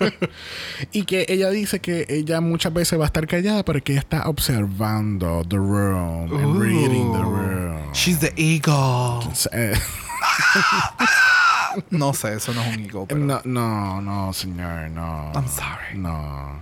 y 0.92 1.06
que 1.06 1.26
ella 1.28 1.50
dice 1.50 1.80
que 1.80 2.06
ella 2.08 2.40
muchas 2.40 2.72
veces 2.72 3.00
va 3.00 3.06
a 3.06 3.08
estar 3.08 3.26
callada, 3.26 3.66
pero 3.66 3.84
que 3.84 3.94
ella 3.94 4.02
está 4.02 4.30
observando 4.30 5.44
the 5.50 5.58
room 5.58 6.32
and 6.36 6.62
reading 6.62 7.12
the 7.14 7.24
room. 7.24 7.92
She's 7.94 8.20
the 8.20 8.32
eagle. 8.38 9.28
Eh, 9.54 9.74
No 11.90 12.14
sé, 12.14 12.36
eso 12.36 12.54
no 12.54 12.62
es 12.62 12.78
un 12.78 12.84
eagle. 12.84 13.06
Pero... 13.08 13.20
No, 13.20 13.42
no, 13.46 14.02
no, 14.02 14.34
señor, 14.34 14.92
no. 14.92 15.32
I'm 15.34 15.48
sorry. 15.48 15.98
No. 15.98 16.62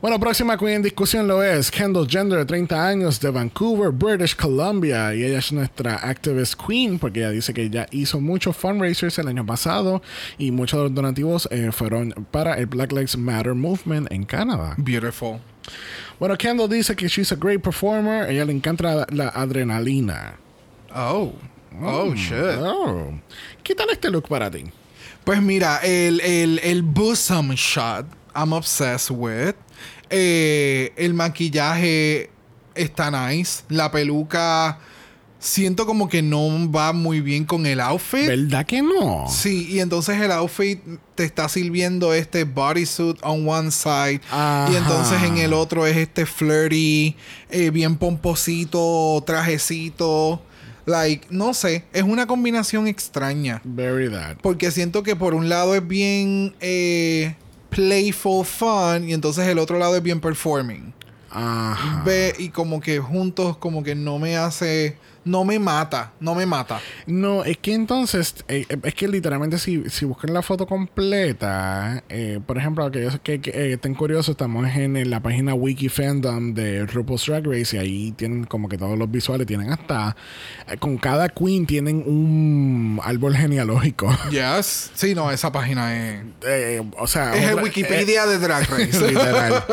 Bueno, 0.00 0.18
próxima 0.18 0.56
queen 0.56 0.76
en 0.76 0.82
discusión 0.82 1.28
lo 1.28 1.42
es 1.42 1.70
Kendall 1.70 2.08
Gender, 2.08 2.38
de 2.38 2.44
30 2.44 2.86
años, 2.86 3.20
de 3.20 3.30
Vancouver, 3.30 3.90
British 3.90 4.34
Columbia. 4.36 5.14
Y 5.14 5.24
ella 5.24 5.38
es 5.38 5.52
nuestra 5.52 5.96
activist 5.96 6.54
queen 6.54 6.98
porque 6.98 7.20
ella 7.20 7.30
dice 7.30 7.52
que 7.52 7.62
ella 7.62 7.86
hizo 7.90 8.20
muchos 8.20 8.56
fundraisers 8.56 9.18
el 9.18 9.28
año 9.28 9.44
pasado 9.44 10.02
y 10.38 10.50
muchos 10.50 10.78
de 10.78 10.84
los 10.84 10.94
donativos 10.94 11.48
eh, 11.50 11.70
fueron 11.72 12.10
para 12.30 12.54
el 12.54 12.66
Black 12.66 12.92
Lives 12.92 13.16
Matter 13.16 13.54
Movement 13.54 14.10
en 14.10 14.24
Canadá. 14.24 14.74
Beautiful. 14.78 15.38
Bueno, 16.18 16.36
Kendall 16.36 16.68
dice 16.68 16.94
que 16.94 17.08
she's 17.08 17.32
a 17.32 17.36
great 17.36 17.62
performer. 17.62 18.24
A 18.24 18.30
ella 18.30 18.44
le 18.44 18.52
encanta 18.52 18.94
la, 18.94 19.06
la 19.10 19.28
adrenalina. 19.28 20.38
Oh. 20.94 21.32
Oh, 21.82 22.14
shit. 22.14 22.58
Oh. 22.58 23.12
¿Qué 23.62 23.74
tal 23.74 23.90
este 23.90 24.10
look 24.10 24.28
para 24.28 24.50
ti? 24.50 24.64
Pues 25.24 25.40
mira, 25.40 25.78
el, 25.82 26.20
el, 26.20 26.58
el 26.62 26.82
bosom 26.82 27.50
shot, 27.54 28.06
I'm 28.34 28.52
obsessed 28.52 29.10
with. 29.10 29.54
Eh, 30.10 30.92
el 30.96 31.14
maquillaje 31.14 32.30
está 32.74 33.10
nice. 33.10 33.62
La 33.68 33.90
peluca, 33.90 34.78
siento 35.40 35.86
como 35.86 36.08
que 36.08 36.22
no 36.22 36.70
va 36.70 36.92
muy 36.92 37.20
bien 37.20 37.44
con 37.44 37.66
el 37.66 37.80
outfit. 37.80 38.26
¿Verdad 38.26 38.66
que 38.66 38.82
no? 38.82 39.26
Sí, 39.28 39.68
y 39.70 39.80
entonces 39.80 40.20
el 40.20 40.30
outfit 40.30 40.80
te 41.14 41.24
está 41.24 41.48
sirviendo 41.48 42.12
este 42.14 42.44
bodysuit 42.44 43.18
on 43.22 43.48
one 43.48 43.70
side. 43.70 44.20
Ajá. 44.30 44.68
Y 44.70 44.76
entonces 44.76 45.22
en 45.22 45.38
el 45.38 45.52
otro 45.52 45.86
es 45.86 45.96
este 45.96 46.26
flirty, 46.26 47.16
eh, 47.50 47.70
bien 47.70 47.96
pomposito, 47.96 49.22
trajecito. 49.26 50.42
Like, 50.86 51.26
no 51.30 51.54
sé, 51.54 51.84
es 51.92 52.02
una 52.02 52.26
combinación 52.26 52.88
extraña. 52.88 53.60
Very 53.64 54.10
that. 54.10 54.38
Porque 54.42 54.70
siento 54.70 55.02
que 55.02 55.14
por 55.14 55.34
un 55.34 55.48
lado 55.48 55.74
es 55.74 55.86
bien 55.86 56.54
eh, 56.60 57.34
playful, 57.70 58.44
fun, 58.44 59.08
y 59.08 59.14
entonces 59.14 59.46
el 59.48 59.58
otro 59.58 59.78
lado 59.78 59.96
es 59.96 60.02
bien 60.02 60.20
performing. 60.20 60.92
Ajá. 61.30 62.02
Ve 62.04 62.34
y 62.38 62.48
como 62.50 62.80
que 62.80 62.98
juntos 62.98 63.56
como 63.56 63.82
que 63.82 63.94
no 63.94 64.18
me 64.18 64.36
hace, 64.36 64.98
no 65.24 65.44
me 65.44 65.58
mata, 65.58 66.12
no 66.20 66.34
me 66.34 66.46
mata. 66.46 66.80
No, 67.06 67.44
es 67.44 67.58
que 67.58 67.74
entonces, 67.74 68.34
eh, 68.48 68.64
eh, 68.68 68.76
es 68.82 68.94
que 68.94 69.08
literalmente 69.08 69.58
si, 69.58 69.88
si 69.90 70.04
buscan 70.04 70.32
la 70.32 70.42
foto 70.42 70.66
completa, 70.66 72.02
eh, 72.08 72.40
por 72.46 72.58
ejemplo, 72.58 72.84
aquellos 72.84 73.18
que, 73.20 73.40
que 73.40 73.74
estén 73.74 73.94
curiosos, 73.94 74.30
estamos 74.30 74.66
en, 74.74 75.10
la 75.10 75.20
página 75.20 75.54
Wiki 75.54 75.88
Fandom 75.88 76.54
de 76.54 76.86
RuPaul's 76.86 77.26
Drag 77.26 77.46
Race 77.46 77.76
y 77.76 77.78
ahí 77.78 78.12
tienen 78.12 78.44
como 78.44 78.68
que 78.68 78.78
todos 78.78 78.98
los 78.98 79.10
visuales, 79.10 79.46
tienen 79.46 79.70
hasta, 79.72 80.16
eh, 80.68 80.76
con 80.78 80.96
cada 80.98 81.28
queen 81.28 81.66
tienen 81.66 81.96
un 82.06 83.00
árbol 83.02 83.36
genealógico. 83.36 84.10
Yes. 84.30 84.90
Sí, 84.94 85.14
no, 85.14 85.30
esa 85.30 85.50
página 85.52 85.96
es... 85.96 86.22
O 86.98 87.06
sea, 87.06 87.34
Es 87.36 87.50
el 87.50 87.62
Wikipedia 87.62 88.26
de 88.26 88.38
Drag 88.38 88.66
Race. 88.70 89.06
literal. 89.06 89.64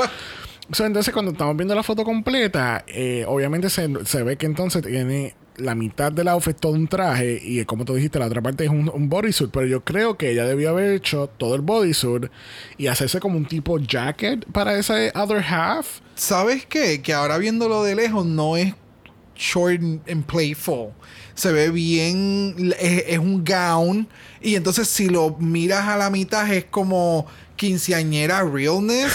So, 0.72 0.86
entonces, 0.86 1.14
cuando 1.14 1.32
estamos 1.32 1.56
viendo 1.56 1.76
la 1.76 1.84
foto 1.84 2.04
completa, 2.04 2.84
eh, 2.88 3.24
obviamente 3.28 3.70
se, 3.70 3.88
se 4.06 4.24
ve 4.24 4.38
que 4.38 4.46
entonces 4.46 4.84
tiene 4.84 5.36
la 5.58 5.76
mitad 5.76 6.12
del 6.12 6.28
outfit 6.28 6.56
todo 6.56 6.74
un 6.74 6.88
traje 6.88 7.42
y 7.44 7.60
eh, 7.60 7.66
como 7.66 7.84
tú 7.84 7.96
dijiste, 7.96 8.20
la 8.20 8.28
otra 8.28 8.42
parte 8.42 8.66
es 8.66 8.70
un, 8.70 8.90
un 8.94 9.10
bodysuit. 9.10 9.50
Pero 9.52 9.66
yo 9.66 9.84
creo 9.84 10.18
que 10.18 10.32
ella 10.32 10.46
debió 10.46 10.70
haber 10.70 10.94
hecho 10.94 11.28
todo 11.38 11.56
el 11.56 11.62
bodysuit 11.62 12.26
y 12.78 12.88
hacerse 12.88 13.20
como 13.20 13.38
un 13.38 13.46
tipo 13.46 13.80
jacket 13.80 14.46
para 14.52 14.78
ese 14.78 15.12
other 15.16 15.42
half. 15.42 16.00
¿Sabes 16.16 16.66
qué? 16.66 17.02
Que 17.02 17.14
ahora 17.14 17.38
viéndolo 17.38 17.84
de 17.84 17.96
lejos 17.96 18.26
no 18.26 18.58
es 18.58 18.74
short 19.36 19.82
and 19.82 20.26
playful. 20.26 20.92
Se 21.34 21.52
ve 21.52 21.70
bien, 21.70 22.74
es, 22.80 23.04
es 23.08 23.20
un 23.20 23.44
gown. 23.44 24.08
Y 24.42 24.56
entonces 24.56 24.88
si 24.88 25.10
lo 25.10 25.38
miras 25.40 25.88
a 25.88 25.98
la 25.98 26.10
mitad 26.10 26.52
es 26.52 26.66
como 26.66 27.26
quinceañera 27.58 28.44
realness. 28.44 29.12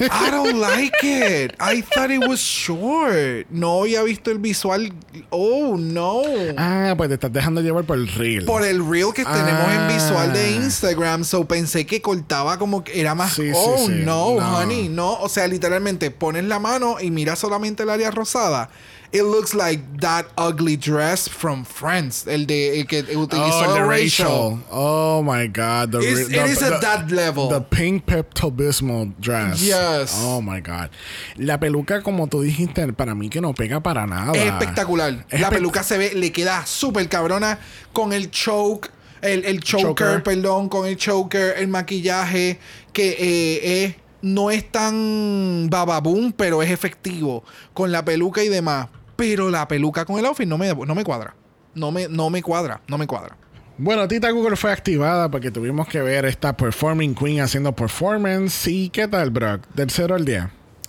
I 0.00 0.30
don't 0.30 0.58
like 0.60 0.92
it. 1.02 1.54
I 1.60 1.80
thought 1.82 2.10
it 2.10 2.26
was 2.28 2.40
short. 2.40 3.46
No 3.50 3.82
había 3.82 4.02
visto 4.02 4.30
el 4.30 4.38
visual. 4.38 4.92
Oh, 5.30 5.76
no. 5.78 6.22
Ah, 6.58 6.94
pues 6.96 7.08
te 7.08 7.14
estás 7.14 7.32
dejando 7.32 7.60
llevar 7.60 7.84
por 7.84 7.96
el 7.96 8.08
reel. 8.08 8.44
Por 8.44 8.64
el 8.64 8.86
reel 8.86 9.12
que 9.14 9.24
tenemos 9.24 9.72
en 9.72 9.88
visual 9.88 10.32
de 10.32 10.40
Ah. 10.40 10.50
Instagram. 10.64 11.24
So 11.24 11.46
pensé 11.46 11.86
que 11.86 12.02
cortaba 12.02 12.58
como 12.58 12.84
que 12.84 13.00
era 13.00 13.14
más. 13.14 13.32
Sí, 13.34 13.46
sí, 13.48 13.52
oh, 13.54 13.76
sí. 13.86 13.92
no, 14.04 14.34
No. 14.40 14.58
honey. 14.58 14.88
No. 14.88 15.14
O 15.14 15.28
sea, 15.28 15.46
literalmente 15.48 16.10
pones 16.10 16.44
la 16.44 16.58
mano 16.58 16.96
y 17.00 17.10
miras 17.10 17.38
solamente 17.38 17.84
el 17.84 17.90
área 17.90 18.10
rosada. 18.10 18.68
It 19.12 19.24
looks 19.24 19.52
like 19.52 19.82
that 20.00 20.24
ugly 20.38 20.76
dress 20.78 21.28
from 21.28 21.64
Friends. 21.66 22.26
El 22.26 22.46
de 22.46 22.80
el 22.80 22.86
que 22.86 23.02
utilizó 23.14 23.60
Oh, 23.60 23.64
el 23.64 23.74
de 23.74 23.84
Rachel. 23.84 24.62
Oh 24.70 25.22
my 25.22 25.46
God. 25.48 25.90
The, 25.90 25.98
It's- 25.98 26.14
re- 26.16 26.22
it 26.22 26.28
the- 26.46 26.50
is 26.50 26.62
at 26.62 26.80
the- 26.80 26.86
that 26.86 27.10
level. 27.10 27.48
The 27.50 27.60
pink 27.60 28.06
Pepto 28.06 28.50
Bismol 28.50 29.12
dress. 29.20 29.60
Yes. 29.60 30.14
Oh 30.16 30.40
my 30.40 30.60
God. 30.62 30.88
La 31.36 31.58
peluca, 31.60 32.02
como 32.02 32.26
tú 32.26 32.40
dijiste, 32.40 32.90
para 32.94 33.14
mí 33.14 33.28
que 33.28 33.42
no 33.42 33.52
pega 33.52 33.82
para 33.82 34.06
nada. 34.06 34.32
Es 34.32 34.44
espectacular. 34.50 35.26
Es 35.28 35.40
la 35.42 35.50
peluca 35.50 35.82
se 35.82 35.98
ve, 35.98 36.12
le 36.14 36.32
queda 36.32 36.64
súper 36.64 37.06
cabrona 37.10 37.58
con 37.92 38.14
el 38.14 38.30
choke, 38.30 38.90
el, 39.20 39.44
el 39.44 39.60
choker, 39.60 39.88
Choker. 39.88 40.22
perdón, 40.22 40.70
con 40.70 40.86
el 40.86 40.96
choker, 40.96 41.54
el 41.58 41.68
maquillaje, 41.68 42.58
que 42.94 43.16
eh, 43.20 43.96
no 44.22 44.50
es 44.50 44.72
tan 44.72 45.68
bababoom, 45.68 46.32
pero 46.32 46.62
es 46.62 46.70
efectivo. 46.70 47.44
Con 47.74 47.92
la 47.92 48.02
peluca 48.06 48.42
y 48.42 48.48
demás. 48.48 48.88
Pero 49.22 49.50
la 49.50 49.68
peluca 49.68 50.04
con 50.04 50.18
el 50.18 50.26
outfit 50.26 50.48
no 50.48 50.58
me, 50.58 50.74
no 50.74 50.96
me 50.96 51.04
cuadra. 51.04 51.36
No 51.76 51.92
me, 51.92 52.08
no 52.08 52.28
me 52.28 52.42
cuadra, 52.42 52.80
no 52.88 52.98
me 52.98 53.06
cuadra. 53.06 53.36
Bueno, 53.78 54.08
Tita 54.08 54.28
Google 54.32 54.56
fue 54.56 54.72
activada 54.72 55.30
porque 55.30 55.52
tuvimos 55.52 55.86
que 55.86 56.02
ver 56.02 56.24
esta 56.24 56.56
Performing 56.56 57.14
Queen 57.14 57.40
haciendo 57.40 57.72
performance. 57.72 58.66
¿Y 58.66 58.88
qué 58.88 59.06
tal, 59.06 59.30
Brock? 59.30 59.62
Del 59.74 59.90
0 59.90 60.16
al 60.16 60.24
10. 60.24 60.46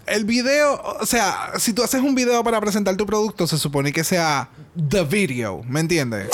El 0.08 0.26
video, 0.26 0.82
o 1.00 1.06
sea, 1.06 1.52
si 1.60 1.74
tú 1.74 1.84
haces 1.84 2.02
un 2.02 2.16
video 2.16 2.44
para 2.44 2.60
presentar 2.60 2.98
tu 2.98 3.06
producto, 3.06 3.46
se 3.46 3.60
supone 3.60 3.94
que 3.94 4.04
sea 4.04 4.50
the 4.90 5.04
video, 5.04 5.62
¿me 5.66 5.82
entiendes? 5.82 6.30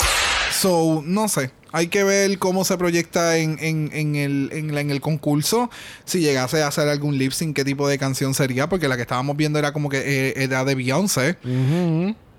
So, 0.50 1.02
no 1.06 1.28
sé. 1.28 1.50
Hay 1.72 1.86
que 1.86 2.02
ver 2.02 2.38
cómo 2.40 2.64
se 2.64 2.76
proyecta 2.76 3.36
en, 3.36 3.56
en, 3.60 3.90
en 3.92 4.16
el, 4.16 4.50
en, 4.52 4.74
la- 4.74 4.80
en 4.80 4.90
el 4.90 5.00
concurso. 5.00 5.70
Si 6.04 6.18
llegase 6.20 6.62
a 6.62 6.66
hacer 6.68 6.88
algún 6.88 7.16
lip 7.16 7.30
sync, 7.32 7.54
qué 7.54 7.64
tipo 7.64 7.86
de 7.88 7.96
canción 7.98 8.34
sería. 8.34 8.68
Porque 8.68 8.88
la 8.88 8.96
que 8.96 9.02
estábamos 9.02 9.36
viendo 9.36 9.58
era 9.58 9.72
como 9.72 9.88
que 9.88 9.98
eh, 10.30 10.34
era 10.36 10.64
de 10.64 10.74
Beyoncé. 10.74 11.36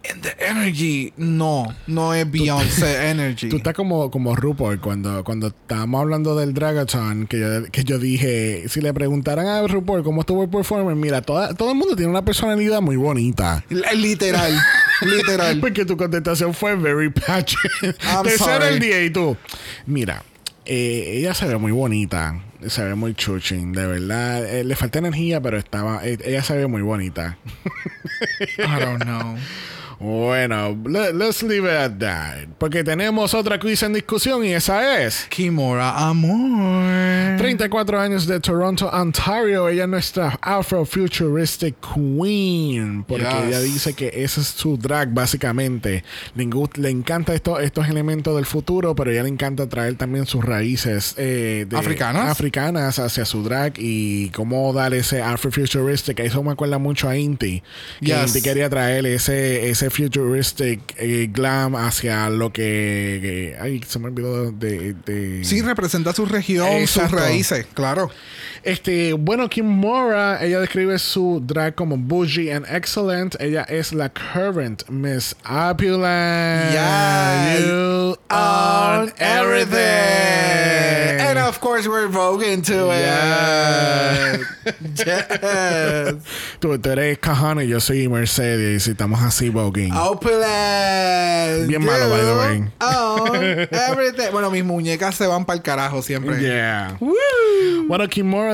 And 0.03 0.24
the 0.24 0.34
energy, 0.43 1.14
no, 1.16 1.68
no 1.86 2.16
es 2.16 2.30
Beyoncé 2.30 3.09
energy. 3.12 3.49
Tú 3.49 3.57
estás 3.57 3.76
como, 3.76 4.09
como 4.09 4.36
RuPaul 4.36 4.82
cuando, 4.82 5.24
cuando 5.24 5.47
estábamos 5.49 6.01
hablando 6.01 6.36
del 6.36 6.55
Dragathon, 6.55 7.28
que 7.28 7.39
yo, 7.39 7.64
que 7.72 7.84
yo 7.84 7.99
dije, 7.99 8.68
si 8.68 8.82
le 8.82 8.93
preguntaran 8.95 9.45
a 9.45 9.62
RuPaul 9.68 10.03
cómo 10.03 10.22
estuvo 10.22 10.41
el 10.41 10.49
performance, 10.49 10.97
mira, 10.97 11.22
toda- 11.22 11.53
todo 11.53 11.70
el 11.70 11.78
mundo 11.78 11.95
tiene 11.95 12.09
una 12.09 12.26
personalidad 12.26 12.82
muy 12.82 12.95
bonita. 12.95 13.64
Literal, 13.70 14.59
literal. 15.02 15.60
Porque 15.62 15.86
tu 15.86 15.97
contestación 15.97 16.54
fue 16.54 16.76
very 16.76 17.10
patchy. 17.10 17.58
I'm 18.04 18.24
De 18.24 18.38
ser 18.38 18.62
el 18.64 18.80
día 18.80 19.04
y 19.04 19.10
tú. 19.10 19.38
Mira, 19.86 20.24
eh, 20.66 21.14
ella 21.18 21.34
se 21.34 21.47
ve 21.47 21.58
muy 21.58 21.72
bonita. 21.72 22.41
Se 22.68 22.84
ve 22.84 22.93
muy 22.95 23.16
chuching, 23.16 23.74
de 23.74 23.88
verdad. 23.88 24.45
Eh, 24.45 24.64
le 24.64 24.76
falta 24.76 24.99
energía, 24.99 25.41
pero 25.41 25.58
estaba. 25.58 26.06
eh, 26.06 26.18
ella 26.24 26.43
se 26.43 26.56
ve 26.56 26.68
muy 26.68 26.82
bonita. 26.84 27.38
I 28.60 28.80
don't 28.80 29.04
know. 29.04 29.38
Bueno, 30.02 30.76
le- 30.89 31.14
let's 31.14 31.43
leave 31.43 31.66
it 31.66 31.78
at 31.78 31.91
that. 31.99 32.47
Porque 32.58 32.84
tenemos 32.84 33.34
otra 33.36 33.60
quiz 33.60 33.84
en 33.84 33.93
discusión 33.93 34.43
y 34.43 34.54
esa 34.54 35.04
es. 35.04 35.28
Kimora 35.30 35.91
Amor. 36.10 37.38
34 37.38 37.99
años 37.99 38.26
de 38.26 38.39
Toronto, 38.39 38.89
Ontario. 38.89 39.70
Ella 39.70 39.84
es 39.84 39.89
nuestra 39.89 40.39
Afrofuturistic 40.41 41.76
Queen. 41.93 43.04
Porque 43.04 43.24
Yes. 43.26 43.34
ella 43.47 43.60
dice 43.62 43.93
que 43.93 44.08
ese 44.16 44.41
es 44.41 44.47
su 44.47 44.76
drag, 44.78 45.14
básicamente. 45.14 46.04
Le, 46.36 46.49
le 46.76 46.89
encanta 46.89 47.36
esto- 47.36 47.60
estos 47.60 47.88
elementos 47.88 48.36
del 48.36 48.45
futuro, 48.47 48.95
pero 48.95 49.12
ella 49.12 49.22
le 49.24 49.30
encanta 49.30 49.70
traer 49.70 49.95
también 49.97 50.26
sus 50.26 50.43
raíces 50.43 51.14
eh, 51.18 51.68
de- 51.70 51.78
¿Africanas? 51.78 52.30
africanas 52.32 52.97
hacia 52.97 53.26
su 53.26 53.43
drag 53.43 53.74
y 53.78 54.30
cómo 54.32 54.74
dar 54.74 54.95
ese 54.95 55.22
Afrofuturistic. 55.22 56.20
Eso 56.22 56.41
me 56.41 56.52
acuerda 56.52 56.80
mucho 56.80 57.08
a 57.08 57.18
Inti. 57.18 57.62
Que 57.99 58.06
Yes. 58.08 58.28
Inti 58.36 58.41
quería 58.41 58.68
traer 58.70 59.06
ese, 59.06 59.70
ese 59.70 59.91
futuristic 59.92 60.80
eh, 60.98 61.28
glam 61.32 61.76
hacia 61.76 62.30
lo 62.30 62.52
que. 62.52 63.20
que- 63.22 63.58
ay, 63.60 63.82
se 63.88 64.00
me 64.00 64.08
olvidó 64.08 64.52
de. 64.52 64.94
de 65.06 65.44
Sí, 65.44 65.62
representa 65.62 66.14
su 66.14 66.26
región, 66.26 66.88
sus 66.88 67.12
raíces, 67.12 67.66
claro. 67.74 68.10
Este, 68.64 69.14
bueno, 69.14 69.49
Kim 69.49 69.66
Mora, 69.66 70.38
ella 70.43 70.59
describe 70.59 70.99
su 70.99 71.41
drag 71.43 71.74
como 71.74 71.97
bougie 71.97 72.53
and 72.53 72.64
excellent. 72.70 73.36
Ella 73.39 73.64
es 73.68 73.91
la 73.91 74.09
current 74.09 74.88
Miss 74.88 75.36
Opulent. 75.49 76.72
Yes. 76.72 77.66
You 77.66 78.16
own 78.30 79.12
everything. 79.18 79.80
And 81.22 81.39
of 81.39 81.59
course 81.59 81.88
we're 81.88 82.07
voguing 82.07 82.62
to 82.66 82.91
it. 82.91 83.01
Yes. 83.01 84.41
Tú, 86.59 86.78
tú 86.78 86.89
eres 86.91 87.18
Cajana 87.18 87.64
y 87.64 87.70
yo 87.70 87.80
soy 87.80 88.07
Mercedes 88.07 88.88
y 88.88 88.91
estamos 88.91 89.22
así 89.22 89.49
voguing. 89.49 89.91
Opulent. 89.93 91.68
Bien 91.68 91.84
malo, 91.84 92.09
by 92.09 92.22
the 92.22 92.36
way. 92.36 92.64
Own 92.80 93.36
everything. 93.72 94.32
Bueno, 94.32 94.51
mis 94.51 94.64
muñecas 94.64 95.16
se 95.16 95.26
van 95.26 95.45
para 95.45 95.57
el 95.57 95.64
carajo 95.64 96.03
siempre. 96.03 96.39
Yeah. 96.39 96.97
Woo. 96.99 97.16
Bueno, 97.88 98.07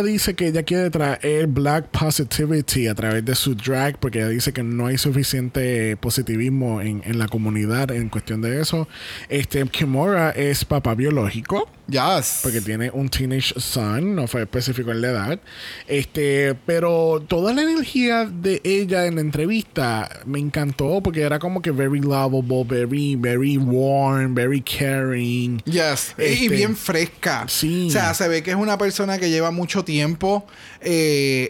Dice 0.04 0.34
que 0.36 0.48
ella 0.48 0.64
quiere 0.64 0.90
traer 0.90 1.48
black 1.48 1.86
positivity 1.90 2.88
a 2.88 2.96
través 2.96 3.24
de 3.26 3.36
su 3.36 3.56
drag 3.56 4.00
porque 4.00 4.20
ella 4.20 4.30
dice 4.30 4.54
que 4.54 4.64
no 4.64 4.88
hay 4.88 4.98
suficiente 4.98 5.96
positivismo 5.98 6.82
en, 6.82 7.02
en 7.06 7.18
la 7.20 7.28
comunidad 7.28 7.92
en 7.92 8.10
cuestión 8.10 8.42
de 8.42 8.62
eso. 8.62 8.88
Este, 9.30 9.66
Kimura 9.68 10.32
es 10.32 10.66
papá 10.66 10.96
biológico 10.96 11.70
Yes. 11.90 12.42
porque 12.44 12.60
tiene 12.60 12.92
un 12.92 13.08
teenage 13.08 13.54
son, 13.62 14.14
no 14.14 14.28
fue 14.28 14.42
específico 14.42 14.92
en 14.92 15.02
la 15.02 15.08
edad. 15.10 15.40
Este, 15.88 16.54
pero 16.66 17.24
toda 17.28 17.54
la 17.54 17.62
energía 17.62 18.26
de 18.26 18.60
ella 18.66 19.06
en 19.06 19.16
la 19.16 19.22
entrevista 19.22 20.10
me 20.26 20.38
encantó 20.40 21.02
porque 21.02 21.22
era 21.22 21.40
como 21.40 21.62
que 21.62 21.72
very 21.72 22.02
lovable, 22.02 22.66
very, 22.68 23.16
very 23.16 23.58
warm, 23.58 24.36
very 24.36 24.62
caring. 24.62 25.60
Yes. 25.66 26.14
Y- 26.18 26.24
Y 26.24 26.26
Este- 26.46 26.50
bien 26.50 26.76
fresca. 26.76 27.46
Sí. 27.48 27.88
O 27.88 27.92
sea, 27.92 28.14
se 28.14 28.28
ve 28.28 28.44
que 28.44 28.52
es 28.52 28.58
una 28.58 28.78
persona 28.78 29.18
que 29.18 29.30
lleva 29.30 29.52
mucho 29.52 29.86
tiempo 29.88 30.46
eh, 30.82 31.50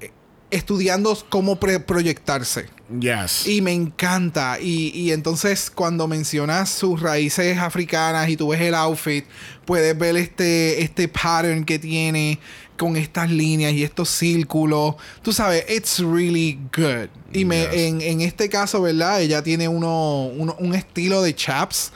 eh, 0.00 0.10
estudiando 0.50 1.16
cómo 1.28 1.60
pre- 1.60 1.78
proyectarse. 1.80 2.66
Yes. 3.00 3.46
Y 3.46 3.62
me 3.62 3.72
encanta. 3.72 4.58
Y, 4.60 4.88
y 4.94 5.12
entonces 5.12 5.70
cuando 5.70 6.06
mencionas 6.08 6.68
sus 6.70 7.00
raíces 7.00 7.56
africanas 7.58 8.28
y 8.28 8.36
tú 8.36 8.48
ves 8.48 8.60
el 8.60 8.74
outfit, 8.74 9.24
puedes 9.64 9.96
ver 9.96 10.16
este, 10.16 10.82
este 10.82 11.08
pattern 11.08 11.64
que 11.64 11.78
tiene 11.78 12.38
con 12.76 12.96
estas 12.96 13.30
líneas 13.30 13.72
y 13.72 13.82
estos 13.84 14.08
círculos. 14.10 14.96
Tú 15.22 15.32
sabes, 15.32 15.64
it's 15.70 16.00
really 16.00 16.58
good. 16.76 17.08
Y 17.32 17.44
me, 17.46 17.62
Yes. 17.62 17.74
en, 17.74 18.00
en 18.02 18.20
este 18.20 18.48
caso, 18.50 18.82
¿verdad? 18.82 19.22
Ella 19.22 19.42
tiene 19.42 19.68
uno, 19.68 20.26
uno- 20.26 20.56
un 20.58 20.74
estilo 20.74 21.22
de 21.22 21.34
chaps. 21.34 21.92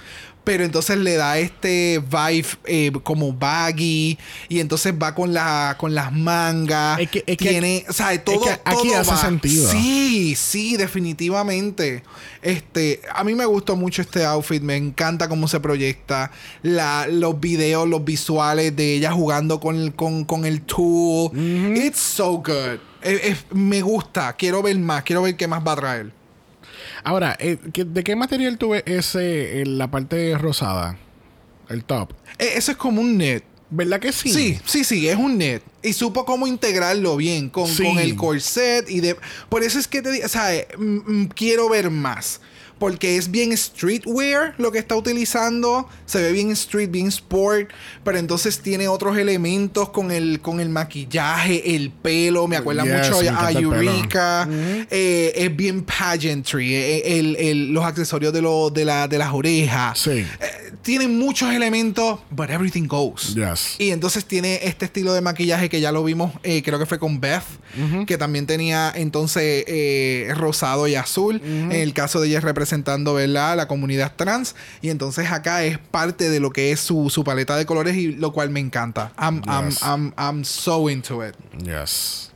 Pero 0.47 0.63
entonces 0.65 0.97
le 0.99 1.17
da 1.17 1.39
este 1.39 1.99
vibe 1.99 2.47
eh, 2.67 2.93
como 3.03 3.33
baggy. 3.33 4.17
Y 4.49 4.61
entonces 4.61 4.95
va 4.95 5.13
con, 5.13 5.35
la, 5.35 5.75
con 5.77 5.93
las 5.93 6.13
mangas. 6.13 7.01
Es 7.01 7.11
que- 7.11 7.25
es 7.27 7.37
que- 7.37 7.49
tiene, 7.49 7.85
o 7.89 7.93
sea, 7.93 8.17
todo, 8.25 8.41
que 8.43 8.51
aquí 8.51 8.89
todo 8.89 9.01
hace 9.01 9.11
va. 9.11 9.17
sentido. 9.21 9.69
Sí, 9.73 10.37
sí, 10.37 10.77
definitivamente. 10.77 12.05
Este, 12.43 13.01
a 13.13 13.25
mí 13.25 13.35
me 13.35 13.45
gustó 13.45 13.75
mucho 13.75 14.03
este 14.03 14.25
outfit, 14.25 14.63
me 14.63 14.77
encanta 14.77 15.29
cómo 15.29 15.49
se 15.49 15.59
proyecta, 15.59 16.31
la, 16.63 17.09
los 17.11 17.41
videos, 17.41 17.89
los 17.89 18.05
visuales 18.05 18.77
de 18.77 18.95
ella 18.95 19.11
jugando 19.11 19.59
con 19.59 19.75
el, 19.75 19.95
con, 19.97 20.25
con 20.25 20.45
el 20.45 20.63
tool. 20.63 21.31
It's 21.77 21.99
so 21.99 22.35
good. 22.39 22.79
Me 23.53 23.83
gusta, 23.83 24.33
quiero 24.35 24.63
ver 24.63 24.79
más, 24.79 25.03
quiero 25.03 25.23
ver 25.23 25.37
qué 25.37 25.49
más 25.49 25.67
va 25.67 25.73
a 25.73 25.77
traer. 25.77 26.13
Ahora, 27.05 27.37
eh, 27.41 27.59
¿qué- 27.73 27.85
¿de 27.85 28.05
qué 28.05 28.17
material 28.17 28.59
tuve 28.59 28.83
ese, 28.87 29.65
la 29.67 29.91
parte 29.91 30.37
rosada? 30.39 30.99
El 31.69 31.85
top. 31.85 32.13
Eh, 32.39 32.53
eso 32.57 32.73
es 32.73 32.77
como 32.77 33.01
un 33.01 33.17
net. 33.19 33.43
¿Verdad 33.69 33.99
que 33.99 34.13
sí? 34.13 34.31
Sí, 34.31 34.61
sí, 34.65 34.85
sí, 34.85 35.09
es 35.09 35.17
un 35.17 35.39
net. 35.39 35.61
Y 35.83 35.93
supo 35.93 36.25
cómo 36.25 36.47
integrarlo 36.47 37.17
bien 37.17 37.51
con, 37.51 37.67
Sí. 37.67 37.83
con 37.83 37.99
el 37.99 38.15
corset 38.15 38.89
y 38.89 39.01
de... 39.01 39.17
Por 39.49 39.65
eso 39.65 39.79
es 39.81 39.89
que 39.89 40.03
te 40.03 40.13
digo, 40.13 40.25
o 40.25 40.29
sea, 40.29 40.55
eh, 40.55 40.69
mm, 40.79 40.83
mm, 41.23 41.27
quiero 41.35 41.69
ver 41.69 41.91
más. 41.91 42.41
Porque 42.79 43.17
es 43.17 43.31
bien 43.31 43.57
streetwear 43.57 44.55
lo 44.59 44.71
que 44.73 44.79
está 44.79 44.97
utilizando. 44.97 45.89
Se 46.05 46.21
ve 46.23 46.33
bien 46.33 46.51
street, 46.51 46.91
bien 46.91 47.07
sport, 47.09 47.71
pero 48.05 48.19
entonces 48.19 48.61
tiene 48.61 48.89
otros 48.89 49.17
elementos 49.17 49.89
con 49.91 50.11
el, 50.11 50.41
con 50.41 50.61
el 50.61 50.69
maquillaje, 50.69 51.75
el 51.77 51.91
pelo. 51.91 52.47
Me 52.49 52.57
acuerda 52.57 52.85
Yes, 52.85 53.09
mucho 53.11 53.23
me 53.23 53.29
a. 53.29 53.51
Eureka. 53.51 54.49
Eh, 54.91 55.33
es 55.35 55.57
bien 55.57 55.83
pageantry. 55.83 56.75
eh, 56.75 57.19
el- 57.19 57.37
el- 57.37 57.73
los 57.73 57.85
accesorios 57.85 58.33
de, 58.33 58.43
lo- 58.43 58.71
de, 58.71 58.85
la, 58.85 59.09
de 59.09 59.19
las 59.19 59.33
orejas. 59.33 59.99
Sí. 59.99 60.11
Eh, 60.11 60.27
tiene 60.83 61.09
muchos 61.09 61.53
elementos, 61.53 62.21
but 62.31 62.49
everything 62.51 62.87
goes. 62.87 63.35
Yes. 63.35 63.75
Y 63.79 63.91
entonces 63.91 64.25
tiene 64.25 64.61
este 64.63 64.85
estilo 64.85 65.13
de 65.15 65.21
maquillaje 65.21 65.69
que 65.69 65.81
ya 65.81 65.91
lo 65.91 66.05
vimos, 66.05 66.33
eh, 66.45 66.63
creo 66.63 66.79
que 66.79 66.87
fue 66.87 66.99
con 66.99 67.21
Beth, 67.21 67.43
que 68.07 68.17
también 68.17 68.47
tenía 68.47 68.93
entonces 68.95 69.65
eh, 69.67 70.33
rosado 70.37 70.87
y 70.89 70.95
azul. 70.95 71.41
En 71.45 71.73
el 71.73 71.93
caso 71.93 72.21
de 72.21 72.29
ella 72.29 72.39
es 72.39 72.45
representando, 72.67 73.15
¿verdad? 73.15 73.57
La 73.57 73.69
comunidad 73.69 74.13
trans. 74.17 74.55
Y 74.83 74.91
entonces 74.91 75.31
acá 75.31 75.63
es 75.65 75.79
parte 75.79 76.29
de 76.29 76.41
lo 76.41 76.51
que 76.51 76.73
es 76.73 76.81
su, 76.81 77.09
su 77.11 77.23
paleta 77.25 77.57
de 77.57 77.65
colores 77.67 77.97
y 77.97 78.13
lo 78.13 78.33
cual 78.33 78.51
me 78.51 78.61
encanta. 78.61 79.13
I'm, 79.19 79.41
I'm- 79.43 79.67
Yes. 79.71 79.83
I'm- 79.83 80.13
I'm 80.19 80.45
so 80.45 80.89
into 80.91 81.25
it. 81.25 81.35
Yes. 81.63 82.33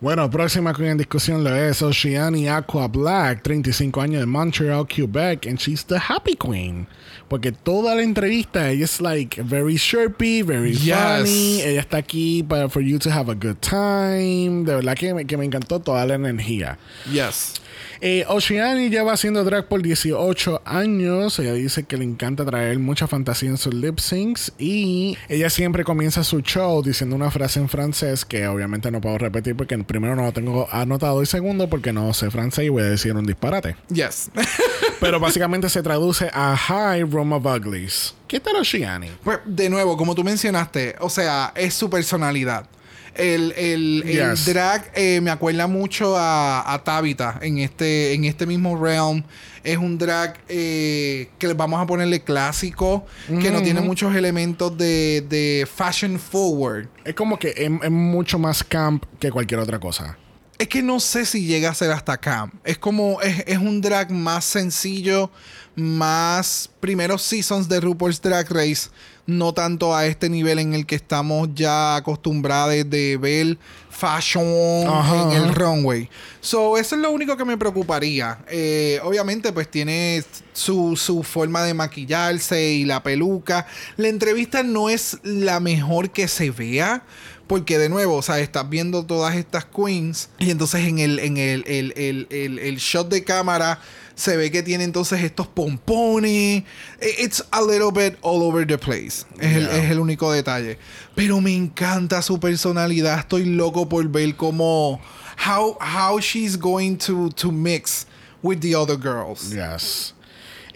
Bueno, 0.00 0.30
próxima 0.30 0.72
en 0.78 0.96
discusión 0.96 1.44
lo 1.44 1.54
es 1.54 1.82
Oceani 1.82 2.48
Aqua 2.48 2.88
Black, 2.88 3.42
35 3.42 4.00
años 4.00 4.20
de 4.20 4.26
Montreal, 4.26 4.86
Quebec, 4.86 5.46
and 5.46 5.58
she's 5.58 5.84
the 5.84 5.96
happy 5.98 6.34
queen. 6.36 6.86
Porque 7.28 7.52
toda 7.52 7.94
la 7.94 8.02
entrevista 8.02 8.70
ella 8.70 8.86
es 8.86 8.98
like 9.00 9.42
very 9.42 9.76
chirpy, 9.76 10.40
very 10.42 10.72
Yes. 10.72 10.96
funny. 10.96 11.60
Ella 11.60 11.80
está 11.80 11.98
aquí 11.98 12.42
para 12.42 12.70
for 12.70 12.82
you 12.82 12.98
to 12.98 13.10
have 13.10 13.30
a 13.30 13.34
good 13.34 13.56
time. 13.60 14.64
De 14.64 14.74
verdad 14.76 14.96
que 14.96 15.12
me, 15.12 15.26
que 15.26 15.36
me 15.36 15.44
encantó 15.44 15.80
toda 15.80 16.04
la 16.06 16.14
energía. 16.14 16.78
Yes. 17.12 17.54
Eh, 18.02 18.24
Oceani 18.28 18.88
lleva 18.88 19.12
haciendo 19.12 19.44
drag 19.44 19.66
por 19.66 19.82
18 19.82 20.62
años. 20.64 21.38
Ella 21.38 21.52
dice 21.52 21.84
que 21.84 21.98
le 21.98 22.04
encanta 22.04 22.46
traer 22.46 22.78
mucha 22.78 23.06
fantasía 23.06 23.50
en 23.50 23.58
sus 23.58 23.74
lip 23.74 23.98
syncs. 23.98 24.52
Y 24.58 25.18
ella 25.28 25.50
siempre 25.50 25.84
comienza 25.84 26.24
su 26.24 26.40
show 26.40 26.82
diciendo 26.82 27.14
una 27.14 27.30
frase 27.30 27.60
en 27.60 27.68
francés 27.68 28.24
que 28.24 28.46
obviamente 28.46 28.90
no 28.90 29.02
puedo 29.02 29.18
repetir 29.18 29.54
porque 29.54 29.76
primero 29.78 30.16
no 30.16 30.22
lo 30.22 30.32
tengo 30.32 30.66
anotado 30.72 31.22
y 31.22 31.26
segundo 31.26 31.68
porque 31.68 31.92
no 31.92 32.14
sé 32.14 32.30
francés 32.30 32.64
y 32.64 32.68
voy 32.70 32.82
a 32.82 32.86
decir 32.86 33.14
un 33.14 33.26
disparate. 33.26 33.76
Yes. 33.88 34.30
Pero 35.00 35.20
básicamente 35.20 35.68
se 35.68 35.82
traduce 35.82 36.30
a 36.32 36.56
Hi 36.56 37.02
Roma 37.02 37.36
of 37.36 37.44
Uglies. 37.44 38.14
¿Qué 38.26 38.40
tal 38.40 38.56
Oceani? 38.56 39.10
Pues, 39.22 39.40
de 39.44 39.68
nuevo, 39.68 39.96
como 39.96 40.14
tú 40.14 40.24
mencionaste, 40.24 40.96
o 41.00 41.10
sea, 41.10 41.52
es 41.54 41.74
su 41.74 41.90
personalidad. 41.90 42.66
El, 43.14 43.52
el- 43.56 44.04
drag 44.46 44.90
eh, 44.94 45.20
me 45.20 45.30
acuerda 45.30 45.66
mucho 45.66 46.16
a, 46.16 46.72
a 46.72 46.82
Tabitha 46.84 47.38
en 47.42 47.58
este, 47.58 48.14
en 48.14 48.24
este 48.24 48.46
mismo 48.46 48.76
realm. 48.82 49.22
Es 49.62 49.76
un 49.76 49.98
drag 49.98 50.38
eh, 50.48 51.28
que 51.38 51.52
vamos 51.52 51.80
a 51.82 51.86
ponerle 51.86 52.20
clásico, 52.22 53.04
que 53.42 53.50
no 53.50 53.60
tiene 53.62 53.80
muchos 53.82 54.14
elementos 54.16 54.76
de, 54.78 55.24
de 55.28 55.68
fashion 55.72 56.18
forward. 56.18 56.88
Es 57.04 57.14
como 57.14 57.38
que 57.38 57.48
es, 57.48 57.70
es 57.82 57.90
mucho 57.90 58.38
más 58.38 58.64
camp 58.64 59.04
que 59.18 59.30
cualquier 59.30 59.60
otra 59.60 59.78
cosa. 59.78 60.16
Es 60.58 60.68
que 60.68 60.82
no 60.82 61.00
sé 61.00 61.24
si 61.26 61.44
llega 61.46 61.70
a 61.70 61.74
ser 61.74 61.90
hasta 61.90 62.12
acá. 62.12 62.50
Es 62.64 62.78
como, 62.78 63.20
es, 63.22 63.44
es 63.46 63.58
un 63.58 63.80
drag 63.80 64.10
más 64.10 64.44
sencillo, 64.44 65.30
más 65.74 66.70
primeros 66.80 67.22
seasons 67.22 67.68
de 67.68 67.80
RuPaul's 67.80 68.20
Drag 68.20 68.46
Race, 68.50 68.88
no 69.26 69.52
tanto 69.54 69.94
a 69.94 70.06
este 70.06 70.28
nivel 70.28 70.58
en 70.58 70.74
el 70.74 70.86
que 70.86 70.94
estamos 70.96 71.48
ya 71.54 71.96
acostumbrados 71.96 72.88
de 72.90 73.16
ver 73.16 73.58
fashion 73.90 74.86
Ajá, 74.88 75.22
en 75.22 75.30
el 75.42 75.54
runway. 75.54 76.08
So, 76.40 76.78
eso 76.78 76.94
es 76.96 77.00
lo 77.02 77.10
único 77.10 77.36
que 77.36 77.44
me 77.44 77.56
preocuparía. 77.56 78.38
Eh, 78.50 78.98
obviamente, 79.04 79.52
pues 79.52 79.70
tiene 79.70 80.24
su, 80.52 80.96
su 80.96 81.22
forma 81.22 81.62
de 81.64 81.74
maquillarse 81.74 82.72
y 82.72 82.84
la 82.84 83.02
peluca. 83.02 83.66
La 83.96 84.08
entrevista 84.08 84.62
no 84.62 84.88
es 84.88 85.18
la 85.22 85.60
mejor 85.60 86.10
que 86.10 86.28
se 86.28 86.50
vea. 86.50 87.02
Porque 87.46 87.78
de 87.78 87.88
nuevo, 87.88 88.14
o 88.14 88.22
sea, 88.22 88.38
estás 88.38 88.70
viendo 88.70 89.04
todas 89.04 89.34
estas 89.34 89.64
queens. 89.64 90.28
Y 90.38 90.50
entonces 90.52 90.86
en 90.86 91.00
el, 91.00 91.18
en 91.18 91.36
el- 91.36 91.64
el- 91.66 92.28
el- 92.30 92.58
el 92.60 92.76
shot 92.76 93.08
de 93.08 93.24
cámara 93.24 93.80
se 94.20 94.36
ve 94.36 94.50
que 94.50 94.62
tiene 94.62 94.84
entonces 94.84 95.22
estos 95.22 95.46
pompones. 95.46 96.64
It's 97.00 97.42
a 97.50 97.62
little 97.62 97.90
bit 97.90 98.18
all 98.20 98.42
over 98.42 98.66
the 98.66 98.76
place. 98.76 99.24
Es, 99.38 99.56
el, 99.56 99.66
es 99.66 99.90
el 99.90 99.98
único 99.98 100.30
detalle. 100.30 100.78
Pero 101.14 101.40
me 101.40 101.54
encanta 101.54 102.20
su 102.20 102.38
personalidad. 102.38 103.18
Estoy 103.18 103.46
loco 103.46 103.88
por 103.88 104.06
ver 104.08 104.36
cómo. 104.36 105.00
How, 105.38 105.78
how 105.80 106.20
she's 106.20 106.58
going 106.58 106.98
to, 106.98 107.30
to 107.30 107.50
mix 107.50 108.06
with 108.42 108.60
the 108.60 108.74
other 108.74 108.96
girls. 108.96 109.54
Yes. 109.54 110.12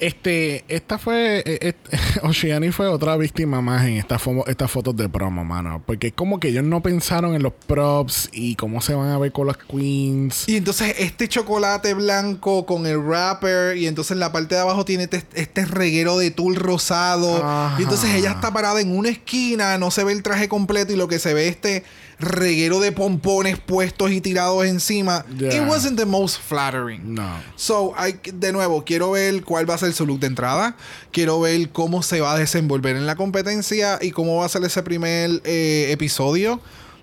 Este, 0.05 0.65
esta 0.69 0.99
fue, 0.99 1.75
Oceani 2.23 2.71
fue 2.73 2.89
otra 2.89 3.17
víctima 3.17 3.63
más 3.63 3.87
en 3.87 3.97
esta 3.97 4.19
estas 4.47 4.71
fotos 4.71 4.95
de 4.97 5.09
promo, 5.09 5.45
mano. 5.45 5.83
Porque 5.87 6.09
es 6.09 6.13
como 6.13 6.39
que 6.39 6.49
ellos 6.49 6.63
no 6.63 6.83
pensaron 6.83 7.35
en 7.35 7.43
los 7.43 7.55
props 7.67 8.29
y 8.33 8.55
cómo 8.57 8.83
se 8.83 8.95
van 8.95 9.09
a 9.09 9.19
ver 9.19 9.33
con 9.33 9.47
las 9.47 9.57
queens. 9.57 10.47
Y 10.47 10.57
entonces 10.57 10.95
este 10.99 11.27
chocolate 11.29 11.95
blanco 11.95 12.67
con 12.67 12.87
el 12.87 12.99
wrapper 12.99 13.79
y 13.79 13.87
entonces 13.87 14.13
en 14.13 14.21
la 14.21 14.31
parte 14.31 14.57
de 14.57 14.61
abajo 14.61 14.85
tiene 14.85 15.05
este, 15.05 15.25
este 15.35 15.65
reguero 15.65 16.19
de 16.19 16.31
tul 16.31 16.57
rosado. 16.57 17.37
Ajá. 17.43 17.77
Y 17.79 17.85
entonces 17.85 18.15
ella 18.15 18.33
está 18.33 18.53
parada 18.53 18.83
en 18.83 18.95
una 18.95 19.09
esquina, 19.09 19.79
no 19.79 19.91
se 19.91 20.05
ve 20.05 20.13
el 20.13 20.23
traje 20.23 20.49
completo 20.49 20.93
y 20.93 20.97
lo 20.97 21.09
que 21.09 21.19
se 21.19 21.33
ve 21.33 21.49
este 21.49 21.83
reguero 22.19 22.81
de 22.81 22.93
pompones 22.93 23.59
puestos 23.59 24.11
y 24.11 24.21
tirados 24.21 24.65
encima. 24.67 25.25
Yeah. 25.37 25.55
It 25.55 25.69
wasn't 25.69 25.99
the 25.99 26.07
most 26.07 26.41
flattering. 26.41 27.15
No. 27.15 27.41
So, 27.57 27.95
hay, 27.97 28.21
de 28.33 28.53
nuevo, 28.53 28.85
quiero 28.85 29.13
ver 29.13 29.43
cuál 29.45 29.69
va 29.69 29.75
a 29.75 29.79
ser 29.79 29.93
su 29.93 30.07
look 30.07 30.21
de 30.21 30.27
entrada. 30.27 30.77
Quiero 31.13 31.41
ver 31.41 31.71
cómo 31.71 32.03
se 32.03 32.21
va 32.21 32.35
a 32.35 32.39
desenvolver 32.39 32.97
en 32.97 33.07
la 33.07 33.17
competencia 33.17 33.99
y 34.01 34.11
cómo 34.11 34.37
va 34.37 34.47
a 34.47 34.49
ser 34.49 34.65
ese 34.65 34.83
primer 34.83 35.43
eh, 35.45 35.89
episodio. 35.91 36.61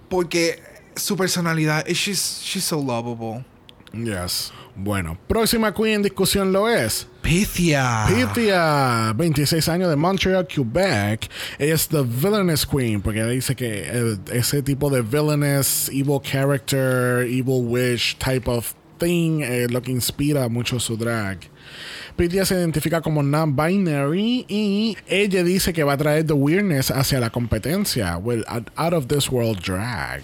Porque 0.09 0.61
su 0.95 1.15
personalidad, 1.15 1.85
she's, 1.87 2.41
she's 2.43 2.63
so 2.63 2.81
lovable. 2.81 3.45
Yes. 3.93 4.51
Bueno, 4.75 5.17
próxima 5.27 5.73
queen 5.73 5.95
en 5.95 6.03
discusión 6.03 6.51
lo 6.51 6.69
es. 6.69 7.07
Pythia. 7.21 8.05
Pythia, 8.07 9.13
26 9.15 9.67
años 9.69 9.89
de 9.89 9.95
Montreal, 9.95 10.47
Quebec. 10.47 11.29
Ella 11.59 11.75
es 11.75 11.87
the 11.87 12.03
villainous 12.03 12.65
queen, 12.65 13.01
porque 13.01 13.23
dice 13.25 13.55
que 13.55 13.83
eh, 13.85 14.17
ese 14.31 14.61
tipo 14.61 14.89
de 14.89 15.01
villainous, 15.01 15.89
evil 15.89 16.19
character, 16.21 17.25
evil 17.27 17.63
wish 17.65 18.15
type 18.17 18.49
of 18.49 18.73
thing 18.97 19.41
es 19.41 19.71
lo 19.71 19.81
que 19.81 19.91
inspira 19.91 20.47
mucho 20.47 20.79
su 20.79 20.95
drag. 20.95 21.39
Pythia 22.15 22.45
se 22.45 22.55
identifica 22.55 23.01
como 23.01 23.23
non-binary 23.23 24.45
y 24.47 24.97
ella 25.07 25.43
dice 25.43 25.73
que 25.73 25.83
va 25.83 25.93
a 25.93 25.97
traer 25.97 26.25
the 26.25 26.33
weirdness 26.33 26.91
hacia 26.91 27.19
la 27.19 27.29
competencia 27.29 28.17
with 28.17 28.43
out 28.75 28.93
of 28.93 29.07
this 29.07 29.29
world 29.29 29.59
drag. 29.61 30.23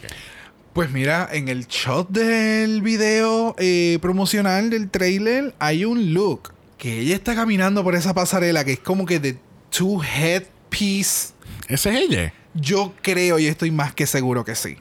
Pues 0.78 0.91
mira, 0.91 1.28
en 1.32 1.47
el 1.47 1.65
shot 1.65 2.07
del 2.09 2.84
video 2.84 3.55
eh, 3.57 3.97
promocional 3.99 4.69
del 4.69 4.91
trailer 4.91 5.55
hay 5.57 5.86
un 5.86 6.13
look 6.13 6.53
que 6.78 6.99
ella 6.99 7.15
está 7.15 7.34
caminando 7.34 7.84
por 7.84 7.95
esa 7.95 8.13
pasarela 8.13 8.63
que 8.63 8.73
es 8.73 8.80
como 8.80 9.07
que 9.07 9.19
de 9.19 9.39
two 9.71 9.99
head 10.03 10.43
piece. 10.69 11.30
Ese 11.67 11.89
es 11.89 11.95
ella. 11.95 12.34
Yo 12.53 12.93
creo 13.01 13.39
y 13.39 13.47
estoy 13.47 13.71
más 13.71 13.95
que 13.95 14.05
seguro 14.05 14.45
que 14.45 14.53
sí. 14.53 14.78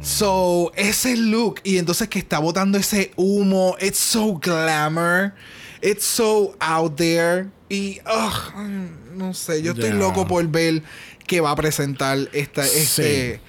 So, 0.00 0.70
ese 0.76 1.16
look 1.16 1.56
y 1.64 1.78
entonces 1.78 2.06
que 2.06 2.20
está 2.20 2.38
botando 2.38 2.78
ese 2.78 3.10
humo, 3.16 3.74
it's 3.80 3.98
so 3.98 4.38
glamour, 4.38 5.34
it's 5.82 6.04
so 6.04 6.54
out 6.60 6.94
there 6.94 7.48
y 7.68 7.98
ugh, 8.06 8.54
no 9.16 9.34
sé, 9.34 9.60
yo 9.60 9.72
estoy 9.72 9.90
loco 9.90 10.24
por 10.24 10.46
ver 10.46 10.84
qué 11.26 11.40
va 11.40 11.50
a 11.50 11.56
presentar 11.56 12.16
esta 12.32 12.64
este 12.64 13.40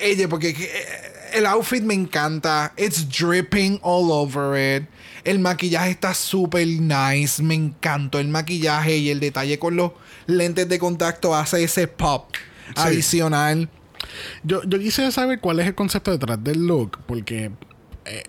ella 0.00 0.28
porque 0.28 0.50
eh, 0.50 1.12
el 1.34 1.46
outfit 1.46 1.82
me 1.82 1.94
encanta, 1.94 2.72
it's 2.76 3.06
dripping 3.08 3.78
all 3.82 4.10
over 4.10 4.56
it. 4.56 4.88
El 5.24 5.38
maquillaje 5.38 5.90
está 5.90 6.14
súper 6.14 6.66
nice, 6.66 7.42
me 7.42 7.54
encantó 7.54 8.18
el 8.18 8.28
maquillaje 8.28 8.98
y 8.98 9.10
el 9.10 9.20
detalle 9.20 9.58
con 9.58 9.76
los 9.76 9.92
lentes 10.26 10.68
de 10.68 10.78
contacto 10.78 11.34
hace 11.34 11.64
ese 11.64 11.88
pop 11.88 12.30
adicional. 12.76 13.68
Yo, 14.42 14.62
yo 14.64 14.78
quisiera 14.78 15.10
saber 15.10 15.40
cuál 15.40 15.60
es 15.60 15.66
el 15.66 15.74
concepto 15.74 16.10
detrás 16.10 16.42
del 16.44 16.66
look, 16.66 16.98
porque 17.06 17.44
eh, 17.44 17.52
eh, 18.04 18.24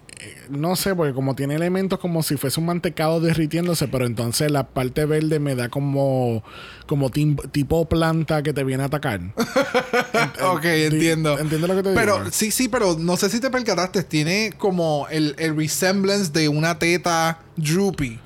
no 0.50 0.76
sé, 0.76 0.94
porque 0.96 1.14
como 1.14 1.36
tiene 1.36 1.56
elementos 1.56 2.00
como 2.00 2.24
si 2.24 2.38
fuese 2.38 2.60
un 2.60 2.68
mantecado 2.68 3.20
derritiéndose, 3.20 3.88
pero 3.88 4.06
entonces 4.06 4.52
la 4.52 4.68
parte 4.68 5.06
verde 5.06 5.40
me 5.40 5.56
da 5.56 5.70
como, 5.70 6.44
como 6.88 7.10
tipo 7.10 7.88
planta 7.90 8.44
que 8.44 8.54
te 8.54 8.64
viene 8.64 8.84
a 8.84 8.88
atacar. 8.88 9.22
Ok, 10.44 10.66
entiendo. 10.66 11.38
¿Entiendes 11.40 11.70
lo 11.70 11.76
que 11.76 11.84
te 11.84 11.94
Pero 11.94 12.18
digo? 12.20 12.30
sí, 12.32 12.52
sí, 12.52 12.68
pero 12.70 12.96
no 13.00 13.18
sé 13.18 13.30
si 13.30 13.40
te 13.40 13.50
percataste, 13.50 14.04
tiene 14.04 14.52
como 14.58 15.08
el, 15.10 15.36
el 15.38 15.56
resemblance 15.56 16.32
de 16.32 16.50
una 16.50 16.78
teta 16.80 17.40
droopy 17.56 18.20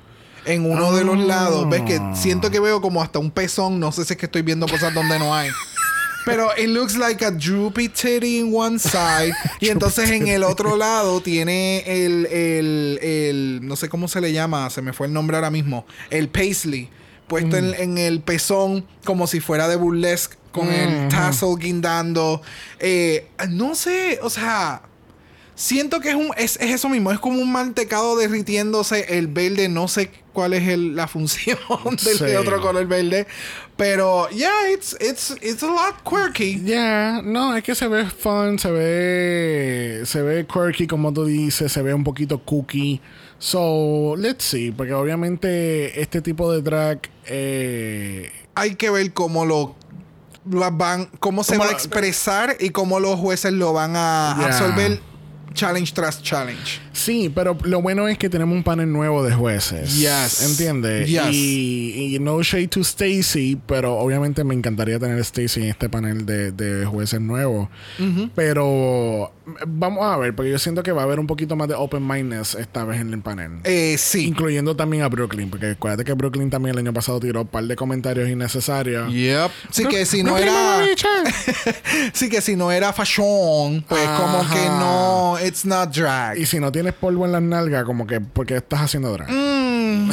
en 0.46 0.64
uno 0.70 0.92
de 0.94 1.04
los 1.04 1.16
Ah. 1.18 1.24
lados. 1.26 1.68
¿Ves 1.68 1.82
que 1.82 2.00
siento 2.14 2.50
que 2.50 2.60
veo 2.60 2.80
como 2.80 3.02
hasta 3.02 3.18
un 3.18 3.30
pezón? 3.30 3.78
No 3.80 3.92
sé 3.92 4.04
si 4.04 4.14
es 4.14 4.18
que 4.18 4.26
estoy 4.26 4.42
viendo 4.42 4.66
cosas 4.66 4.92
donde 4.94 5.18
no 5.18 5.34
hay. 5.34 5.50
Pero 6.30 6.50
it 6.56 6.68
looks 6.68 6.96
like 6.96 7.24
a 7.24 7.30
droopy 7.30 7.88
titty 7.88 8.38
in 8.38 8.54
one 8.54 8.78
side. 8.78 9.32
y 9.60 9.68
entonces 9.68 10.10
en 10.10 10.28
el 10.28 10.42
otro 10.44 10.76
lado 10.76 11.20
tiene 11.20 11.82
el, 11.86 12.26
el, 12.26 12.98
el, 13.02 13.60
no 13.62 13.76
sé 13.76 13.88
cómo 13.88 14.08
se 14.08 14.20
le 14.20 14.32
llama, 14.32 14.70
se 14.70 14.82
me 14.82 14.92
fue 14.92 15.06
el 15.06 15.12
nombre 15.12 15.36
ahora 15.36 15.50
mismo, 15.50 15.86
el 16.10 16.28
paisley, 16.28 16.88
puesto 17.26 17.56
en, 17.56 17.74
en 17.74 17.98
el 17.98 18.20
pezón 18.20 18.86
como 19.04 19.26
si 19.26 19.40
fuera 19.40 19.68
de 19.68 19.76
burlesque, 19.76 20.36
con 20.52 20.68
el 20.68 21.08
tassel 21.08 21.56
guindando. 21.58 22.42
Eh, 22.78 23.28
no 23.48 23.74
sé, 23.74 24.18
o 24.22 24.30
sea... 24.30 24.82
Siento 25.56 26.00
que 26.00 26.08
es, 26.08 26.14
un, 26.14 26.30
es, 26.38 26.56
es 26.56 26.70
eso 26.70 26.88
mismo, 26.88 27.12
es 27.12 27.18
como 27.18 27.38
un 27.38 27.52
mantecado 27.52 28.16
derritiéndose 28.16 29.18
el 29.18 29.26
verde, 29.26 29.68
no 29.68 29.88
sé 29.88 30.10
cuál 30.40 30.54
es 30.54 30.66
el- 30.68 30.96
la 30.96 31.06
función 31.06 31.58
del 32.02 32.16
Sí. 32.18 32.24
otro 32.34 32.62
color 32.62 32.86
verde, 32.86 33.26
pero 33.76 34.26
yeah, 34.30 34.70
it's, 34.72 34.96
it's, 34.98 35.36
it's 35.42 35.62
a 35.62 35.66
lot 35.66 35.96
quirky. 36.02 36.62
Yeah, 36.64 37.20
no, 37.22 37.54
es 37.54 37.62
que 37.62 37.74
se 37.74 37.86
ve 37.88 38.06
fun, 38.06 38.58
se 38.58 38.70
ve 38.70 40.02
se 40.06 40.22
ve 40.22 40.46
quirky 40.46 40.86
como 40.86 41.12
tú 41.12 41.26
dices, 41.26 41.70
se 41.70 41.82
ve 41.82 41.92
un 41.92 42.04
poquito 42.04 42.38
cookie. 42.42 43.02
So, 43.38 44.14
let's 44.16 44.44
see, 44.44 44.70
porque 44.70 44.94
obviamente 44.94 46.00
este 46.00 46.22
tipo 46.22 46.50
de 46.52 46.62
drag 46.62 47.00
eh, 47.26 48.30
Hay 48.54 48.76
que 48.76 48.88
ver 48.90 49.12
cómo 49.12 49.44
lo, 49.44 49.76
lo 50.50 50.70
van, 50.70 51.10
cómo 51.20 51.44
se 51.44 51.52
Cómo 51.52 51.64
va 51.64 51.70
a 51.70 51.72
expresar 51.74 52.56
y 52.60 52.70
cómo 52.70 52.98
los 52.98 53.18
jueces 53.20 53.52
lo 53.52 53.72
van 53.74 53.92
a 53.94 54.36
Yeah. 54.38 54.46
absorber 54.46 55.00
challenge 55.54 55.92
tras 55.92 56.22
challenge. 56.22 56.80
Sí, 56.92 57.30
pero 57.34 57.56
lo 57.64 57.80
bueno 57.82 58.08
es 58.08 58.18
que 58.18 58.28
tenemos 58.28 58.54
un 58.54 58.62
panel 58.62 58.92
nuevo 58.92 59.22
de 59.24 59.32
jueces. 59.34 59.98
Yes. 59.98 60.42
¿Entiendes? 60.50 61.08
Yes. 61.08 61.22
Y, 61.32 62.14
y 62.14 62.18
no 62.18 62.42
shade 62.42 62.68
to 62.68 62.80
Stacy, 62.80 63.58
pero 63.66 63.96
obviamente 63.98 64.44
me 64.44 64.54
encantaría 64.54 64.98
tener 64.98 65.16
a 65.18 65.20
Stacy 65.20 65.62
en 65.62 65.68
este 65.68 65.88
panel 65.88 66.26
de, 66.26 66.52
de 66.52 66.84
jueces 66.84 67.20
nuevos. 67.20 67.68
Pero 68.34 69.32
vamos 69.66 70.04
a 70.04 70.16
ver, 70.16 70.34
porque 70.34 70.50
yo 70.50 70.58
siento 70.58 70.82
que 70.82 70.92
va 70.92 71.02
a 71.02 71.04
haber 71.04 71.18
un 71.18 71.26
poquito 71.26 71.56
más 71.56 71.68
de 71.68 71.74
open 71.74 72.06
mindedness 72.06 72.54
esta 72.54 72.84
vez 72.84 73.00
en 73.00 73.12
el 73.12 73.20
panel. 73.20 73.60
Eh, 73.64 73.96
sí. 73.98 74.26
Incluyendo 74.26 74.76
también 74.76 75.02
a 75.02 75.08
Brooklyn, 75.08 75.50
porque 75.50 75.70
acuérdate 75.70 76.04
que 76.04 76.12
Brooklyn 76.12 76.50
también 76.50 76.74
el 76.74 76.78
año 76.80 76.92
pasado 76.92 77.18
tiró 77.20 77.42
un 77.42 77.48
par 77.48 77.64
de 77.64 77.76
comentarios 77.76 78.28
innecesarios. 78.28 79.12
Yep. 79.12 79.50
Sí 79.70 79.82
Bro- 79.82 79.90
que 79.90 80.06
si 80.06 80.22
no 80.22 80.34
Brooklyn, 80.34 80.48
era... 80.52 80.92
sí 82.12 82.28
que 82.28 82.40
si 82.40 82.56
no 82.56 82.70
era 82.70 82.92
fashion, 82.92 83.84
pues 83.88 84.06
como 84.08 84.48
que 84.50 84.66
no, 84.68 85.38
it's 85.42 85.64
not 85.64 85.92
drag. 85.92 86.38
y 86.38 86.46
si 86.46 86.58
no 86.60 86.70
tienes 86.72 86.94
polvo 86.94 87.24
en 87.24 87.32
las 87.32 87.42
nalgas, 87.42 87.84
como 87.84 88.06
que, 88.06 88.20
porque 88.20 88.56
estás 88.56 88.80
haciendo 88.82 89.12
drag? 89.12 89.28
Mhm. 89.30 90.10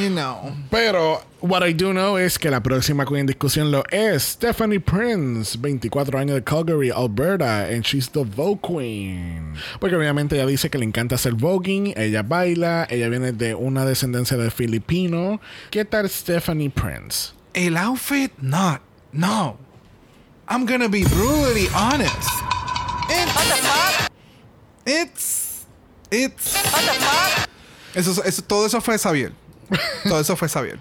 you 0.00 0.10
know. 0.10 0.52
Pero 0.70 1.22
what 1.40 1.62
I 1.66 1.72
do 1.72 1.92
know 1.92 2.16
es 2.18 2.38
que 2.38 2.50
la 2.50 2.62
próxima 2.62 3.04
queen 3.04 3.20
en 3.20 3.26
discusión 3.26 3.70
lo 3.70 3.82
es 3.90 4.22
Stephanie 4.22 4.80
Prince, 4.80 5.56
24 5.58 6.18
años 6.18 6.34
de 6.36 6.44
Calgary, 6.44 6.90
Alberta, 6.90 7.66
and 7.66 7.82
she's 7.82 8.08
the 8.10 8.24
Vogue 8.24 8.60
Queen. 8.62 9.54
Porque 9.80 9.96
obviamente 9.96 10.36
ella 10.36 10.46
dice 10.46 10.70
que 10.70 10.78
le 10.78 10.84
encanta 10.84 11.14
hacer 11.16 11.34
voguing, 11.34 11.94
ella 11.96 12.22
baila, 12.22 12.86
ella 12.90 13.08
viene 13.08 13.32
de 13.32 13.54
una 13.54 13.84
descendencia 13.84 14.36
de 14.36 14.50
filipino. 14.50 15.40
¿Qué 15.70 15.84
tal 15.84 16.08
Stephanie 16.08 16.70
Prince? 16.70 17.32
El 17.54 17.76
outfit, 17.76 18.32
not. 18.40 18.80
No. 19.12 19.56
I'm 20.48 20.66
gonna 20.66 20.88
be 20.88 21.04
brutally 21.04 21.68
honest. 21.74 22.59
It's. 24.84 25.66
It's. 26.10 26.54
Eso, 27.94 28.22
eso, 28.24 28.42
todo 28.42 28.66
eso 28.66 28.80
fue 28.80 28.98
Xavier. 28.98 29.32
todo 30.04 30.20
eso 30.20 30.36
fue 30.36 30.48
Xavier. 30.48 30.78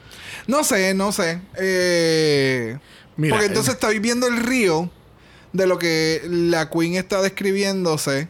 No 0.48 0.64
sé, 0.64 0.94
no 0.94 1.12
sé. 1.12 1.42
Eh, 1.58 2.78
Mira, 3.18 3.36
porque 3.36 3.48
entonces 3.48 3.74
eh, 3.74 3.78
estoy 3.80 4.00
viendo 4.00 4.28
el 4.28 4.38
río 4.38 4.90
de 5.54 5.68
lo 5.68 5.78
que 5.78 6.22
la 6.26 6.70
Queen 6.70 6.96
está 6.96 7.22
describiéndose. 7.22 8.28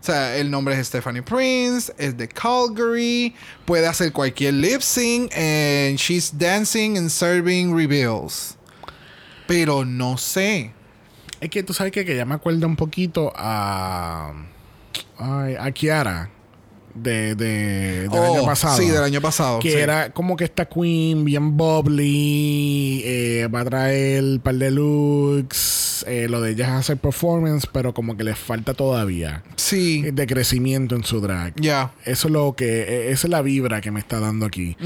O 0.00 0.04
sea, 0.04 0.36
el 0.36 0.50
nombre 0.50 0.78
es 0.80 0.86
Stephanie 0.86 1.22
Prince, 1.22 1.92
es 1.98 2.16
de 2.16 2.26
Calgary, 2.26 3.34
puede 3.66 3.86
hacer 3.86 4.12
cualquier 4.12 4.54
lip 4.54 4.80
sync, 4.80 5.30
and 5.36 5.98
she's 5.98 6.32
dancing 6.36 6.96
and 6.96 7.10
serving 7.10 7.76
reveals. 7.76 8.56
Pero 9.46 9.84
no 9.84 10.16
sé. 10.16 10.72
Es 11.40 11.50
que 11.50 11.62
tú 11.62 11.72
sabes 11.72 11.92
que, 11.92 12.04
que 12.04 12.16
ya 12.16 12.24
me 12.24 12.34
acuerdo 12.34 12.66
un 12.66 12.76
poquito 12.76 13.32
a. 13.34 14.32
Ay, 15.18 15.56
a 15.58 15.70
Kiara. 15.70 16.30
De, 16.94 17.34
de, 17.36 18.00
del 18.02 18.08
Oh, 18.10 18.34
año 18.34 18.44
pasado. 18.44 18.76
Sí, 18.76 18.88
del 18.88 19.02
año 19.02 19.20
pasado. 19.20 19.58
Que 19.60 19.70
sí. 19.72 19.78
era 19.78 20.10
como 20.10 20.36
que 20.36 20.44
esta 20.44 20.64
queen 20.66 21.24
bien 21.24 21.56
bubbly, 21.56 23.02
eh, 23.04 23.48
va 23.54 23.60
a 23.60 23.64
traer 23.64 24.22
un 24.24 24.40
par 24.40 24.54
de 24.56 24.70
looks, 24.70 26.04
eh, 26.08 26.26
lo 26.28 26.40
de 26.40 26.52
ella 26.52 26.64
es 26.66 26.70
hacer 26.72 26.96
performance, 26.96 27.66
pero 27.70 27.92
como 27.94 28.16
que 28.16 28.24
le 28.24 28.34
falta 28.34 28.74
todavía 28.74 29.42
Sí. 29.56 30.02
de 30.10 30.26
crecimiento 30.26 30.96
en 30.96 31.04
su 31.04 31.20
drag. 31.20 31.54
Ya. 31.60 31.92
Eso 32.04 32.28
es 32.28 32.32
lo 32.32 32.54
que, 32.56 32.80
eh, 32.82 33.10
esa 33.12 33.26
es 33.26 33.30
la 33.30 33.42
vibra 33.42 33.80
que 33.80 33.90
me 33.90 34.00
está 34.00 34.18
dando 34.18 34.46
aquí. 34.46 34.76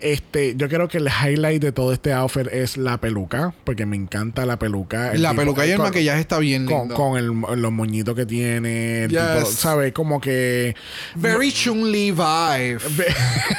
Este, 0.00 0.54
yo 0.56 0.68
creo 0.68 0.88
que 0.88 0.98
el 0.98 1.08
highlight 1.08 1.62
de 1.62 1.72
todo 1.72 1.92
este 1.92 2.12
outfit 2.12 2.46
es 2.52 2.76
la 2.76 2.98
peluca, 3.00 3.54
porque 3.64 3.86
me 3.86 3.96
encanta 3.96 4.46
la 4.46 4.58
peluca. 4.58 5.12
El 5.12 5.22
La 5.22 5.30
tipo- 5.30 5.42
peluca 5.42 5.66
y 5.66 5.70
el 5.70 5.76
con- 5.78 5.86
maquillaje 5.86 6.20
está 6.20 6.38
bien 6.38 6.66
Con, 6.66 6.78
lindo. 6.80 6.94
con 6.94 7.16
el- 7.18 7.60
los 7.60 7.72
moñitos 7.72 8.14
que 8.14 8.26
tiene, 8.26 9.04
el 9.04 9.10
Yes. 9.10 9.20
tipo, 9.20 9.46
¿sabes? 9.50 9.92
Como 9.92 10.20
que. 10.20 10.74
Very 11.16 11.39
Chun-Li 11.48 12.12
vibe. 12.12 12.78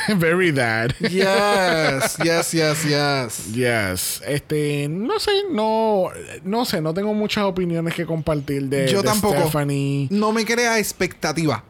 Very 0.17 0.51
that. 0.51 0.93
yes, 1.01 2.17
yes, 2.23 2.53
yes, 2.53 2.85
yes. 2.85 3.47
Yes. 3.53 4.21
Este, 4.27 4.87
no 4.87 5.19
sé, 5.19 5.31
no, 5.51 6.09
no 6.43 6.65
sé, 6.65 6.81
no 6.81 6.93
tengo 6.93 7.13
muchas 7.15 7.45
opiniones 7.45 7.95
que 7.95 8.05
compartir 8.05 8.69
de, 8.69 8.87
Yo 8.87 9.01
de 9.01 9.07
tampoco. 9.07 9.33
Stephanie. 9.41 10.07
No 10.11 10.31
me 10.31 10.45
crea 10.45 10.77
expectativa. 10.77 11.63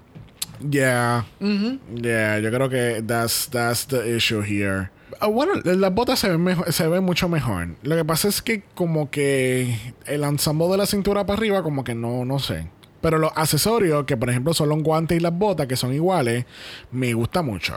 Yeah. 0.70 1.26
Yeah, 1.39 2.39
yo 2.39 2.51
creo 2.51 2.70
que 2.70 3.01
that's, 3.01 3.47
that's 3.49 3.88
the 3.88 4.16
issue 4.16 4.41
here. 4.41 4.89
Ah, 5.20 5.28
bueno, 5.28 5.53
las 5.64 5.93
botas 5.93 6.20
se 6.20 6.30
ven, 6.30 6.43
mejor, 6.43 6.72
se 6.74 6.88
ven 6.88 7.03
mucho 7.03 7.30
mejor. 7.30 7.70
Lo 7.84 7.95
que 7.95 8.03
pasa 8.05 8.28
es 8.28 8.41
que 8.41 8.64
como 8.76 9.09
que 9.12 9.78
el 10.05 10.24
ensamble 10.24 10.68
de 10.70 10.78
la 10.78 10.86
cintura 10.86 11.26
para 11.26 11.38
arriba 11.38 11.64
como 11.64 11.84
que 11.84 11.95
no, 11.95 12.26
no 12.26 12.39
sé. 12.39 12.68
Pero 13.02 13.18
los 13.18 13.32
accesorios, 13.36 14.06
que 14.06 14.16
por 14.18 14.30
ejemplo 14.30 14.54
son 14.54 14.70
los 14.70 14.82
guantes 14.84 15.18
y 15.18 15.20
las 15.20 15.34
botas, 15.38 15.68
que 15.68 15.76
son 15.76 15.93
iguales, 15.93 16.45
me 16.91 17.14
gusta 17.14 17.41
mucho. 17.41 17.74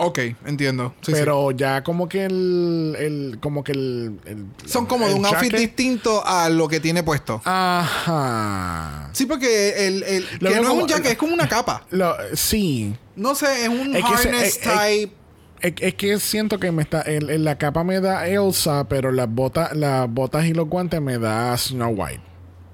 Ok, 0.00 0.20
entiendo. 0.46 0.94
Sí, 1.00 1.10
Pero 1.10 1.50
ya 1.50 1.82
como 1.82 2.08
que 2.08 2.24
el, 2.26 2.94
el 3.00 3.38
como 3.40 3.64
que 3.64 3.72
el. 3.72 4.20
Son 4.64 4.86
como 4.86 5.08
de 5.08 5.14
un 5.14 5.26
outfit 5.26 5.52
distinto 5.52 6.24
a 6.24 6.48
lo 6.48 6.68
que 6.68 6.78
tiene 6.78 7.02
puesto. 7.02 7.42
Ajá. 7.44 9.10
Sí, 9.12 9.26
porque 9.26 9.86
el, 9.88 10.02
el 10.04 10.24
Lo 10.40 10.50
que 10.50 10.54
veo 10.54 10.62
no 10.62 10.68
es 10.68 10.74
un 10.74 10.80
como- 10.82 10.86
jacket, 10.86 11.12
es 11.12 11.18
como 11.18 11.34
una 11.34 11.48
capa. 11.48 11.84
Lo- 11.90 12.14
sí. 12.34 12.94
No 13.16 13.34
sé, 13.34 13.64
es 13.64 13.68
un 13.68 13.96
Es 13.96 14.04
que 14.04 14.16
se- 14.18 14.28
harness 14.28 14.60
type. 14.60 15.12
Es, 15.60 15.72
es 15.80 15.94
que 15.94 16.20
siento 16.20 16.60
que 16.60 16.70
me 16.70 16.82
está. 16.82 17.04
La 17.08 17.58
capa 17.58 17.82
me 17.82 18.00
da 18.00 18.28
Elsa, 18.28 18.86
pero 18.88 19.10
las 19.10 19.28
botas, 19.28 19.74
las 19.76 20.08
botas 20.08 20.44
y 20.46 20.54
los 20.54 20.68
guantes 20.68 21.00
me 21.00 21.18
da 21.18 21.56
Snow 21.56 21.90
White. 21.90 22.20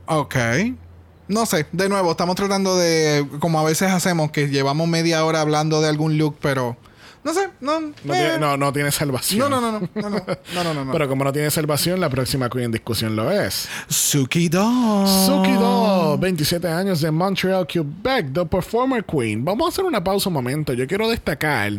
Ok 0.07 0.37
no 1.29 1.47
sé, 1.47 1.66
de 1.72 1.89
nuevo, 1.89 2.11
estamos 2.11 2.37
tratando 2.37 2.77
de, 2.77 3.27
como 3.41 3.59
a 3.59 3.64
veces 3.64 3.91
hacemos, 3.91 4.31
que 4.31 4.49
llevamos 4.49 4.89
media 4.89 5.25
hora 5.25 5.41
hablando 5.41 5.81
de 5.81 5.89
algún 5.89 6.18
look, 6.18 6.37
pero... 6.41 6.77
No 7.22 7.33
sé, 7.33 7.49
no. 7.62 7.81
No, 7.81 8.14
eh. 8.14 8.39
no, 8.39 8.72
tiene, 8.75 8.93
salvación. 8.93 9.49
No, 9.49 9.49
no, 9.49 9.81
no, 9.81 10.75
no, 10.85 10.93
Pero 10.93 11.09
como 11.09 11.25
no 11.25 11.33
tiene 11.33 11.51
salvación, 11.51 11.99
la 11.99 12.11
próxima 12.11 12.51
Queen 12.51 12.66
en 12.66 12.72
discusión 12.72 13.16
lo 13.16 13.33
es. 13.33 13.66
Sukido. 13.89 14.62
Sukido, 15.07 16.18
27 16.18 16.68
años 16.68 17.01
de 17.01 17.11
Montreal, 17.11 17.66
Quebec, 17.66 18.31
The 18.31 18.45
Performer 18.45 19.03
Queen. 19.07 19.43
Vamos 19.43 19.64
a 19.64 19.68
hacer 19.70 19.87
una 19.87 20.05
pausa 20.05 20.29
un 20.29 20.35
momento. 20.35 20.75
Yo 20.75 20.87
quiero 20.87 21.09
destacar 21.09 21.72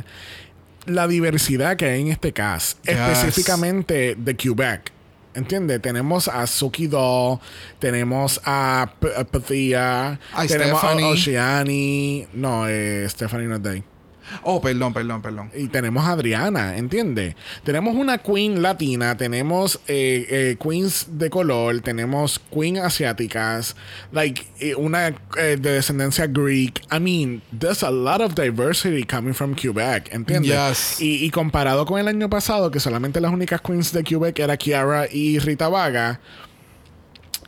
la 0.88 1.08
diversidad 1.08 1.78
que 1.78 1.86
hay 1.86 2.02
en 2.02 2.08
este 2.08 2.34
cast, 2.34 2.84
yes. 2.84 2.96
específicamente 2.96 4.16
de 4.18 4.36
Quebec. 4.36 4.95
¿Entiendes? 5.36 5.82
Tenemos 5.82 6.28
a 6.30 6.48
Suki 6.48 6.88
Doll, 6.88 7.40
tenemos 7.80 8.42
a, 8.46 8.90
Pathia, 9.32 10.20
tenemos 10.48 10.84
a 10.84 10.96
Oceani. 10.96 12.28
No, 12.34 12.68
eh, 12.68 13.06
Stephanie 13.10 13.48
no 13.48 13.56
es 13.56 13.64
de. 13.64 13.95
Oh, 14.44 14.62
perdón, 14.62 14.94
perdón, 14.94 15.22
perdón. 15.22 15.52
Y 15.56 15.68
tenemos 15.68 16.06
a 16.06 16.12
Adriana, 16.12 16.78
¿entiendes? 16.78 17.36
Tenemos 17.64 17.96
una 17.96 18.18
queen 18.18 18.62
latina, 18.62 19.16
tenemos 19.18 19.80
eh, 19.88 20.26
eh, 20.30 20.58
queens 20.62 21.08
de 21.10 21.30
color, 21.30 21.82
tenemos 21.82 22.40
queen 22.54 22.78
asiáticas, 22.78 23.76
like 24.12 24.46
eh, 24.60 24.76
una 24.76 25.12
de 25.36 25.58
descendencia 25.58 26.28
Greek. 26.28 26.82
I 26.92 27.00
mean, 27.00 27.42
there's 27.58 27.84
a 27.84 27.92
lot 27.92 28.22
of 28.22 28.36
diversity 28.36 29.04
coming 29.04 29.34
from 29.34 29.56
Quebec, 29.56 30.12
¿entiendes? 30.14 30.52
Yes. 30.52 31.02
Y, 31.02 31.26
y 31.26 31.30
comparado 31.30 31.86
con 31.86 32.00
el 32.00 32.08
año 32.08 32.30
pasado, 32.30 32.72
que 32.72 32.80
solamente 32.80 33.20
las 33.22 33.32
únicas 33.32 33.62
queens 33.62 33.92
de 33.92 34.04
Quebec 34.04 34.40
era 34.40 34.58
Kiara 34.58 35.08
y 35.12 35.40
Rita 35.40 35.68
Vaga, 35.70 36.20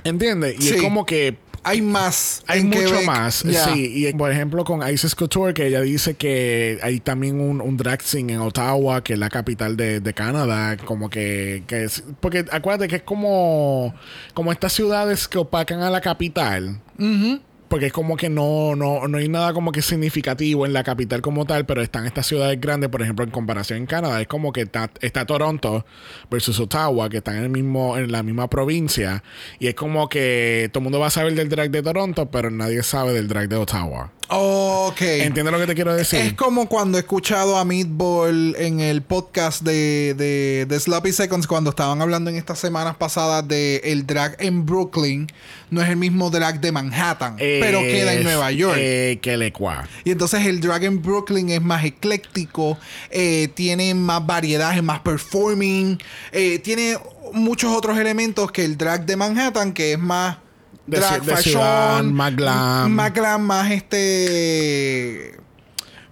¿entiendes? 0.03 0.55
Y 0.59 0.69
es 0.69 0.75
Sí. 0.75 0.81
como 0.81 1.05
que 1.05 1.37
hay 1.67 1.81
más. 1.81 2.43
Hay 2.47 2.63
mucho 2.63 2.79
Quebec. 2.79 3.05
más, 3.05 3.35
sí. 3.35 4.07
Y 4.07 4.13
por 4.13 4.31
ejemplo, 4.31 4.63
con 4.63 4.87
Isis 4.87 5.15
Couture, 5.15 5.53
que 5.53 5.67
ella 5.67 5.81
dice 5.81 6.15
que 6.15 6.79
hay 6.81 6.99
también 6.99 7.39
un, 7.39 7.61
un 7.61 7.77
drag 7.77 8.01
scene 8.01 8.33
en 8.33 8.39
Ottawa, 8.39 9.03
que 9.03 9.13
es 9.13 9.19
la 9.19 9.29
capital 9.29 9.75
de, 9.75 9.99
de 9.99 10.13
Canadá. 10.13 10.77
Como 10.77 11.09
que, 11.09 11.63
que 11.67 11.83
es. 11.83 12.03
Porque 12.19 12.45
acuérdate 12.51 12.87
que 12.87 12.97
es 12.97 13.03
como. 13.03 13.93
Como 14.33 14.51
estas 14.51 14.73
ciudades 14.73 15.27
que 15.27 15.37
opacan 15.37 15.81
a 15.81 15.89
la 15.89 16.01
capital. 16.01 16.79
Porque 17.67 17.87
es 17.87 17.93
como 17.93 18.15
que 18.15 18.29
no, 18.29 18.75
no, 18.75 19.07
no 19.07 19.17
hay 19.17 19.27
nada 19.27 19.53
como 19.53 19.71
que 19.71 19.81
significativo 19.81 20.65
en 20.65 20.73
la 20.73 20.83
capital 20.83 21.21
como 21.21 21.45
tal, 21.45 21.65
pero 21.65 21.81
están 21.81 22.05
estas 22.05 22.27
ciudades 22.27 22.59
grandes, 22.61 22.89
por 22.89 23.01
ejemplo, 23.01 23.25
en 23.25 23.31
comparación 23.31 23.79
en 23.79 23.85
Canadá, 23.85 24.21
es 24.21 24.27
como 24.27 24.53
que 24.53 24.61
está, 24.61 24.89
está 25.01 25.25
Toronto 25.25 25.85
versus 26.31 26.59
Ottawa, 26.59 27.09
que 27.09 27.17
están 27.17 27.37
en 27.37 27.43
el 27.43 27.49
mismo, 27.49 27.97
en 27.97 28.11
la 28.11 28.23
misma 28.23 28.49
provincia, 28.49 29.23
y 29.59 29.67
es 29.67 29.75
como 29.75 30.07
que 30.09 30.69
todo 30.71 30.79
el 30.79 30.83
mundo 30.83 30.99
va 30.99 31.07
a 31.07 31.11
saber 31.11 31.35
del 31.35 31.49
drag 31.49 31.69
de 31.71 31.83
Toronto, 31.83 32.31
pero 32.31 32.49
nadie 32.51 32.83
sabe 32.83 33.13
del 33.13 33.27
drag 33.27 33.49
de 33.49 33.57
Ottawa. 33.57 34.11
Ok. 34.29 35.01
¿Entiendes 35.01 35.53
lo 35.53 35.59
que 35.59 35.67
te 35.67 35.75
quiero 35.75 35.95
decir? 35.95 36.19
Es 36.19 36.33
como 36.33 36.67
cuando 36.67 36.97
he 36.97 37.01
escuchado 37.01 37.57
a 37.57 37.63
Meatball 37.63 38.55
en 38.57 38.81
el 38.81 39.01
podcast 39.01 39.63
de, 39.63 40.13
de, 40.15 40.65
de 40.67 40.79
Sloppy 40.79 41.13
Seconds 41.13 41.47
cuando 41.47 41.69
estaban 41.69 42.01
hablando 42.01 42.29
en 42.29 42.35
estas 42.35 42.59
semanas 42.59 42.97
pasadas 42.97 43.47
de 43.47 43.77
el 43.85 44.05
drag 44.05 44.35
en 44.39 44.65
Brooklyn. 44.65 45.27
No 45.69 45.81
es 45.81 45.89
el 45.89 45.95
mismo 45.95 46.29
drag 46.29 46.59
de 46.59 46.71
Manhattan, 46.71 47.35
pero 47.37 47.79
queda 47.81 48.13
en 48.13 48.23
Nueva 48.23 48.51
York. 48.51 48.77
Eh, 48.77 49.19
que 49.21 49.37
le 49.37 49.51
cua. 49.53 49.87
Y 50.03 50.11
entonces 50.11 50.45
el 50.45 50.59
drag 50.59 50.83
en 50.83 51.01
Brooklyn 51.01 51.49
es 51.49 51.61
más 51.61 51.85
ecléctico, 51.85 52.77
eh, 53.09 53.49
tiene 53.53 53.93
más 53.93 54.25
variedad, 54.25 54.75
es 54.75 54.83
más 54.83 54.99
performing, 55.01 55.99
eh, 56.31 56.59
tiene 56.59 56.97
muchos 57.33 57.75
otros 57.75 57.97
elementos 57.97 58.51
que 58.51 58.65
el 58.65 58.77
drag 58.77 59.05
de 59.05 59.15
Manhattan, 59.15 59.73
que 59.73 59.93
es 59.93 59.99
más 59.99 60.37
De 60.87 60.99
drag 60.99 61.21
de 61.21 61.31
fashion, 61.35 61.51
ciudad, 61.53 62.03
más 62.03 62.35
glam. 62.35 62.91
más 62.93 63.13
glam, 63.13 63.41
más 63.43 63.71
este 63.71 65.37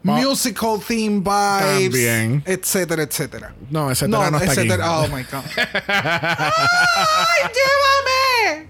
musical 0.03 0.79
theme 0.85 1.19
vibes, 1.21 1.91
También. 1.91 2.43
etcétera, 2.45 3.03
etcétera. 3.03 3.55
No, 3.71 3.89
etcétera 3.89 4.29
no, 4.31 4.37
está 4.37 4.51
etcétera. 4.51 4.85
aquí. 4.99 5.11
Oh 5.11 5.15
my 5.15 5.23
god. 5.23 5.43
¡Ay, 5.87 7.41
llévame! 7.55 8.67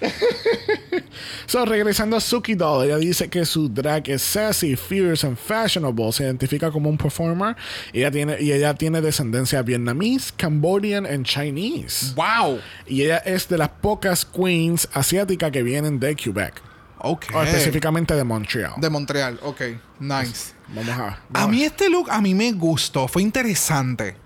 So, 1.46 1.64
regresando 1.64 2.16
a 2.16 2.20
Suki 2.20 2.54
Doll, 2.54 2.86
ella 2.86 2.96
dice 2.96 3.28
que 3.28 3.44
su 3.44 3.68
drag 3.68 4.08
es 4.08 4.22
sassy, 4.22 4.76
fierce 4.76 5.26
and 5.26 5.36
fashionable. 5.36 6.10
Se 6.12 6.24
identifica 6.24 6.70
como 6.70 6.88
un 6.88 6.96
performer. 6.96 7.56
Y 7.92 8.00
ella 8.00 8.10
tiene, 8.10 8.40
y 8.40 8.52
ella 8.52 8.74
tiene 8.74 9.00
descendencia 9.00 9.62
vietnamese, 9.62 10.32
Cambodian 10.36 11.06
and 11.06 11.24
Chinese. 11.26 12.14
Wow. 12.16 12.60
Y 12.86 13.02
ella 13.02 13.18
es 13.18 13.48
de 13.48 13.58
las 13.58 13.68
pocas 13.68 14.24
queens 14.24 14.88
asiáticas 14.92 15.50
que 15.50 15.62
vienen 15.62 16.00
de 16.00 16.16
Quebec. 16.16 16.62
Ok. 16.98 17.26
O 17.34 17.42
específicamente 17.42 18.14
de 18.14 18.24
Montreal. 18.24 18.72
De 18.78 18.88
Montreal. 18.88 19.38
Ok. 19.42 19.60
Nice. 20.00 20.54
Vamos 20.68 20.88
a. 20.88 21.18
A 21.34 21.46
mí 21.46 21.62
este 21.62 21.90
look, 21.90 22.10
a 22.10 22.20
mí 22.20 22.34
me 22.34 22.52
gustó, 22.52 23.06
fue 23.08 23.22
interesante. 23.22 24.16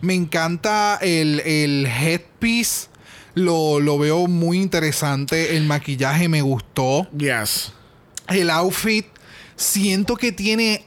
Me 0.00 0.14
encanta 0.14 0.98
el, 1.00 1.40
el 1.40 1.86
headpiece, 1.86 2.88
lo, 3.34 3.80
lo 3.80 3.98
veo 3.98 4.26
muy 4.26 4.60
interesante. 4.60 5.56
El 5.56 5.64
maquillaje 5.66 6.28
me 6.28 6.42
gustó. 6.42 7.08
Yes. 7.16 7.72
El 8.28 8.50
outfit, 8.50 9.06
siento 9.56 10.16
que 10.16 10.32
tiene 10.32 10.84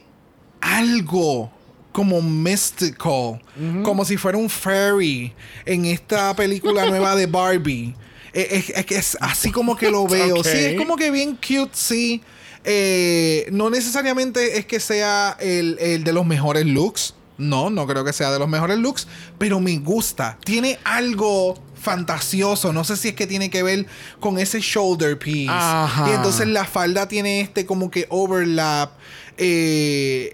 algo 0.60 1.50
como 1.92 2.20
mystical, 2.22 3.40
como 3.82 4.04
si 4.04 4.16
fuera 4.16 4.38
un 4.38 4.48
fairy 4.48 5.32
en 5.64 5.84
esta 5.86 6.34
película 6.36 6.86
nueva 6.88 7.16
de 7.16 7.26
Barbie. 7.26 7.94
Es, 8.32 8.70
es- 8.70 8.90
es 8.90 9.18
así 9.20 9.50
como 9.50 9.76
que 9.76 9.90
lo 9.90 10.06
veo. 10.08 10.44
Sí, 10.44 10.50
es 10.58 10.76
como 10.78 10.96
que 10.96 11.10
bien 11.10 11.36
cute, 11.36 11.70
sí. 11.72 12.22
Eh, 12.64 13.46
no 13.50 13.70
necesariamente 13.70 14.58
es 14.58 14.66
que 14.66 14.78
sea 14.80 15.36
el, 15.40 15.78
el 15.80 16.04
de 16.04 16.12
los 16.12 16.26
mejores 16.26 16.66
looks. 16.66 17.14
No, 17.38 17.70
no 17.70 17.86
creo 17.86 18.04
que 18.04 18.12
sea 18.12 18.30
de 18.32 18.38
los 18.38 18.48
mejores 18.48 18.78
looks, 18.78 19.06
pero 19.38 19.60
me 19.60 19.78
gusta. 19.78 20.38
Tiene 20.44 20.78
algo 20.84 21.54
fantasioso. 21.78 22.72
No 22.72 22.84
sé 22.84 22.96
si 22.96 23.08
es 23.08 23.14
que 23.14 23.26
tiene 23.26 23.50
que 23.50 23.62
ver 23.62 23.86
con 24.20 24.38
ese 24.38 24.60
shoulder 24.60 25.18
piece. 25.18 25.50
Ajá. 25.50 26.08
Y 26.10 26.14
entonces 26.14 26.46
la 26.48 26.64
falda 26.64 27.08
tiene 27.08 27.40
este 27.40 27.64
como 27.66 27.90
que 27.90 28.06
overlap. 28.10 28.92
eh, 29.36 30.32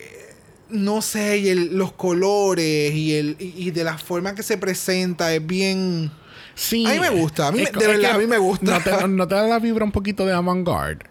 no 0.71 1.03
sé, 1.03 1.39
y 1.39 1.49
el- 1.51 1.77
los 1.77 1.93
colores 1.93 2.93
y, 2.95 3.15
el, 3.15 3.37
y, 3.39 3.53
y 3.69 3.71
de 3.71 3.85
la 3.85 3.97
forma 3.99 4.35
que 4.35 4.43
se 4.43 4.57
presenta 4.59 5.33
es 5.33 5.47
bien... 5.47 6.11
Sí. 6.57 6.87
A 6.87 6.91
mí 6.95 7.01
me 7.01 7.11
gusta, 7.11 7.49
a 7.49 7.53
mí 7.53 7.59
de 7.65 7.87
verdad, 7.87 8.13
a 8.13 8.19
mí 8.19 8.27
me 8.27 8.39
gusta. 8.39 8.79
¿No 8.79 8.81
te, 8.83 9.09
no 9.09 9.29
te 9.29 9.35
da 9.35 9.43
la 9.47 9.59
vibra 9.59 9.85
un 9.85 9.93
poquito 9.93 10.25
de 10.25 10.33
avant-garde? 10.33 11.05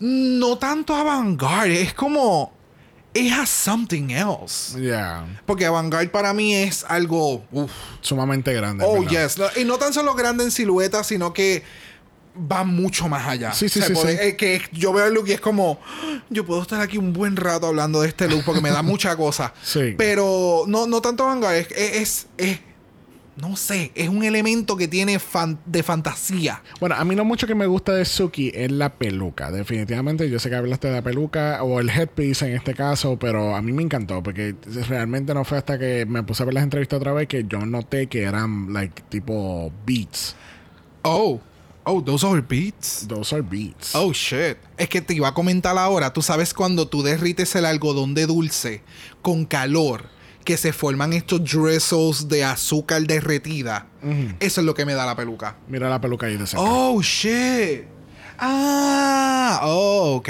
No 0.00 0.56
tanto 0.58 0.94
avant-garde, 0.94 1.82
es 1.82 1.94
como... 1.94 2.55
Es 3.18 3.32
a 3.32 3.46
something 3.46 4.10
else. 4.10 4.78
Yeah. 4.80 5.26
Porque 5.46 5.64
avant-garde 5.64 6.08
para 6.08 6.32
mí 6.34 6.54
es 6.54 6.84
algo... 6.88 7.44
uf. 7.50 7.70
Sumamente 8.00 8.52
grande. 8.52 8.84
Oh, 8.86 9.02
yes. 9.06 9.38
No, 9.38 9.46
y 9.56 9.64
no 9.64 9.78
tan 9.78 9.92
solo 9.92 10.14
grande 10.14 10.44
en 10.44 10.50
silueta, 10.50 11.02
sino 11.04 11.32
que 11.32 11.62
va 12.38 12.64
mucho 12.64 13.08
más 13.08 13.26
allá. 13.26 13.52
Sí, 13.54 13.68
sí, 13.70 13.80
O 13.80 13.82
sea, 13.82 13.96
sí, 13.96 14.08
eh, 14.20 14.36
que 14.36 14.60
yo 14.72 14.92
veo 14.92 15.06
el 15.06 15.14
look 15.14 15.26
y 15.28 15.32
es 15.32 15.40
como, 15.40 15.80
"Ah, 15.82 16.22
yo 16.28 16.44
puedo 16.44 16.60
estar 16.60 16.80
aquí 16.82 16.98
un 16.98 17.14
buen 17.14 17.34
rato 17.36 17.66
hablando 17.66 18.02
de 18.02 18.08
este 18.08 18.28
look 18.28 18.42
porque 18.44 18.60
me 18.60 18.70
da 18.70 18.82
mucha 18.82 19.16
cosa. 19.16 19.54
Sí. 19.62 19.94
Pero 19.96 20.64
no, 20.66 20.86
no 20.86 21.00
tanto 21.00 21.24
vanguard, 21.24 21.54
es, 21.54 21.68
es, 21.72 22.26
es- 22.36 22.60
no 23.36 23.54
sé, 23.56 23.92
es 23.94 24.08
un 24.08 24.24
elemento 24.24 24.76
que 24.76 24.88
tiene 24.88 25.18
fan- 25.18 25.58
de 25.66 25.82
fantasía. 25.82 26.62
Bueno, 26.80 26.94
a 26.94 27.04
mí 27.04 27.14
lo 27.14 27.24
mucho 27.24 27.46
que 27.46 27.54
me 27.54 27.66
gusta 27.66 27.92
de 27.92 28.04
Suki 28.04 28.50
es 28.54 28.70
la 28.72 28.94
peluca. 28.94 29.50
Definitivamente, 29.50 30.28
yo 30.30 30.38
sé 30.38 30.48
que 30.48 30.56
hablaste 30.56 30.88
de 30.88 30.94
la 30.94 31.02
peluca 31.02 31.62
o 31.62 31.80
el 31.80 31.90
headpiece 31.90 32.46
en 32.46 32.56
este 32.56 32.74
caso, 32.74 33.18
pero 33.18 33.54
a 33.54 33.60
mí 33.62 33.72
me 33.72 33.82
encantó 33.82 34.22
porque 34.22 34.54
realmente 34.88 35.34
no 35.34 35.44
fue 35.44 35.58
hasta 35.58 35.78
que 35.78 36.06
me 36.06 36.22
puse 36.22 36.42
a 36.42 36.46
ver 36.46 36.54
las 36.54 36.64
entrevistas 36.64 36.96
otra 36.98 37.12
vez 37.12 37.28
que 37.28 37.44
yo 37.46 37.58
noté 37.66 38.06
que 38.06 38.22
eran, 38.22 38.72
like, 38.72 39.02
tipo 39.10 39.70
beats. 39.84 40.34
Oh, 41.02 41.40
oh, 41.84 42.02
those 42.02 42.26
are 42.26 42.40
beats. 42.40 43.06
Those 43.06 43.34
are 43.34 43.42
beats. 43.42 43.94
Oh 43.94 44.12
shit. 44.12 44.56
Es 44.76 44.88
que 44.88 45.00
te 45.00 45.14
iba 45.14 45.28
a 45.28 45.34
comentar 45.34 45.76
ahora. 45.78 46.12
Tú 46.12 46.22
sabes 46.22 46.52
cuando 46.54 46.88
tú 46.88 47.02
derrites 47.02 47.54
el 47.54 47.64
algodón 47.66 48.14
de 48.14 48.26
dulce 48.26 48.82
con 49.22 49.44
calor, 49.44 50.08
que 50.46 50.56
se 50.56 50.72
forman 50.72 51.12
estos 51.12 51.42
drizzles 51.44 52.28
de 52.28 52.44
azúcar 52.44 53.02
derretida. 53.02 53.88
Eso 54.40 54.60
es 54.60 54.64
lo 54.64 54.72
que 54.74 54.86
me 54.86 54.94
da 54.94 55.04
la 55.04 55.16
peluca. 55.16 55.56
Mira 55.68 55.90
la 55.90 56.00
peluca 56.00 56.26
ahí 56.26 56.36
de 56.38 56.46
cerca. 56.46 56.64
Oh 56.64 57.02
shit. 57.02 57.82
Ah, 58.38 59.60
oh, 59.64 60.14
ok. 60.16 60.28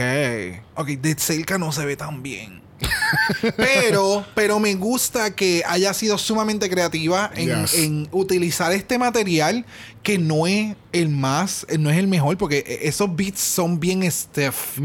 Ok, 0.75 0.89
de 0.89 1.15
cerca 1.19 1.59
no 1.59 1.71
se 1.71 1.85
ve 1.85 1.97
tan 1.97 2.23
bien. 2.23 2.63
pero, 3.57 4.25
pero 4.35 4.59
me 4.61 4.75
gusta 4.75 5.35
que 5.35 5.63
haya 5.67 5.93
sido 5.95 6.19
sumamente 6.19 6.69
creativa 6.69 7.31
en, 7.35 7.63
Yes. 7.63 7.75
en 7.75 8.09
utilizar 8.13 8.73
este 8.73 8.99
material 8.99 9.65
que 10.03 10.19
no 10.19 10.47
es 10.47 10.77
el 10.93 11.09
más, 11.09 11.67
no 11.79 11.91
es 11.91 11.97
el 11.99 12.07
mejor, 12.07 12.37
porque 12.39 12.59
eh, 12.67 12.81
esos 12.83 13.15
beats 13.17 13.41
son 13.41 13.81
bien 13.81 14.09
stiff. 14.11 14.79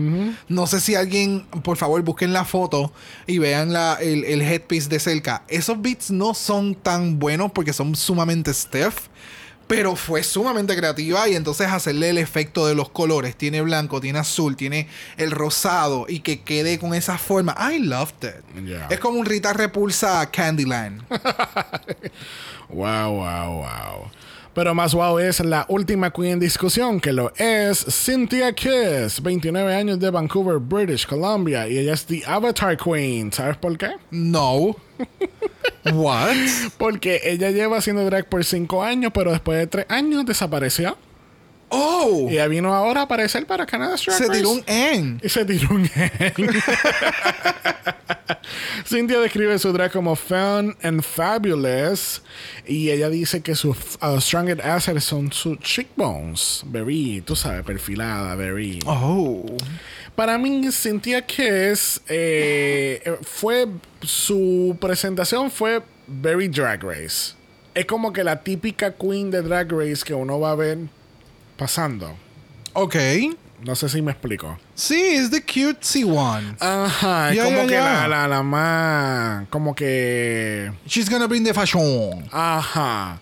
No 0.47 0.65
sé 0.67 0.79
si 0.79 0.95
alguien, 0.95 1.45
por 1.63 1.77
favor, 1.77 2.01
busquen 2.01 2.33
la 2.33 2.43
foto 2.45 2.91
y 3.27 3.37
vean 3.37 3.71
la, 3.71 3.97
el, 4.01 4.23
el 4.23 4.41
headpiece 4.41 4.89
de 4.89 4.99
cerca. 4.99 5.43
Esos 5.47 5.79
beats 5.81 6.09
no 6.11 6.33
son 6.33 6.73
tan 6.75 7.19
buenos 7.19 7.51
porque 7.51 7.71
son 7.73 7.95
sumamente 7.95 8.53
stiff. 8.53 8.95
Pero 9.71 9.95
fue 9.95 10.21
sumamente 10.21 10.75
creativa 10.75 11.29
y 11.29 11.35
entonces 11.35 11.67
hacerle 11.67 12.09
el 12.09 12.17
efecto 12.17 12.67
de 12.67 12.75
los 12.75 12.89
colores. 12.89 13.37
Tiene 13.37 13.61
blanco, 13.61 14.01
tiene 14.01 14.19
azul, 14.19 14.57
tiene 14.57 14.89
el 15.15 15.31
rosado 15.31 16.07
y 16.09 16.19
que 16.19 16.41
quede 16.41 16.77
con 16.77 16.93
esa 16.93 17.17
forma. 17.17 17.55
I 17.57 17.79
loved 17.79 18.21
it. 18.21 18.65
Yeah. 18.65 18.87
Es 18.89 18.99
como 18.99 19.17
un 19.17 19.25
Rita 19.25 19.53
Repulsa 19.53 20.19
a 20.19 20.29
Candyland. 20.29 21.01
Wow, 22.73 23.15
wow, 23.15 23.57
wow. 23.57 24.11
Pero 24.53 24.75
más 24.75 24.93
wow 24.93 25.17
es 25.17 25.39
la 25.39 25.65
última 25.69 26.11
queen 26.11 26.33
en 26.33 26.39
discusión, 26.39 26.99
que 26.99 27.13
lo 27.13 27.31
es 27.37 27.85
Cynthia 27.85 28.53
Kiss, 28.53 29.21
29 29.21 29.73
años 29.73 29.99
de 29.99 30.09
Vancouver, 30.09 30.59
British 30.59 31.07
Columbia, 31.07 31.69
y 31.69 31.77
ella 31.77 31.93
es 31.93 32.05
The 32.05 32.23
Avatar 32.25 32.75
Queen. 32.75 33.31
¿Sabes 33.31 33.55
por 33.57 33.77
qué? 33.77 33.91
No. 34.09 34.75
What? 35.93 36.35
Porque 36.77 37.21
ella 37.23 37.51
lleva 37.51 37.77
haciendo 37.77 38.03
drag 38.03 38.27
por 38.27 38.43
5 38.43 38.83
años, 38.83 39.11
pero 39.13 39.31
después 39.31 39.57
de 39.57 39.67
3 39.67 39.85
años 39.89 40.25
desapareció. 40.25 40.97
Oh. 41.69 42.27
Y 42.29 42.33
ella 42.33 42.47
vino 42.47 42.73
ahora 42.73 43.01
a 43.01 43.03
aparecer 43.05 43.45
para 43.45 43.65
Drag 43.65 43.97
Se 43.97 44.29
tiró 44.29 44.51
un 44.51 44.63
N. 44.67 45.19
Y 45.23 45.29
se 45.29 45.45
tiró 45.45 45.73
un 45.73 45.83
Cynthia 48.85 49.19
describe 49.19 49.57
su 49.59 49.71
drag 49.73 49.91
como 49.91 50.15
fun 50.15 50.75
and 50.81 51.01
fabulous. 51.01 52.21
Y 52.67 52.89
ella 52.89 53.09
dice 53.09 53.41
que 53.41 53.55
sus 53.55 53.97
uh, 54.01 54.19
strongest 54.19 54.61
assets 54.61 55.03
son 55.03 55.31
sus 55.31 55.59
cheekbones. 55.59 56.63
Very, 56.65 57.21
tú 57.25 57.35
sabes, 57.35 57.63
perfilada, 57.63 58.35
very. 58.35 58.79
Oh. 58.85 59.45
Para 60.15 60.37
mí, 60.37 60.71
Cynthia 60.71 61.25
Kiss 61.25 62.01
eh, 62.07 63.17
fue. 63.21 63.67
Su 64.01 64.75
presentación 64.79 65.51
fue 65.51 65.81
very 66.07 66.47
drag 66.47 66.83
race. 66.83 67.35
Es 67.73 67.85
como 67.85 68.11
que 68.11 68.23
la 68.23 68.43
típica 68.43 68.91
queen 68.93 69.31
de 69.31 69.41
drag 69.41 69.71
race 69.71 70.03
que 70.03 70.13
uno 70.13 70.39
va 70.39 70.51
a 70.51 70.55
ver 70.55 70.77
pasando. 71.57 72.15
Ok. 72.73 72.95
No 73.63 73.75
sé 73.75 73.89
si 73.89 74.01
me 74.01 74.11
explico. 74.11 74.57
Sí, 74.75 74.99
es 74.99 75.29
the 75.29 75.41
cutesy 75.41 76.03
one. 76.03 76.55
Ajá, 76.59 77.29
es 77.29 77.35
Ya, 77.37 77.43
como 77.45 77.57
ya, 77.57 77.67
que 77.67 77.73
ya. 77.73 77.83
La, 77.83 78.07
la, 78.07 78.27
la 78.27 78.43
más. 78.43 79.47
Como 79.49 79.75
que. 79.75 80.71
She's 80.87 81.09
gonna 81.09 81.27
bring 81.27 81.43
the 81.43 81.53
fashion. 81.53 82.25
Ajá. 82.31 83.19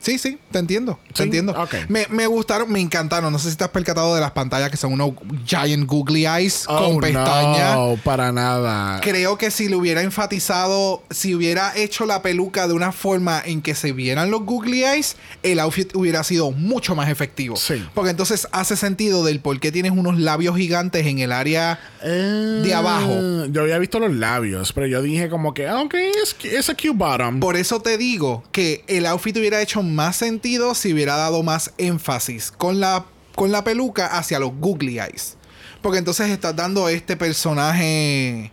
Sí, 0.00 0.18
sí, 0.18 0.38
te 0.50 0.58
entiendo. 0.58 0.98
Te 1.08 1.16
Sí, 1.18 1.22
entiendo. 1.24 1.54
Me, 1.88 2.06
me 2.08 2.26
gustaron, 2.26 2.72
me 2.72 2.80
encantaron. 2.80 3.30
No 3.32 3.38
sé 3.38 3.50
si 3.50 3.56
te 3.56 3.64
has 3.64 3.70
percatado 3.70 4.14
de 4.14 4.20
las 4.22 4.30
pantallas 4.30 4.70
que 4.70 4.78
son 4.78 4.94
unos 4.94 5.10
giant 5.44 5.86
googly 5.86 6.26
eyes 6.26 6.64
con 6.66 6.96
Oh, 6.96 7.00
pestañas. 7.00 7.74
No, 7.76 7.96
para 8.02 8.32
nada. 8.32 9.00
Creo 9.02 9.36
que 9.36 9.50
si 9.50 9.68
le 9.68 9.76
hubiera 9.76 10.00
enfatizado, 10.02 11.02
si 11.10 11.34
hubiera 11.34 11.76
hecho 11.76 12.06
la 12.06 12.22
peluca 12.22 12.66
de 12.66 12.72
una 12.74 12.92
forma 12.92 13.42
en 13.44 13.60
que 13.60 13.74
se 13.74 13.92
vieran 13.92 14.30
los 14.30 14.42
googly 14.44 14.84
eyes, 14.84 15.16
el 15.42 15.60
outfit 15.60 15.94
hubiera 15.94 16.24
sido 16.24 16.50
mucho 16.50 16.94
más 16.94 17.08
efectivo. 17.10 17.56
Sí. 17.56 17.86
Porque 17.94 18.10
entonces 18.10 18.48
hace 18.52 18.76
sentido 18.76 19.24
del 19.24 19.40
por 19.40 19.60
qué 19.60 19.70
tienes 19.70 19.92
unos 19.92 20.18
labios 20.18 20.56
gigantes 20.56 21.06
en 21.06 21.18
el 21.18 21.32
área 21.32 21.78
Eh, 22.02 22.60
de 22.64 22.72
abajo. 22.74 23.46
Yo 23.50 23.60
había 23.62 23.78
visto 23.78 23.98
los 23.98 24.12
labios, 24.14 24.72
pero 24.72 24.86
yo 24.86 25.02
dije 25.02 25.28
como 25.28 25.52
que, 25.52 25.68
ah, 25.68 25.80
ok, 25.80 25.94
es, 26.22 26.36
es 26.44 26.70
a 26.70 26.74
cute 26.74 26.90
bottom. 26.94 27.38
Por 27.40 27.56
eso 27.56 27.80
te 27.82 27.98
digo 27.98 28.42
que 28.52 28.82
el 28.86 29.04
outfit 29.04 29.36
hubiera 29.36 29.60
hecho 29.60 29.82
más 29.94 30.16
sentido 30.16 30.74
si 30.74 30.92
hubiera 30.92 31.16
dado 31.16 31.42
más 31.42 31.72
énfasis 31.78 32.50
con 32.50 32.80
la, 32.80 33.04
con 33.34 33.52
la 33.52 33.64
peluca 33.64 34.06
hacia 34.18 34.38
los 34.38 34.52
googly 34.54 34.98
eyes. 34.98 35.36
Porque 35.82 35.98
entonces 35.98 36.28
estás 36.30 36.54
dando 36.56 36.88
este 36.88 37.16
personaje 37.16 38.52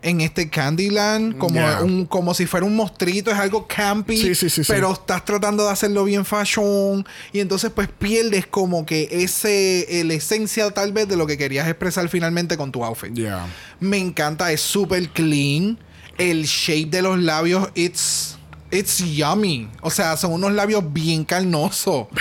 en 0.00 0.20
este 0.20 0.48
Candyland 0.48 1.36
como, 1.38 1.56
Yeah. 1.56 1.82
un, 1.82 2.06
como 2.06 2.32
si 2.32 2.46
fuera 2.46 2.64
un 2.64 2.76
mostrito, 2.76 3.32
es 3.32 3.36
algo 3.36 3.66
campy, 3.66 4.16
Sí, 4.16 4.34
sí, 4.36 4.48
sí, 4.48 4.62
sí. 4.62 4.72
pero 4.72 4.92
estás 4.92 5.24
tratando 5.24 5.64
de 5.66 5.72
hacerlo 5.72 6.04
bien 6.04 6.24
fashion 6.24 7.04
y 7.32 7.40
entonces 7.40 7.72
pues 7.74 7.88
pierdes 7.88 8.46
como 8.46 8.86
que 8.86 9.08
ese, 9.10 9.86
la 10.04 10.14
esencia 10.14 10.70
tal 10.70 10.92
vez 10.92 11.08
de 11.08 11.16
lo 11.16 11.26
que 11.26 11.36
querías 11.36 11.66
expresar 11.66 12.08
finalmente 12.08 12.56
con 12.56 12.70
tu 12.70 12.84
outfit. 12.84 13.12
Yeah. 13.12 13.44
Me 13.80 13.98
encanta, 13.98 14.52
es 14.52 14.60
súper 14.60 15.08
clean. 15.08 15.78
El 16.16 16.44
shape 16.44 16.86
de 16.90 17.02
los 17.02 17.18
labios, 17.18 17.68
it's, 17.74 18.37
it's 18.70 18.98
yummy. 18.98 19.68
O 19.80 19.90
sea, 19.90 20.16
son 20.16 20.32
unos 20.32 20.52
labios 20.52 20.82
bien 20.92 21.24
carnosos. 21.24 22.06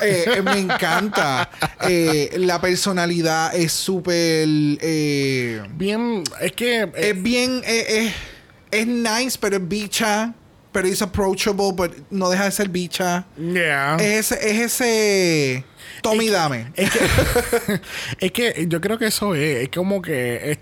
Eh, 0.00 0.24
eh, 0.36 0.42
me 0.42 0.58
encanta. 0.58 1.50
Eh, 1.88 2.30
la 2.38 2.60
personalidad 2.60 3.52
es 3.56 3.72
súper. 3.72 4.46
Bien, 4.46 6.22
es 6.40 6.52
que. 6.52 6.88
es 6.94 7.22
bien. 7.22 7.62
es 7.64 8.86
nice, 8.86 9.36
pero 9.40 9.56
es 9.56 9.68
bicha. 9.68 10.34
Pero 10.70 10.86
es 10.86 11.00
approachable, 11.02 11.72
pero 11.76 11.94
no 12.10 12.28
deja 12.30 12.44
de 12.44 12.50
ser 12.52 12.68
bicha. 12.68 13.26
yeah. 13.36 13.96
Es 13.96 14.30
ese. 14.30 14.50
Es 14.50 14.60
ese 14.80 15.64
Tommy 16.02 16.28
Dame. 16.28 16.70
Es 16.76 16.90
que, 16.90 17.80
es 18.26 18.32
que 18.32 18.66
yo 18.68 18.80
creo 18.80 18.98
que 18.98 19.06
eso 19.06 19.34
es. 19.34 19.64
Es 19.64 19.68
como 19.70 20.00
que. 20.00 20.52
es- 20.52 20.58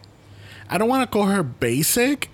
I 0.71 0.79
don't 0.79 0.91
want 0.91 1.05
to 1.05 1.11
call 1.11 1.31
her 1.31 1.45
basic. 1.61 2.31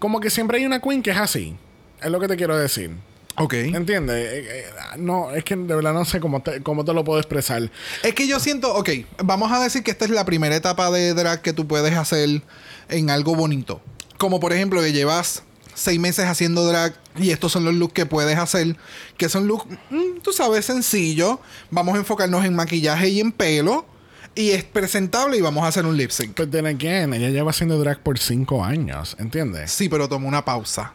Como 0.00 0.18
que 0.18 0.28
siempre 0.30 0.58
hay 0.58 0.66
una 0.66 0.80
queen 0.80 1.02
que 1.02 1.10
es 1.10 1.16
así. 1.18 1.56
Es 2.02 2.10
lo 2.10 2.20
que 2.20 2.28
te 2.28 2.36
quiero 2.36 2.56
decir. 2.56 2.90
ok. 3.36 3.54
¿Entiendes? 3.54 4.16
Eh, 4.16 4.44
eh, 4.48 4.64
no, 4.98 5.30
es 5.32 5.44
que 5.44 5.56
de 5.56 5.74
verdad 5.74 5.92
no 5.92 6.04
sé 6.04 6.20
cómo 6.20 6.42
te, 6.42 6.62
cómo 6.62 6.84
te 6.84 6.92
lo 6.92 7.04
puedo 7.04 7.18
expresar. 7.18 7.70
Es 8.02 8.14
que 8.14 8.26
yo 8.26 8.40
siento, 8.40 8.74
ok, 8.74 8.90
vamos 9.24 9.52
a 9.52 9.60
decir 9.62 9.82
que 9.82 9.90
esta 9.90 10.04
es 10.04 10.10
la 10.10 10.24
primera 10.24 10.54
etapa 10.56 10.90
de 10.90 11.14
drag 11.14 11.42
que 11.42 11.52
tú 11.52 11.66
puedes 11.66 11.94
hacer 11.96 12.42
en 12.88 13.10
algo 13.10 13.34
bonito. 13.34 13.80
Como 14.18 14.40
por 14.40 14.52
ejemplo 14.52 14.80
que 14.82 14.92
llevas 14.92 15.42
seis 15.74 15.98
meses 15.98 16.26
haciendo 16.26 16.66
drag 16.66 16.94
y 17.16 17.30
estos 17.30 17.52
son 17.52 17.64
los 17.64 17.74
looks 17.74 17.94
que 17.94 18.06
puedes 18.06 18.38
hacer, 18.38 18.76
que 19.16 19.28
son 19.28 19.46
looks, 19.46 19.66
mm, 19.90 20.20
tú 20.22 20.32
sabes, 20.32 20.66
sencillos. 20.66 21.38
Vamos 21.70 21.94
a 21.94 21.98
enfocarnos 21.98 22.44
en 22.44 22.54
maquillaje 22.54 23.08
y 23.08 23.20
en 23.20 23.32
pelo. 23.32 23.86
Y 24.34 24.50
es 24.50 24.62
presentable 24.62 25.36
y 25.36 25.40
vamos 25.40 25.64
a 25.64 25.66
hacer 25.66 25.84
un 25.84 25.96
lip 25.96 26.10
sync. 26.10 26.36
But 26.36 26.50
then 26.50 26.66
again, 26.66 27.12
ella 27.12 27.30
lleva 27.30 27.50
haciendo 27.50 27.78
drag 27.80 28.00
por 28.00 28.18
cinco 28.18 28.64
años, 28.64 29.16
¿entiendes? 29.18 29.72
Sí, 29.72 29.88
pero 29.88 30.08
toma 30.08 30.28
una 30.28 30.44
pausa. 30.44 30.94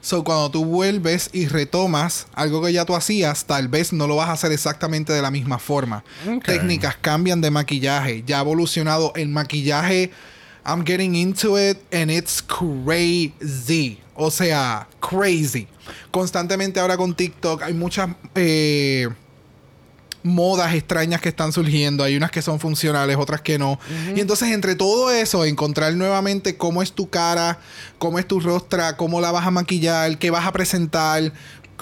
So, 0.00 0.24
cuando 0.24 0.50
tú 0.50 0.64
vuelves 0.64 1.30
y 1.32 1.46
retomas 1.46 2.26
algo 2.34 2.62
que 2.62 2.72
ya 2.72 2.84
tú 2.84 2.94
hacías, 2.94 3.44
tal 3.44 3.68
vez 3.68 3.92
no 3.92 4.06
lo 4.06 4.16
vas 4.16 4.28
a 4.28 4.32
hacer 4.32 4.52
exactamente 4.52 5.12
de 5.12 5.22
la 5.22 5.30
misma 5.30 5.58
forma. 5.58 6.04
Técnicas 6.44 6.96
cambian 7.00 7.40
de 7.40 7.50
maquillaje. 7.50 8.22
Ya 8.26 8.38
ha 8.38 8.42
evolucionado 8.42 9.12
el 9.16 9.28
maquillaje. 9.28 10.10
I'm 10.64 10.84
getting 10.84 11.14
into 11.14 11.58
it 11.58 11.78
and 11.92 12.10
it's 12.10 12.42
crazy. 12.42 14.00
O 14.14 14.30
sea, 14.30 14.86
crazy. 15.00 15.66
Constantemente 16.10 16.80
ahora 16.80 16.96
con 16.96 17.14
TikTok 17.14 17.62
hay 17.62 17.72
muchas 17.74 18.10
eh, 18.34 19.08
modas 20.22 20.74
extrañas 20.74 21.20
que 21.20 21.28
están 21.28 21.52
surgiendo. 21.52 22.04
Hay 22.04 22.16
unas 22.16 22.30
que 22.30 22.42
son 22.42 22.60
funcionales, 22.60 23.16
otras 23.16 23.40
que 23.40 23.58
no. 23.58 23.78
Y 24.14 24.20
entonces, 24.20 24.50
entre 24.50 24.74
todo 24.74 25.10
eso, 25.10 25.44
encontrar 25.44 25.94
nuevamente 25.94 26.56
cómo 26.56 26.82
es 26.82 26.92
tu 26.92 27.08
cara, 27.08 27.58
cómo 27.98 28.18
es 28.18 28.26
tu 28.26 28.40
rostra, 28.40 28.96
cómo 28.96 29.20
la 29.20 29.30
vas 29.30 29.46
a 29.46 29.50
maquillar, 29.50 30.18
qué 30.18 30.30
vas 30.30 30.46
a 30.46 30.52
presentar, 30.52 31.32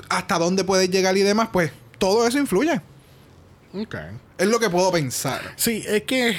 hasta 0.09 0.39
dónde 0.39 0.65
puedes 0.65 0.91
llegar 0.91 1.17
y 1.17 1.23
demás, 1.23 1.49
pues 1.53 1.73
todo 1.99 2.27
eso 2.27 2.39
influye. 2.39 2.81
Ok. 3.75 3.95
Es 4.39 4.47
lo 4.47 4.59
que 4.59 4.71
puedo 4.71 4.93
pensar. 4.93 5.41
Sí, 5.57 5.83
es 5.87 6.03
que 6.03 6.37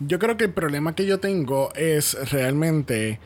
yo 0.00 0.18
creo 0.18 0.36
que 0.36 0.44
el 0.44 0.52
problema 0.52 0.94
que 0.94 1.06
yo 1.06 1.18
tengo 1.20 1.72
es 1.74 2.16
realmente 2.30 3.18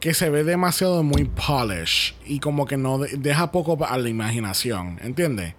que 0.00 0.14
se 0.14 0.30
ve 0.30 0.44
demasiado 0.44 1.02
muy 1.02 1.24
polish 1.24 2.14
y 2.24 2.38
como 2.38 2.66
que 2.66 2.76
no 2.76 2.98
de- 2.98 3.16
deja 3.16 3.50
poco 3.50 3.84
a 3.84 3.98
la 3.98 4.08
imaginación, 4.08 4.98
¿entiendes? 5.02 5.54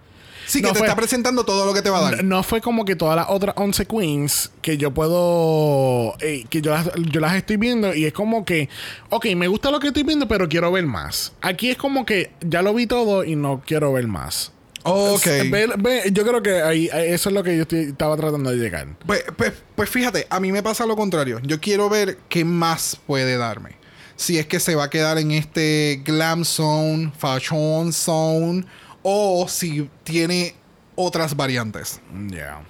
Sí, 0.50 0.60
que 0.60 0.66
No 0.66 0.72
te 0.72 0.78
fue- 0.80 0.88
está 0.88 0.96
presentando 0.96 1.44
todo 1.44 1.64
lo 1.64 1.72
que 1.72 1.80
te 1.80 1.90
va 1.90 1.98
a 1.98 2.10
dar. 2.10 2.24
No 2.24 2.42
fue 2.42 2.60
como 2.60 2.84
que 2.84 2.96
todas 2.96 3.14
las 3.14 3.26
otras 3.28 3.54
11 3.56 3.86
queens 3.86 4.50
que 4.62 4.76
yo 4.76 4.92
puedo. 4.92 6.16
eh, 6.20 6.44
que 6.50 6.60
yo 6.60 6.72
las, 6.72 6.90
yo 7.10 7.20
las 7.20 7.34
estoy 7.36 7.56
viendo 7.56 7.94
y 7.94 8.04
es 8.04 8.12
como 8.12 8.44
que. 8.44 8.68
Ok, 9.10 9.26
me 9.36 9.46
gusta 9.48 9.70
lo 9.70 9.78
que 9.80 9.88
estoy 9.88 10.02
viendo, 10.02 10.26
pero 10.26 10.48
quiero 10.48 10.72
ver 10.72 10.86
más. 10.86 11.32
Aquí 11.40 11.70
es 11.70 11.76
como 11.76 12.04
que 12.04 12.32
ya 12.40 12.62
lo 12.62 12.74
vi 12.74 12.86
todo 12.86 13.24
y 13.24 13.36
no 13.36 13.62
quiero 13.64 13.92
ver 13.92 14.06
más. 14.08 14.52
Ok. 14.82 15.26
Ve- 15.50 15.70
ve- 15.78 16.02
yo 16.10 16.24
creo 16.26 16.42
que 16.42 16.62
ahí, 16.62 16.88
ahí- 16.92 17.10
eso 17.10 17.28
es 17.28 17.34
lo 17.34 17.42
que 17.44 17.54
yo 17.56 17.62
estoy- 17.62 17.84
estaba 17.90 18.16
tratando 18.16 18.50
de 18.50 18.56
llegar. 18.56 18.88
Pues, 19.06 19.22
pues, 19.36 19.52
pues 19.76 19.88
fíjate, 19.90 20.26
a 20.30 20.40
mí 20.40 20.50
me 20.52 20.62
pasa 20.62 20.86
lo 20.86 20.96
contrario. 20.96 21.38
Yo 21.44 21.60
quiero 21.60 21.88
ver 21.88 22.18
qué 22.28 22.44
más 22.44 22.98
puede 23.06 23.36
darme. 23.36 23.76
Si 24.16 24.38
es 24.38 24.46
que 24.46 24.58
se 24.60 24.74
va 24.74 24.84
a 24.84 24.90
quedar 24.90 25.16
en 25.18 25.30
este 25.30 26.02
glam 26.04 26.44
zone, 26.44 27.12
fashion 27.16 27.92
zone, 27.92 28.64
o 29.02 29.46
si 29.48 29.88
tiene 30.04 30.54
otras 30.94 31.36
variantes. 31.36 32.00
Ya. 32.28 32.62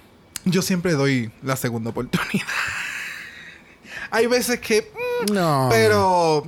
Yo 0.45 0.61
siempre 0.61 0.93
doy 0.93 1.31
la 1.43 1.55
segunda 1.55 1.89
oportunidad. 1.91 2.47
Hay 4.11 4.27
veces 4.27 4.59
que... 4.59 4.91
mm, 5.29 5.33
No. 5.33 5.67
Pero... 5.69 6.45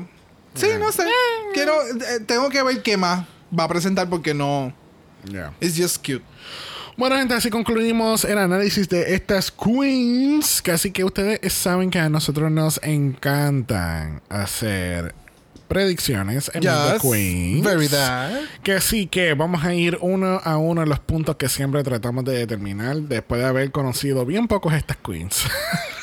Sí, 0.55 0.67
no 0.79 0.91
sé. 0.91 1.03
Quiero... 1.53 1.73
eh, 1.81 2.19
tengo 2.25 2.49
que 2.49 2.61
ver 2.63 2.81
qué 2.83 2.95
más 2.97 3.25
va 3.57 3.63
a 3.65 3.67
presentar 3.67 4.09
porque 4.09 4.33
no... 4.33 4.73
Ya. 5.25 5.53
It's 5.61 5.77
just 5.77 5.97
cute. 5.97 6.23
Bueno, 6.97 7.15
gente, 7.17 7.33
así 7.33 7.49
concluimos 7.49 8.23
el 8.25 8.37
análisis 8.37 8.87
de 8.89 9.15
estas 9.15 9.49
queens. 9.51 10.61
Que 10.61 10.71
así 10.71 10.91
que 10.91 11.03
ustedes 11.03 11.51
saben 11.53 11.89
que 11.89 11.97
a 11.99 12.09
nosotros 12.09 12.51
nos 12.51 12.79
encantan 12.83 14.21
hacer 14.29 15.15
predicciones 15.73 16.51
en 16.53 16.61
Yes. 16.61 17.01
queens. 17.01 17.63
Very. 17.63 17.87
Que 18.63 18.79
sí, 18.79 19.07
que 19.07 19.33
vamos 19.33 19.63
a 19.63 19.73
ir 19.73 19.97
uno 20.01 20.39
a 20.43 20.57
uno 20.57 20.83
en 20.83 20.89
los 20.89 20.99
puntos 20.99 21.35
que 21.37 21.49
siempre 21.49 21.83
tratamos 21.83 22.23
de 22.25 22.37
determinar 22.37 22.95
después 22.97 23.41
de 23.41 23.47
haber 23.47 23.71
conocido 23.71 24.23
bien 24.25 24.47
pocos 24.47 24.73
estas 24.73 24.97
queens. 24.97 25.43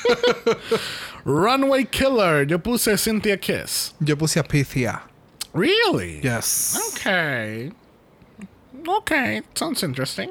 Runway 1.24 1.84
Killer, 1.86 2.46
yo 2.46 2.58
puse 2.58 2.96
Cynthia 2.98 3.38
Kiss. 3.38 3.94
Yo 4.00 4.16
puse 4.16 4.40
a 4.40 4.42
Pythia. 4.42 5.02
Really? 5.54 6.20
Yes. 6.20 6.76
Okay. 6.96 7.72
Okay, 8.86 9.42
sounds 9.54 9.82
interesting. 9.82 10.30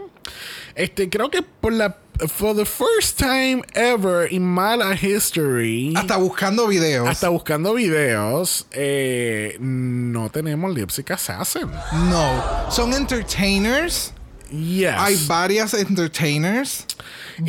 Este, 0.75 1.09
creo 1.09 1.29
que 1.29 1.41
por 1.43 1.71
la 1.71 1.95
for 2.27 2.53
the 2.53 2.65
first 2.65 3.17
time 3.17 3.63
ever 3.75 4.25
in 4.25 4.43
Mala 4.43 4.93
history, 4.95 5.93
Hasta 5.95 6.17
buscando 6.17 6.67
videos. 6.67 7.07
hasta 7.07 7.29
buscando 7.29 7.73
videos, 7.73 8.65
eh, 8.71 9.57
no 9.59 10.29
tenemos 10.29 10.73
Lipstick 10.73 11.11
Assassin. 11.11 11.69
No. 12.09 12.69
Son 12.69 12.93
entertainers. 12.93 14.11
Yes. 14.51 14.95
Hay 14.97 15.15
varias 15.27 15.73
entertainers. 15.73 16.85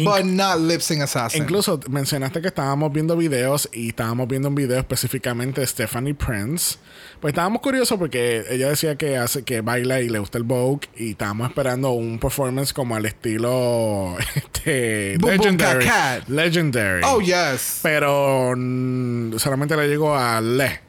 But 0.04 0.24
not 0.24 0.58
lip 0.60 0.80
sync 0.80 1.02
assassin. 1.02 1.42
Incluso 1.42 1.80
mencionaste 1.88 2.40
que 2.40 2.48
estábamos 2.48 2.92
viendo 2.92 3.16
videos 3.16 3.68
y 3.72 3.88
estábamos 3.88 4.28
viendo 4.28 4.48
un 4.48 4.54
video 4.54 4.78
específicamente 4.78 5.60
de 5.60 5.66
Stephanie 5.66 6.14
Prince. 6.14 6.76
Pues 7.20 7.32
estábamos 7.32 7.60
curiosos 7.60 7.98
porque 7.98 8.44
ella 8.48 8.68
decía 8.68 8.96
que 8.96 9.16
hace 9.16 9.42
que 9.42 9.60
baila 9.60 10.00
y 10.00 10.08
le 10.08 10.18
gusta 10.18 10.38
el 10.38 10.44
Vogue 10.44 10.88
y 10.96 11.10
estábamos 11.10 11.48
esperando 11.48 11.90
un 11.90 12.18
performance 12.18 12.72
como 12.72 12.96
al 12.96 13.06
estilo 13.06 14.16
este, 14.34 15.16
Boom 15.18 15.36
Boom 15.36 15.40
Legendary. 15.42 15.84
Cat 15.84 16.18
Cat. 16.20 16.28
Legendary. 16.28 17.02
oh, 17.04 17.20
yes. 17.20 17.80
Pero 17.82 18.54
mm, 18.56 19.38
solamente 19.38 19.76
le 19.76 19.88
llegó 19.88 20.16
a 20.16 20.40
Le. 20.40 20.80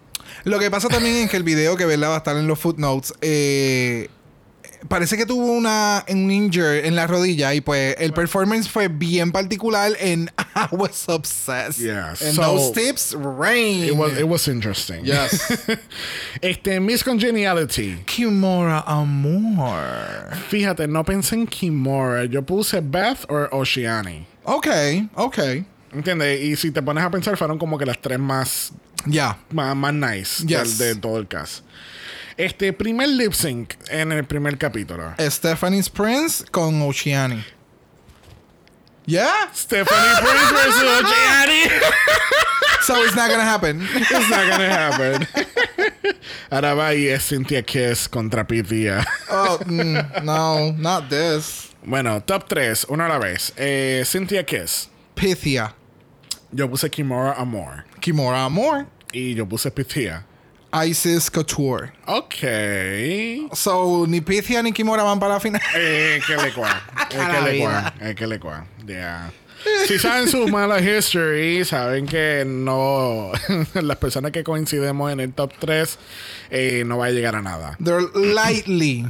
Lo 0.44 0.58
que 0.58 0.72
pasa 0.72 0.88
también 0.88 1.16
es 1.18 1.30
que 1.30 1.38
el 1.38 1.44
video 1.44 1.76
que 1.76 1.86
¿verdad? 1.86 2.10
va 2.10 2.16
a 2.16 2.18
estar 2.18 2.36
en 2.36 2.48
los 2.48 2.58
footnotes. 2.58 3.14
Eh, 3.22 4.10
parece 4.88 5.16
que 5.18 5.26
tuvo 5.26 5.52
una 5.52 6.04
un 6.10 6.30
injury 6.32 6.80
en 6.88 6.96
la 6.96 7.08
rodilla 7.08 7.54
y 7.54 7.62
pues 7.62 7.96
el 8.00 8.14
performance 8.14 8.68
fue 8.68 8.88
bien 8.88 9.32
particular 9.32 9.92
en 10.00 10.30
I 10.56 10.68
was 10.76 11.08
obsessed. 11.08 11.80
Yeah, 11.80 12.10
And 12.10 12.34
so- 12.36 12.42
those 12.42 12.72
tips 12.74 13.14
rain. 13.14 13.84
It 13.84 13.96
was, 13.96 14.18
it 14.18 14.28
was 14.28 14.48
interesting. 14.48 15.06
Yes. 15.06 15.52
este, 16.42 16.80
Miss 16.80 17.04
Congeniality. 17.04 18.04
Kimura 18.06 18.84
Amor. 18.88 20.32
Fíjate, 20.50 20.88
no 20.88 21.04
pensé 21.04 21.36
en 21.36 21.48
Kimura. 21.48 22.26
Yo 22.26 22.42
puse 22.42 22.82
Beth 22.82 23.26
o 23.30 23.48
Oceani. 23.60 24.26
Ok, 24.44 24.68
ok. 25.16 25.38
¿Entiendes? 25.94 26.42
Y 26.42 26.56
si 26.56 26.72
te 26.72 26.82
pones 26.82 27.04
a 27.04 27.10
pensar, 27.12 27.36
fueron 27.38 27.58
como 27.60 27.78
que 27.78 27.86
las 27.86 28.00
tres 28.02 28.18
más, 28.18 28.72
Ya. 29.06 29.38
más, 29.52 29.76
más 29.76 29.94
nice 29.94 30.46
Yes. 30.46 30.78
del- 30.78 30.96
de, 30.96 31.02
todo 31.02 31.18
el 31.18 31.28
cast. 31.28 31.64
Este, 32.38 32.74
primer 32.74 33.10
lip 33.10 33.34
sync 33.34 33.76
en 33.90 34.12
el 34.12 34.24
primer 34.26 34.58
capítulo. 34.58 35.14
Stephanie's 35.20 35.90
Prince 35.90 36.46
con 36.52 36.82
Oceani. 36.82 37.44
Yeah? 39.06 39.50
Stephanie 39.54 40.16
Prince 40.22 40.52
versus 40.52 40.84
Oceani. 40.84 41.70
So 42.82 42.96
it's 43.04 43.16
not 43.16 43.30
gonna 43.30 43.44
happen. 43.44 43.80
It's 43.94 44.30
not 44.30 44.50
gonna 44.50 44.68
happen. 44.68 45.28
Ahora 46.52 46.74
va 46.74 46.96
y 46.96 47.10
es 47.10 47.24
Cynthia 47.24 47.62
Kiss 47.62 48.08
contra 48.10 48.44
Pythia. 48.44 49.06
Oh, 49.30 49.60
mm, 49.66 50.24
no, 50.24 50.72
not 50.72 51.08
this. 51.08 51.70
Bueno, 51.86 52.22
top 52.22 52.50
3, 52.50 52.88
una 52.90 53.06
a 53.06 53.10
la 53.10 53.20
vez. 53.20 53.54
Eh, 53.56 54.04
Cynthia 54.04 54.44
Kiss. 54.44 54.90
Pythia. 55.14 55.76
Yo 56.52 56.68
puse 56.68 56.90
Kimura 56.90 57.36
Amor. 57.40 57.86
Kimura 58.00 58.46
Amor. 58.46 58.88
Y 59.14 59.36
yo 59.36 59.46
puse 59.46 59.70
Pythia. 59.70 60.26
Isis 60.74 61.30
Couture. 61.30 61.92
Ok. 62.08 63.54
So, 63.54 64.06
ni 64.08 64.22
Pythia 64.22 64.64
ni 64.64 64.72
Kimura 64.72 65.04
van 65.04 65.20
para 65.20 65.34
la 65.34 65.40
final. 65.40 65.62
Eh, 65.76 66.22
que 66.26 66.38
le 66.38 66.52
cua. 66.54 66.82
Eh, 67.10 67.18
que 67.32 67.42
le 67.42 67.60
cua. 67.60 67.94
Eh, 68.02 68.16
que 68.16 68.28
le 68.28 68.40
cua. 68.40 68.66
Yeah. 68.86 69.32
Si 69.86 70.00
saben 70.00 70.28
su 70.28 70.48
mala 70.48 70.80
history, 70.80 71.64
saben 71.66 72.08
que 72.08 72.44
no. 72.46 73.32
las 73.74 73.98
personas 73.98 74.32
que 74.32 74.44
coincidemos 74.44 75.12
en 75.12 75.20
el 75.20 75.34
top 75.34 75.54
3 75.60 76.00
eh, 76.50 76.84
no 76.86 76.98
va 76.98 77.08
a 77.08 77.12
llegar 77.12 77.36
a 77.36 77.42
nada. 77.42 77.78
They're 77.84 78.08
lightly. 78.14 79.06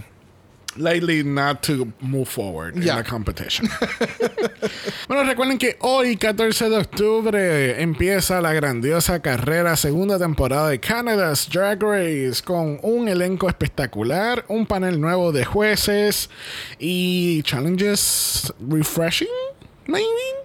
Likely 0.78 1.24
not 1.24 1.62
to 1.64 1.92
move 2.00 2.30
forward 2.30 2.76
in 2.76 2.82
the 2.84 3.04
competition. 3.04 3.68
bueno, 5.08 5.26
recuerden 5.26 5.58
que 5.58 5.76
hoy, 5.82 6.16
14 6.16 6.70
de 6.70 6.78
octubre, 6.78 7.82
empieza 7.82 8.40
la 8.40 8.54
grandiosa 8.54 9.22
carrera 9.22 9.76
segunda 9.76 10.18
temporada 10.18 10.70
de 10.70 10.80
Canada's 10.80 11.50
Drag 11.52 11.82
Race 11.82 12.42
con 12.42 12.80
un 12.84 13.10
elenco 13.10 13.50
espectacular, 13.50 14.46
un 14.48 14.66
panel 14.66 15.02
nuevo 15.02 15.34
de 15.34 15.44
jueces 15.44 16.30
y 16.80 17.44
challenges 17.44 18.54
refreshing, 18.60 19.28
maybe. 19.88 20.41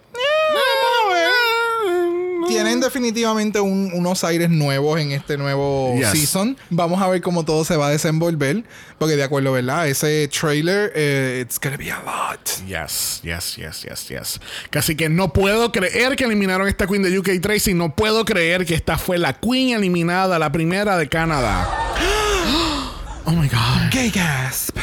Tienen 2.48 2.80
definitivamente 2.80 3.60
un- 3.60 3.90
unos 3.94 4.24
aires 4.24 4.50
nuevos 4.50 4.98
en 5.00 5.12
este 5.12 5.36
nuevo 5.36 5.94
Yes. 5.98 6.10
season. 6.10 6.56
Vamos 6.70 7.00
a 7.02 7.08
ver 7.08 7.20
cómo 7.20 7.44
todo 7.44 7.64
se 7.64 7.76
va 7.76 7.88
a 7.88 7.90
desenvolver. 7.90 8.64
Porque 8.98 9.16
de 9.16 9.24
acuerdo, 9.24 9.52
¿verdad? 9.52 9.88
Ese 9.88 10.28
trailer, 10.28 10.92
eh, 10.94 11.42
it's 11.44 11.58
gonna 11.60 11.76
be 11.76 11.90
a 11.90 11.98
lot. 12.02 12.40
Yes, 12.66 13.20
yes, 13.22 13.56
yes, 13.56 13.82
yes, 13.82 14.08
yes. 14.08 14.40
Casi 14.70 14.96
que 14.96 15.08
no 15.08 15.32
puedo 15.32 15.70
creer 15.72 16.16
que 16.16 16.24
eliminaron 16.24 16.66
esta 16.68 16.86
Queen 16.86 17.02
de 17.02 17.18
UK 17.18 17.40
Tracy. 17.40 17.74
No 17.74 17.94
puedo 17.94 18.24
creer 18.24 18.64
que 18.64 18.74
esta 18.74 18.96
fue 18.98 19.18
la 19.18 19.34
Queen 19.34 19.70
eliminada, 19.76 20.38
la 20.38 20.50
primera 20.52 20.96
de 20.96 21.08
Canadá. 21.08 21.68
Oh 23.28 23.32
my 23.32 23.48
God. 23.48 23.90
Gay 23.90 24.10
gasp. 24.10 24.76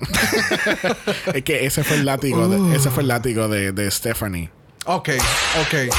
Es 1.34 1.42
que 1.44 1.64
ese 1.66 1.84
fue 1.84 1.96
el 1.96 2.04
látigo, 2.04 2.48
de, 2.48 2.76
ese 2.76 2.90
fue 2.90 3.02
el 3.02 3.08
látigo 3.08 3.46
de, 3.48 3.70
de 3.72 3.88
Stephanie. 3.90 4.50
Ok, 4.86 5.10
ok. 5.60 5.94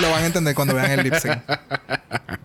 Lo 0.00 0.10
van 0.10 0.22
a 0.22 0.26
entender 0.26 0.54
cuando 0.54 0.74
vean 0.74 0.90
el 0.90 1.04
lip 1.04 1.14
sync. 1.14 1.38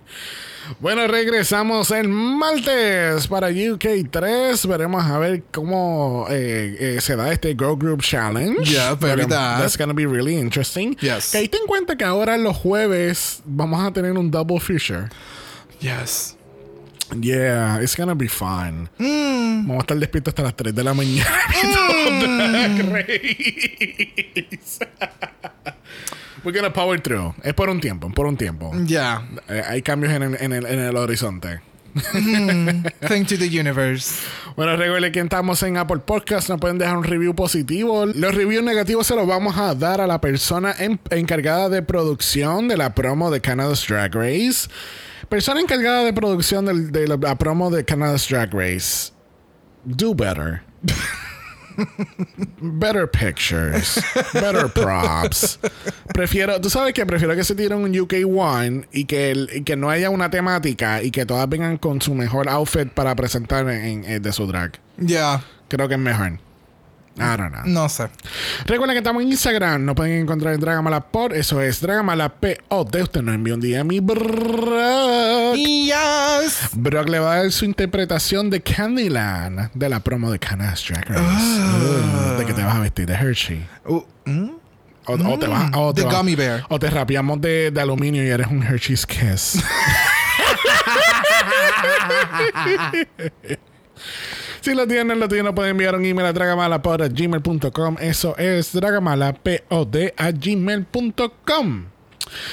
Bueno, 0.80 1.08
regresamos 1.08 1.92
el 1.92 2.10
martes 2.10 3.28
para 3.28 3.48
UK 3.48 4.12
3. 4.12 4.68
Veremos 4.68 5.04
a 5.04 5.18
ver 5.18 5.44
cómo 5.52 6.28
eh, 6.30 6.76
eh, 6.80 7.02
se 7.02 7.16
da 7.16 7.32
este 7.32 7.50
Girl 7.50 7.78
Group 7.78 8.02
Challenge. 8.02 8.64
Yeah, 8.64 8.94
very 8.96 9.26
that. 9.28 9.60
That's 9.60 9.78
gonna 9.78 9.94
be 9.94 10.06
really 10.06 10.38
interesting. 10.38 10.96
Yes. 11.00 11.32
Que 11.32 11.38
ahí 11.40 11.48
ten 11.48 11.62
en 11.62 11.68
cuenta 11.68 11.96
que 11.96 12.04
ahora 12.04 12.38
los 12.38 12.56
jueves 12.58 13.42
vamos 13.46 13.84
a 13.84 13.92
tener 13.92 14.12
un 14.12 14.30
double 14.30 14.60
feature. 14.60 15.10
Yes. 15.80 16.36
Yeah, 17.16 17.82
it's 17.82 17.96
gonna 17.96 18.16
be 18.16 18.28
fun. 18.28 18.90
Mm. 19.00 19.68
Vamos 19.68 19.78
a 19.78 19.80
estar 19.80 19.98
despiertos 19.98 20.32
hasta 20.32 20.44
las 20.44 20.56
3 20.56 20.76
de 20.76 20.84
la 20.84 20.94
mañana. 20.94 21.26
Race. 22.92 24.80
We're 26.48 26.58
gonna 26.58 26.72
power 26.72 26.98
through. 27.02 27.34
Es 27.44 27.54
por 27.54 27.68
un 27.70 27.82
tiempo, 27.82 28.10
por 28.10 28.26
un 28.26 28.38
tiempo. 28.38 28.72
Ya. 28.86 29.22
Eh, 29.50 29.62
hay 29.68 29.82
cambios 29.82 30.14
en 30.14 30.24
el, 30.24 30.38
en 30.40 30.54
el, 30.54 30.66
en 30.66 30.80
el 30.80 30.96
horizonte. 30.96 31.60
Thank 33.02 33.28
to 33.28 33.38
the 33.38 33.50
universe. 33.60 34.16
Bueno, 34.56 34.78
recuerden 34.78 35.12
que 35.12 35.20
estamos 35.20 35.62
en 35.64 35.76
Apple 35.76 35.98
Podcast. 36.00 36.48
Nos 36.50 36.60
pueden 36.62 36.78
dejar 36.78 36.96
un 36.98 37.04
review 37.04 37.36
positivo. 37.36 38.06
Los 38.06 38.34
reviews 38.34 38.64
negativos 38.64 39.06
se 39.06 39.16
los 39.16 39.28
vamos 39.28 39.58
a 39.58 39.76
dar 39.76 40.00
a 40.00 40.08
la 40.08 40.22
persona 40.22 40.74
en- 40.80 41.02
encargada 41.12 41.68
de 41.68 41.82
producción 41.84 42.70
de 42.70 42.78
la 42.78 42.96
promo 42.96 43.30
de 43.30 43.42
Canada's 43.42 43.86
Drag 43.86 44.16
Race. 44.16 44.70
Persona 45.28 45.60
encargada 45.60 46.06
de 46.06 46.14
producción 46.14 46.66
de 46.94 47.08
la, 47.10 47.18
la 47.18 47.36
promo 47.38 47.70
de 47.70 47.84
Canada's 47.84 48.26
Drag 48.30 48.54
Race. 48.54 49.12
Do 49.84 50.16
better. 50.16 50.62
better 52.62 53.08
pictures. 53.10 54.00
Better 54.34 54.68
props. 54.74 55.60
Prefiero, 56.14 56.60
tú 56.62 56.70
sabes 56.70 56.94
que 56.94 57.06
prefiero 57.06 57.36
que 57.36 57.44
se 57.44 57.56
tiren 57.56 57.80
un 57.80 57.98
UK 58.00 58.14
One 58.28 58.88
y 58.92 59.06
que, 59.06 59.32
el- 59.32 59.50
y 59.54 59.64
que 59.64 59.76
no 59.76 59.90
haya 59.90 60.10
una 60.10 60.30
temática 60.30 61.02
y 61.04 61.12
que 61.12 61.26
todas 61.26 61.48
vengan 61.50 61.78
con 61.78 62.02
su 62.02 62.14
mejor 62.16 62.50
outfit 62.50 62.90
para 62.90 63.16
presentar 63.16 63.68
en, 63.70 64.04
en- 64.06 64.22
de 64.22 64.32
su 64.34 64.48
drag. 64.48 64.80
Ya. 64.98 65.44
Creo 65.68 65.88
que 65.88 65.96
es 65.96 66.00
mejor. 66.00 66.40
I 67.18 67.38
don't 67.38 67.52
know. 67.52 67.64
No 67.66 67.90
sé. 67.90 68.08
Recuerden 68.66 68.94
que 68.94 69.00
estamos 69.00 69.24
en 69.24 69.30
Instagram. 69.30 69.86
Nos 69.86 69.96
pueden 69.96 70.22
encontrar 70.22 70.54
en 70.54 70.60
Dragamalapod. 70.60 71.34
Eso 71.34 71.62
es 71.62 71.82
Dragamalapod. 71.82 72.96
Usted 72.96 73.22
nos 73.22 73.36
envió 73.36 73.56
un 73.56 73.62
día 73.62 73.82
a 73.82 73.84
mi 73.84 74.00
Brock. 74.00 75.56
Yes. 75.56 76.70
Brock 76.74 77.10
le 77.10 77.20
va 77.20 77.34
a 77.34 77.38
dar 77.38 77.52
su 77.52 77.66
interpretación 77.66 78.50
de 78.50 78.62
Candyland 78.62 79.72
de 79.74 79.90
la 79.90 80.00
promo 80.00 80.32
de 80.32 80.40
Canada's 80.40 80.86
Drag 80.88 81.08
Race. 81.10 81.24
Uh, 81.24 82.38
de 82.40 82.46
que 82.46 82.54
te 82.54 82.64
vas 82.64 82.76
a 82.76 82.80
vestir 82.80 83.06
de 83.06 83.14
Hershey. 83.14 83.68
Uh, 83.86 84.02
mm. 84.26 84.52
O, 85.10 85.14
o 85.14 85.40
te 85.40 85.48
vas, 85.48 85.72
o 85.74 85.94
te 85.94 86.04
vas- 86.04 86.16
Gummy 86.16 86.36
Bear. 86.36 86.66
O 86.70 86.78
te 86.80 86.90
rapiamos 86.90 87.40
de, 87.40 87.72
de 87.72 87.82
aluminio 87.82 88.24
y 88.24 88.28
eres 88.28 88.48
un 88.48 88.62
Hershey's 88.62 89.06
Kiss. 89.06 89.64
Si 94.68 94.76
lo 94.76 94.86
tienen, 94.86 95.18
lo 95.18 95.30
tienen, 95.30 95.56
pueden 95.56 95.72
enviar 95.72 95.96
un 95.96 96.04
email 96.04 96.28
a 96.28 96.34
dragamalapod.gmail.com. 96.34 97.96
Eso 98.02 98.38
es 98.38 98.74
dragamalapod 98.74 99.96
a 100.18 100.32
gmail.com. 100.32 101.86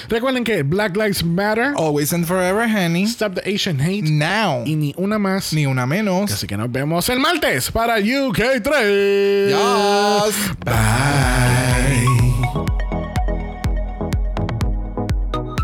Recuerden 0.09 0.45
que 0.45 0.63
Black 0.63 0.97
Lives 0.97 1.25
Matter, 1.25 1.73
Always 1.77 2.13
and 2.13 2.25
forever, 2.25 2.69
honey. 2.69 3.03
Stop 3.03 3.35
the 3.35 3.53
Asian 3.53 3.81
Hate 3.81 4.05
Now. 4.05 4.63
y 4.65 4.77
ni 4.77 4.95
una 4.97 5.19
más. 5.19 5.53
Ni 5.53 5.67
una 5.67 5.87
menos. 5.87 6.31
Así 6.31 6.47
que 6.47 6.57
nos 6.57 6.71
vemos 6.71 7.09
el 7.09 7.19
martes 7.19 7.73
para 7.73 7.99
UK3. 7.99 9.49
Yes. 9.49 10.55
Bye. 10.65 12.24